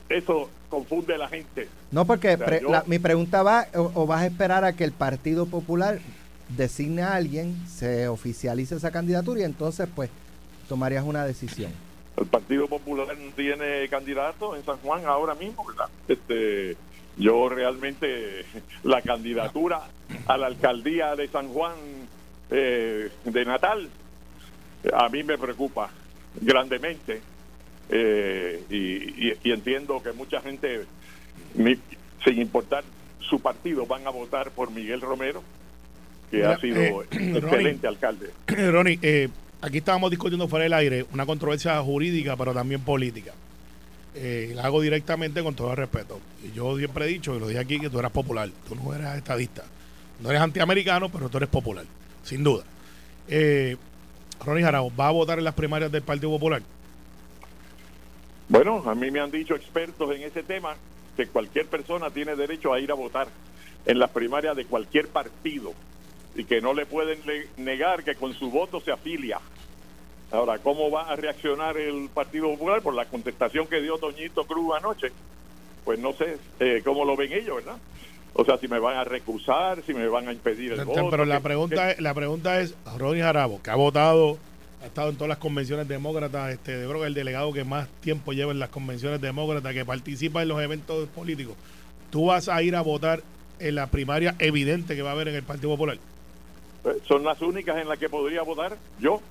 eso 0.10 0.50
confunde 0.70 1.16
a 1.16 1.18
la 1.18 1.28
gente. 1.30 1.68
No, 1.92 2.06
porque 2.06 2.34
O 2.34 2.38
sea, 2.38 2.46
pre- 2.46 2.62
yo- 2.62 2.70
la- 2.70 2.84
mi 2.86 3.00
pregunta 3.00 3.44
va, 3.44 3.68
o, 3.76 3.92
o 3.96 4.06
vas 4.08 4.22
a 4.22 4.26
esperar 4.28 4.64
a 4.66 4.74
que 4.74 4.84
el 4.84 4.92
Partido 4.92 5.46
Popular 5.46 6.00
designe 6.50 7.02
a 7.04 7.16
alguien, 7.16 7.56
se 7.68 8.08
oficialice 8.08 8.76
esa 8.76 8.92
candidatura 8.92 9.42
y 9.42 9.44
entonces 9.44 9.88
pues 9.96 10.10
tomarías 10.68 11.04
una 11.06 11.24
decisión. 11.26 11.72
El 12.18 12.26
Partido 12.26 12.68
Popular 12.68 13.08
no 13.18 13.32
tiene 13.34 13.88
candidato 13.90 14.56
en 14.56 14.66
San 14.66 14.78
Juan 14.78 15.06
ahora 15.06 15.36
mismo, 15.36 15.66
¿verdad? 15.66 15.86
Este, 16.08 16.76
yo 17.18 17.48
realmente 17.50 18.46
la 18.84 19.02
candidatura 19.02 19.82
a 20.28 20.38
la 20.38 20.48
alcaldía 20.48 21.16
de 21.16 21.28
San 21.30 21.48
Juan 21.50 21.76
eh, 22.52 23.10
de 23.24 23.46
Natal 23.46 23.88
a 24.94 25.08
mí 25.10 25.24
me 25.24 25.38
preocupa 25.38 25.90
grandemente 26.42 27.22
eh, 27.90 28.64
y, 28.70 29.30
y- 29.30 29.38
y 29.44 29.52
entiendo 29.52 30.02
que 30.02 30.12
mucha 30.14 30.42
gente, 30.42 30.86
sin 32.24 32.42
importar 32.42 32.84
su 33.20 33.40
partido, 33.40 33.86
van 33.86 34.06
a 34.08 34.10
votar 34.10 34.52
por 34.52 34.72
Miguel 34.72 35.02
Romero, 35.02 35.44
que 36.32 36.38
Mira, 36.38 36.54
ha 36.54 36.60
sido 36.60 36.82
eh, 36.82 37.06
excelente 37.12 37.88
alcalde. 37.88 38.30
Ronnie, 38.48 39.00
eh, 39.02 39.30
aquí 39.62 39.80
estábamos 39.80 40.10
discutiendo 40.12 40.48
fuera 40.48 40.64
del 40.64 40.74
aire 40.74 41.06
una 41.14 41.26
controversia 41.26 41.80
jurídica, 41.82 42.36
pero 42.38 42.54
también 42.54 42.82
política. 42.82 43.34
Eh, 44.16 44.52
la 44.56 44.64
hago 44.64 44.82
directamente 44.82 45.42
con 45.44 45.54
todo 45.56 45.72
el 45.72 45.78
respeto. 45.78 46.20
Y 46.44 46.52
yo 46.56 46.78
siempre 46.78 47.06
he 47.06 47.08
dicho, 47.08 47.36
y 47.36 47.40
lo 47.40 47.48
dije 47.48 47.60
aquí, 47.60 47.80
que 47.80 47.90
tú 47.90 48.00
eras 48.00 48.12
popular. 48.12 48.50
Tú 48.68 48.76
no 48.76 48.94
eras 48.94 49.18
estadista. 49.18 49.64
No 50.20 50.30
eres 50.30 50.42
antiamericano, 50.42 51.10
pero 51.10 51.30
tú 51.30 51.38
eres 51.38 51.50
popular, 51.50 51.86
sin 52.24 52.44
duda. 52.44 52.64
Eh, 53.30 53.78
Ronnie 54.44 54.64
Jarabo, 54.64 54.92
¿va 55.00 55.08
a 55.08 55.12
votar 55.12 55.38
en 55.38 55.46
las 55.46 55.54
primarias 55.54 55.92
del 55.92 56.02
Partido 56.02 56.30
Popular? 56.32 56.62
Bueno, 58.50 58.84
a 58.86 58.96
mí 58.96 59.12
me 59.12 59.20
han 59.20 59.32
dicho 59.32 59.56
expertos 59.56 60.14
en 60.16 60.24
ese 60.24 60.44
tema 60.44 60.76
que 61.16 61.28
cualquier 61.28 61.68
persona 61.68 62.10
tiene 62.10 62.36
derecho 62.36 62.74
a 62.74 62.80
ir 62.80 62.92
a 62.92 62.96
votar 62.96 63.28
en 63.86 64.00
las 64.00 64.10
primarias 64.10 64.56
de 64.56 64.66
cualquier 64.66 65.08
partido 65.08 65.74
y 66.36 66.44
que 66.46 66.60
no 66.62 66.74
le 66.74 66.86
pueden 66.86 67.20
negar 67.58 68.04
que 68.04 68.16
con 68.16 68.34
su 68.34 68.50
voto 68.50 68.80
se 68.80 68.92
afilia. 68.92 69.40
Ahora, 70.32 70.60
¿cómo 70.60 70.92
va 70.92 71.10
a 71.12 71.16
reaccionar 71.16 71.76
el 71.78 72.10
Partido 72.14 72.50
Popular 72.52 72.82
por 72.82 72.94
la 72.94 73.06
contestación 73.06 73.66
que 73.68 73.82
dio 73.82 73.98
Toñito 73.98 74.46
Cruz 74.46 74.76
anoche? 74.78 75.08
Pues 75.84 75.98
no 76.00 76.14
sé 76.14 76.38
eh, 76.60 76.82
cómo 76.86 77.04
lo 77.04 77.16
ven 77.16 77.34
ellos, 77.34 77.58
¿verdad? 77.58 77.78
O 78.34 78.46
sea, 78.46 78.58
si 78.60 78.68
me 78.68 78.78
van 78.80 78.96
a 78.98 79.04
recusar, 79.04 79.82
si 79.88 79.94
me 79.94 80.08
van 80.08 80.28
a 80.28 80.32
impedir 80.34 80.74
el 80.74 80.86
voto. 80.86 81.10
Pero 81.10 81.26
la 81.26 81.38
que- 81.38 81.44
pregunta, 81.44 81.92
es, 81.92 82.00
la 82.00 82.14
pregunta 82.14 82.60
es, 82.62 82.76
Ronnie 82.98 83.24
Jarabo, 83.24 83.60
que 83.64 83.72
ha 83.72 83.76
votado, 83.76 84.38
ha 84.82 84.86
estado 84.86 85.10
en 85.10 85.16
todas 85.16 85.30
las 85.30 85.38
convenciones 85.38 85.88
demócratas, 85.88 86.52
este, 86.52 86.82
yo 86.82 86.90
creo 86.90 87.02
que 87.02 87.08
el 87.08 87.14
delegado 87.14 87.52
que 87.52 87.64
más 87.64 87.88
tiempo 88.02 88.34
lleva 88.34 88.52
en 88.52 88.60
las 88.60 88.70
convenciones 88.70 89.20
demócratas, 89.22 89.74
que 89.74 89.86
participa 89.86 90.42
en 90.42 90.48
los 90.48 90.62
eventos 90.62 91.08
políticos, 91.10 91.56
¿tú 92.10 92.28
vas 92.28 92.48
a 92.50 92.62
ir 92.64 92.76
a 92.76 92.82
votar 92.82 93.22
en 93.60 93.76
la 93.76 93.88
primaria 93.88 94.36
evidente 94.40 94.96
que 94.96 95.02
va 95.02 95.10
a 95.10 95.14
haber 95.14 95.28
en 95.28 95.36
el 95.36 95.44
Partido 95.44 95.70
Popular? 95.70 95.98
que 96.84 97.08
son 97.08 97.24
las 97.24 97.42
únicas 97.42 97.78
en 97.78 97.88
las 97.88 97.98
que 98.00 98.10
podría 98.10 98.42
votar 98.42 98.78
yo. 99.00 99.22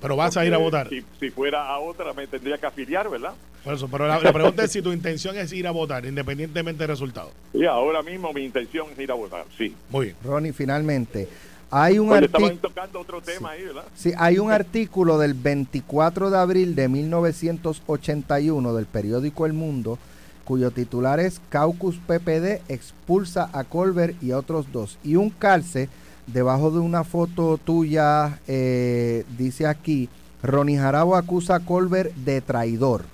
Pero 0.00 0.16
vas 0.16 0.36
a 0.36 0.46
ir 0.46 0.54
a 0.54 0.58
votar. 0.58 0.88
Si, 0.88 1.04
si 1.18 1.30
fuera 1.30 1.66
a 1.66 1.78
otra, 1.78 2.12
me 2.14 2.26
tendría 2.26 2.56
que 2.58 2.66
afiliar, 2.66 3.08
¿verdad? 3.10 3.34
Por 3.62 3.74
eso, 3.74 3.88
pero 3.88 4.06
la, 4.06 4.18
la 4.18 4.32
pregunta 4.32 4.64
es 4.64 4.72
si 4.72 4.80
tu 4.80 4.92
intención 4.92 5.36
es 5.36 5.52
ir 5.52 5.66
a 5.66 5.70
votar, 5.70 6.06
independientemente 6.06 6.78
del 6.78 6.88
resultado. 6.88 7.30
Y 7.52 7.66
ahora 7.66 8.02
mismo 8.02 8.32
mi 8.32 8.44
intención 8.44 8.86
es 8.92 8.98
ir 8.98 9.10
a 9.10 9.14
votar, 9.14 9.44
sí. 9.58 9.74
Muy 9.90 10.06
bien. 10.06 10.16
Ronnie, 10.24 10.52
finalmente, 10.54 11.28
hay 11.70 11.98
un 11.98 12.10
Oye, 12.10 12.18
artículo... 12.18 12.46
estaban 12.46 12.62
tocando 12.62 13.00
otro 13.00 13.20
tema 13.20 13.50
ahí, 13.50 13.64
¿verdad? 13.64 13.84
Sí, 13.94 14.12
hay 14.16 14.38
un 14.38 14.50
artículo 14.50 15.18
del 15.18 15.34
24 15.34 16.30
de 16.30 16.38
abril 16.38 16.74
de 16.74 16.88
1981 16.88 18.74
del 18.74 18.86
periódico 18.86 19.46
El 19.46 19.52
Mundo, 19.52 19.98
cuyo 20.44 20.70
titular 20.72 21.20
es 21.20 21.40
Caucus 21.48 21.96
PPD 21.96 22.62
expulsa 22.68 23.50
a 23.52 23.64
Colbert 23.64 24.20
y 24.22 24.32
a 24.32 24.38
otros 24.38 24.72
dos. 24.72 24.98
Y 25.04 25.14
un 25.16 25.30
calce, 25.30 25.88
debajo 26.26 26.70
de 26.70 26.80
una 26.80 27.04
foto 27.04 27.58
tuya, 27.58 28.40
eh, 28.48 29.24
dice 29.38 29.66
aquí, 29.66 30.08
Ronnie 30.42 30.78
Jarabo 30.78 31.16
acusa 31.16 31.56
a 31.56 31.60
Colbert 31.60 32.12
de 32.14 32.40
traidor. 32.40 33.04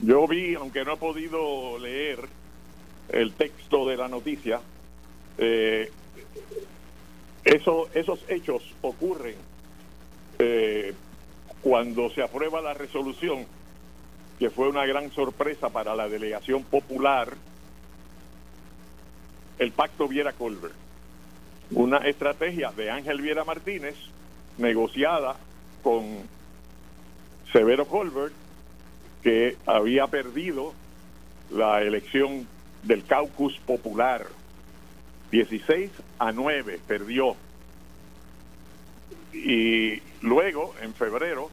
Yo 0.00 0.28
vi, 0.28 0.54
aunque 0.54 0.84
no 0.84 0.94
he 0.94 0.96
podido 0.96 1.78
leer 1.78 2.20
el 3.08 3.32
texto 3.32 3.88
de 3.88 3.96
la 3.96 4.08
noticia, 4.08 4.60
eh, 5.38 5.90
eso, 7.44 7.88
esos 7.94 8.20
hechos 8.28 8.62
ocurren 8.82 9.36
eh, 10.38 10.94
cuando 11.62 12.10
se 12.10 12.22
aprueba 12.22 12.60
la 12.60 12.74
resolución, 12.74 13.46
que 14.38 14.50
fue 14.50 14.68
una 14.68 14.86
gran 14.86 15.10
sorpresa 15.12 15.68
para 15.70 15.96
la 15.96 16.08
delegación 16.08 16.62
popular, 16.62 17.34
el 19.58 19.72
pacto 19.72 20.06
Viera 20.06 20.32
Colbert. 20.32 20.74
Una 21.70 21.98
estrategia 21.98 22.70
de 22.70 22.90
Ángel 22.90 23.20
Viera 23.20 23.44
Martínez, 23.44 23.96
negociada 24.56 25.36
con 25.82 26.04
Severo 27.52 27.86
Colbert, 27.86 28.32
que 29.22 29.56
había 29.66 30.06
perdido 30.06 30.72
la 31.50 31.82
elección 31.82 32.46
del 32.82 33.04
caucus 33.04 33.58
popular. 33.66 34.26
16 35.30 35.90
a 36.18 36.32
9 36.32 36.80
perdió. 36.86 37.36
Y 39.32 40.02
luego, 40.22 40.74
en 40.82 40.94
febrero, 40.94 41.50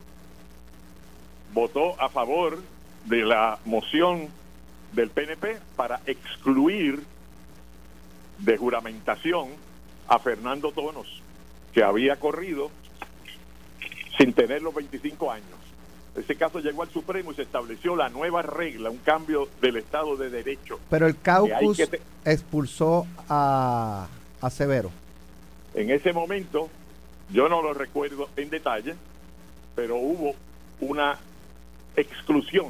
votó 1.53 1.99
a 2.01 2.09
favor 2.09 2.61
de 3.05 3.23
la 3.23 3.59
moción 3.65 4.29
del 4.93 5.09
PNP 5.09 5.59
para 5.75 6.01
excluir 6.05 7.03
de 8.39 8.57
juramentación 8.57 9.49
a 10.07 10.19
Fernando 10.19 10.71
Tonos, 10.71 11.21
que 11.73 11.83
había 11.83 12.17
corrido 12.19 12.71
sin 14.17 14.33
tener 14.33 14.61
los 14.61 14.73
25 14.73 15.31
años. 15.31 15.64
Ese 16.15 16.35
caso 16.35 16.59
llegó 16.59 16.83
al 16.83 16.89
Supremo 16.89 17.31
y 17.31 17.35
se 17.35 17.41
estableció 17.41 17.95
la 17.95 18.07
nueva 18.09 18.41
regla, 18.41 18.89
un 18.89 18.97
cambio 18.99 19.49
del 19.61 19.77
Estado 19.77 20.15
de 20.15 20.29
Derecho. 20.29 20.79
Pero 20.89 21.07
el 21.07 21.15
Que 21.15 21.21
Caucus 21.21 21.77
que 21.77 21.87
te- 21.87 22.01
expulsó 22.23 23.05
a, 23.27 24.07
a 24.41 24.49
Severo. 24.49 24.91
En 25.73 25.89
ese 25.89 26.13
momento, 26.13 26.69
yo 27.31 27.49
no 27.49 27.61
lo 27.61 27.73
recuerdo 27.73 28.29
en 28.37 28.49
detalle, 28.49 28.95
pero 29.75 29.97
hubo 29.97 30.35
una 30.79 31.17
exclusión 31.97 32.67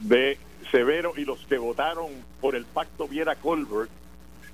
de 0.00 0.36
Severo 0.72 1.12
y 1.16 1.24
los 1.24 1.38
que 1.46 1.58
votaron 1.58 2.08
por 2.40 2.56
el 2.56 2.64
pacto 2.64 3.06
Viera 3.06 3.36
Colbert 3.36 3.88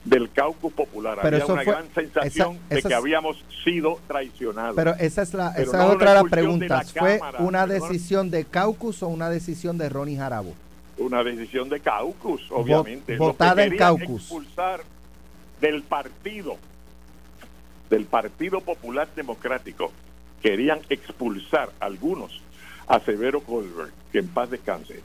del 0.05 0.30
caucus 0.32 0.72
popular. 0.72 1.18
Pero 1.22 1.36
Había 1.36 1.44
eso 1.44 1.53
una 1.53 1.62
fue- 1.62 1.72
gran 1.72 1.86
sensación 1.94 2.57
esa- 2.68 2.74
de 2.74 2.82
que 2.82 2.88
es- 2.88 2.94
habíamos 2.94 3.44
sido 3.64 3.98
traicionados. 4.09 4.74
Pero 4.74 4.94
esa 4.98 5.22
es 5.22 5.32
la 5.34 5.53
Pero 5.55 5.68
esa 5.68 5.76
no 5.78 5.82
es 5.84 5.88
una 5.90 5.96
otra 5.96 6.14
la 6.14 6.24
preguntas. 6.24 6.92
¿Fue 6.92 7.18
Cámara, 7.18 7.38
una 7.40 7.66
decisión 7.66 8.30
de 8.30 8.44
caucus 8.44 9.03
o 9.03 9.09
una 9.09 9.30
decisión 9.30 9.78
de 9.78 9.88
Ronnie 9.88 10.16
Jarabo? 10.16 10.55
una 10.98 11.24
decisión 11.24 11.68
de 11.68 11.80
caucus, 11.80 12.42
obviamente. 12.50 13.16
Votada 13.16 13.64
en 13.64 13.76
caucus. 13.76 14.22
expulsar 14.22 14.82
del 15.61 15.82
partido, 15.82 16.57
del 17.90 18.05
Partido 18.05 18.61
Popular 18.61 19.09
Democrático, 19.16 19.90
querían 20.42 20.80
expulsar 20.90 21.70
algunos 21.80 22.40
a 22.86 23.00
Severo 23.00 23.40
Colbert, 23.40 23.92
que 24.12 24.18
en 24.18 24.28
paz 24.28 24.50
descanse. 24.50 25.00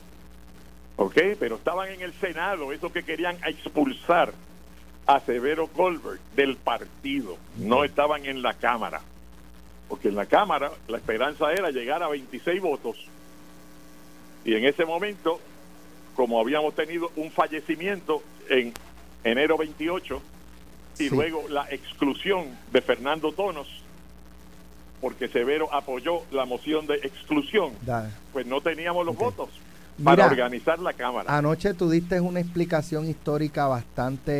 ¿Ok? 0.97 1.15
Pero 1.39 1.55
estaban 1.55 1.89
en 1.89 2.01
el 2.01 2.13
Senado, 2.13 2.71
esos 2.73 2.91
que 2.91 3.03
querían 3.03 3.37
expulsar 3.45 4.33
a 5.07 5.19
Severo 5.21 5.67
Colbert 5.67 6.19
del 6.35 6.57
partido, 6.57 7.37
no 7.57 7.83
estaban 7.85 8.25
en 8.25 8.41
la 8.41 8.53
Cámara. 8.55 9.01
Porque 9.87 10.09
en 10.09 10.15
la 10.15 10.25
Cámara 10.25 10.71
la 10.89 10.97
esperanza 10.97 11.51
era 11.53 11.71
llegar 11.71 12.03
a 12.03 12.09
26 12.09 12.61
votos. 12.61 12.97
Y 14.43 14.53
en 14.55 14.65
ese 14.65 14.85
momento, 14.85 15.39
como 16.15 16.39
habíamos 16.41 16.75
tenido 16.75 17.09
un 17.15 17.31
fallecimiento 17.31 18.21
en 18.49 18.73
enero 19.23 19.57
28 19.57 20.21
y 20.99 21.07
Sí. 21.07 21.09
luego 21.09 21.47
la 21.47 21.67
exclusión 21.71 22.57
de 22.71 22.81
Fernando 22.81 23.31
Tonos, 23.31 23.67
porque 24.99 25.27
Severo 25.29 25.73
apoyó 25.73 26.23
la 26.31 26.45
moción 26.45 26.85
de 26.85 26.95
exclusión, 26.95 27.71
pues 28.33 28.45
no 28.45 28.59
teníamos 28.61 29.05
los 29.05 29.15
votos 29.15 29.49
Mira, 29.97 30.15
para 30.15 30.27
organizar 30.27 30.77
la 30.79 30.93
Cámara. 30.93 31.35
Anoche 31.35 31.73
tú 31.73 31.89
diste 31.89 32.21
una 32.21 32.39
explicación 32.39 33.07
histórica 33.07 33.65
bastante 33.67 34.31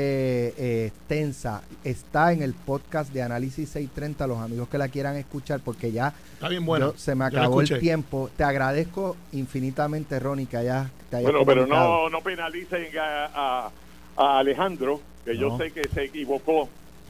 eh, 0.58 0.88
extensa. 0.88 1.62
Está 1.84 2.32
en 2.34 2.42
el 2.44 2.54
podcast 2.54 3.12
de 3.12 3.24
Análisis 3.24 3.70
630, 3.70 4.28
los 4.28 4.38
amigos 4.40 4.70
que 4.70 4.78
la 4.78 4.88
quieran 4.88 5.16
escuchar, 5.16 5.60
porque 5.64 5.92
ya 5.92 6.14
Está 6.34 6.50
bien 6.50 6.66
bueno. 6.66 6.94
yo- 6.94 6.98
se 7.00 7.16
me 7.16 7.26
acabó 7.26 7.62
el 7.62 7.80
tiempo. 7.80 8.30
Te 8.38 8.44
agradezco 8.44 9.16
infinitamente, 9.32 10.20
Ronnie, 10.20 10.46
que 10.46 10.58
hayas, 10.58 10.90
te 11.10 11.18
hayas 11.18 11.32
Bueno, 11.32 11.46
pero 11.46 11.66
no, 11.66 12.10
no 12.10 12.22
penalicen 12.22 12.86
a, 13.00 13.26
a- 13.34 13.72
a 14.16 14.40
Alejandro, 14.40 15.00
que 15.26 15.38
yo 15.38 15.58
sé 15.58 15.72
que 15.72 15.88
se 15.90 16.04
equivocó 16.06 16.70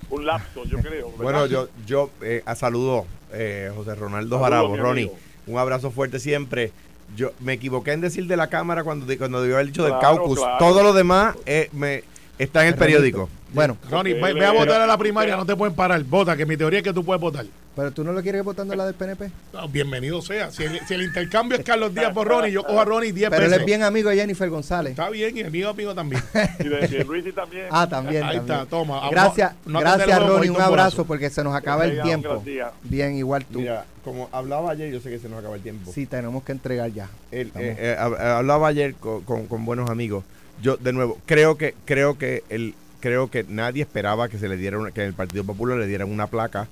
un 0.10 0.26
lapso, 0.26 0.64
yo 0.66 0.78
creo. 0.80 1.08
¿verdad? 1.12 1.18
Bueno, 1.24 1.45
yo, 1.48 1.68
yo 1.86 2.10
eh, 2.22 2.43
a 2.45 2.56
saludo, 2.56 3.06
eh, 3.34 3.72
José 3.76 3.93
Ronaldo 3.95 4.39
Jarabo, 4.39 4.76
Ronnie. 4.78 5.12
Un 5.48 5.58
abrazo 5.58 5.91
fuerte 5.91 6.20
siempre. 6.20 6.72
Yo 7.16 7.32
me 7.39 7.53
equivoqué 7.53 7.93
en 7.93 8.01
decir 8.01 8.28
de 8.28 8.38
la 8.38 8.47
cámara 8.47 8.84
cuando, 8.84 9.05
di- 9.05 9.18
cuando 9.18 9.41
debió 9.41 9.55
haber 9.55 9.68
dicho 9.68 9.84
del 9.84 9.93
caucus. 9.99 10.39
claro. 10.39 10.58
Todo 10.60 10.84
lo 10.84 10.93
demás 10.93 11.36
eh, 11.45 11.70
me, 11.74 12.03
está 12.38 12.62
en 12.64 12.70
el 12.70 12.76
periódico. 12.76 13.30
Bueno, 13.53 13.78
Ronnie, 13.89 14.14
ve, 14.16 14.34
ve 14.34 14.45
a 14.45 14.51
votar 14.51 14.82
a 14.82 14.88
la 14.88 14.97
primaria, 14.97 15.38
no 15.38 15.45
te 15.45 15.55
pueden 15.55 15.74
parar. 15.74 16.03
Vota, 16.03 16.36
que 16.36 16.45
mi 16.45 16.58
teoría 16.58 16.80
es 16.80 16.84
que 16.84 16.93
tú 16.93 17.03
puedes 17.05 17.22
votar. 17.22 17.45
Pero 17.78 17.91
tú 17.91 18.03
no 18.03 18.11
lo 18.11 18.23
quieres 18.23 18.43
votando 18.43 18.75
la 18.75 18.86
del 18.88 18.95
PNP. 18.95 19.30
No, 19.53 19.69
bienvenido 19.69 20.19
sea. 20.23 20.49
Si 20.51 20.63
el, 20.63 20.80
si 20.88 20.95
el 20.95 21.03
intercambio 21.03 21.59
es 21.59 21.63
Carlos 21.63 21.93
Díaz 21.93 22.11
por 22.11 22.28
Ronnie, 22.28 22.51
yo 22.51 22.63
cojo 22.63 22.82
a 22.82 22.86
Ronnie 22.86 23.13
10 23.13 23.30
Pero 23.30 23.45
él 23.45 23.53
es 23.53 23.63
bien 23.65 23.84
amigo 23.84 24.09
de 24.09 24.15
Jennifer 24.15 24.49
González. 24.49 24.91
Está 24.91 25.09
bien, 25.11 25.38
y 25.38 25.41
el 25.41 25.51
mío 25.51 25.69
amigo 25.69 25.93
también. 25.93 26.21
Y 26.59 26.63
de 26.67 26.88
Pierluisi 26.88 27.32
también. 27.34 27.67
Ah, 27.69 27.88
también. 27.88 28.23
Ahí 28.23 28.38
también. 28.38 28.57
está, 28.57 28.69
toma. 28.69 28.99
Ah, 29.05 29.09
Gracias, 29.11 29.53
no- 29.65 29.73
no 29.73 29.80
gracias 29.82 30.28
Ronnie. 30.28 30.49
Un 30.49 30.59
abrazo 30.59 31.05
porque 31.05 31.30
se 31.30 31.43
nos 31.43 31.53
acaba 31.55 31.86
el 31.86 32.01
tiempo. 32.01 32.43
Bien, 32.84 33.15
igual 33.15 33.45
tú. 33.45 33.59
Mira, 33.59 33.86
como 34.03 34.28
hablaba 34.32 34.71
ayer, 34.71 34.91
yo 34.91 34.99
sé 34.99 35.11
que 35.11 35.19
se 35.19 35.30
nos 35.30 35.38
acaba 35.39 35.55
el 35.55 35.61
tiempo. 35.61 35.91
Sí, 35.93 36.07
tenemos 36.07 36.43
que 36.43 36.53
entregar 36.53 36.91
ya. 36.91 37.07
El- 37.32 37.49
eh, 37.49 37.75
eh, 37.78 37.95
hab- 37.99 38.19
hablaba 38.19 38.67
ayer 38.69 38.95
con, 38.95 39.21
con- 39.23 39.45
con 39.45 39.63
buenos 39.65 39.89
amigos. 39.89 40.23
Yo, 40.63 40.78
de 40.78 40.93
nuevo, 40.93 41.19
creo 41.28 41.57
que 41.57 41.75
creo 41.86 42.17
que 42.17 42.43
el 42.49 42.73
creo 43.01 43.30
que 43.30 43.43
nadie 43.47 43.84
esperaba 43.84 44.28
que 44.28 44.39
se 44.39 44.49
le 44.49 44.57
diera 44.57 44.80
una- 44.80 44.89
que 44.91 45.05
el 45.05 45.13
Partido 45.13 45.43
Popular 45.43 45.78
le 45.78 45.86
dieran 45.86 46.09
una 46.11 46.25
placa 46.25 46.67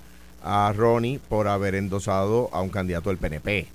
a 0.46 0.72
Ronnie 0.74 1.20
por 1.28 1.48
haber 1.48 1.76
endosado 1.76 2.50
a 2.54 2.62
un 2.62 2.70
candidato 2.70 3.10
del 3.10 3.18
PNP. 3.18 3.68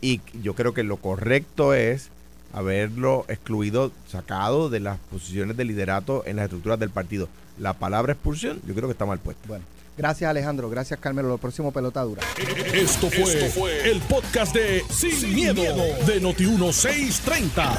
Y 0.00 0.20
yo 0.40 0.54
creo 0.54 0.72
que 0.72 0.84
lo 0.84 0.96
correcto 0.96 1.74
es 1.74 2.08
haberlo 2.52 3.26
excluido, 3.28 3.92
sacado 4.08 4.70
de 4.70 4.80
las 4.80 4.98
posiciones 4.98 5.56
de 5.56 5.64
liderato 5.64 6.22
en 6.24 6.36
las 6.36 6.44
estructuras 6.44 6.78
del 6.78 6.90
partido. 6.90 7.28
La 7.58 7.74
palabra 7.74 8.12
expulsión, 8.12 8.60
yo 8.66 8.74
creo 8.74 8.88
que 8.88 8.92
está 8.92 9.06
mal 9.06 9.18
puesta. 9.18 9.42
Bueno, 9.46 9.64
gracias 9.96 10.30
Alejandro, 10.30 10.70
gracias 10.70 10.98
Carmelo. 11.00 11.28
Lo 11.28 11.38
próximo 11.38 11.72
pelota 11.72 12.02
dura. 12.02 12.22
Esto 12.72 13.08
fue, 13.10 13.90
el 13.90 14.00
podcast 14.02 14.54
de 14.54 14.82
Sin, 14.90 15.34
miedo, 15.34 15.62
de 15.62 16.22
Noti1630. 16.22 17.78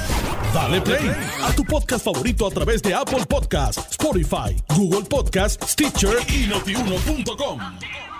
Dale 0.54 0.80
play 0.80 1.10
a 1.42 1.52
tu 1.54 1.64
podcast 1.64 2.04
favorito 2.04 2.46
a 2.46 2.50
través 2.50 2.82
de 2.82 2.94
Apple 2.94 3.24
Podcasts, 3.28 3.90
Spotify, 3.90 4.56
Google 4.76 5.04
Podcasts, 5.08 5.72
Stitcher 5.72 6.16
y 6.28 6.46
notiuno.com. 6.46 8.11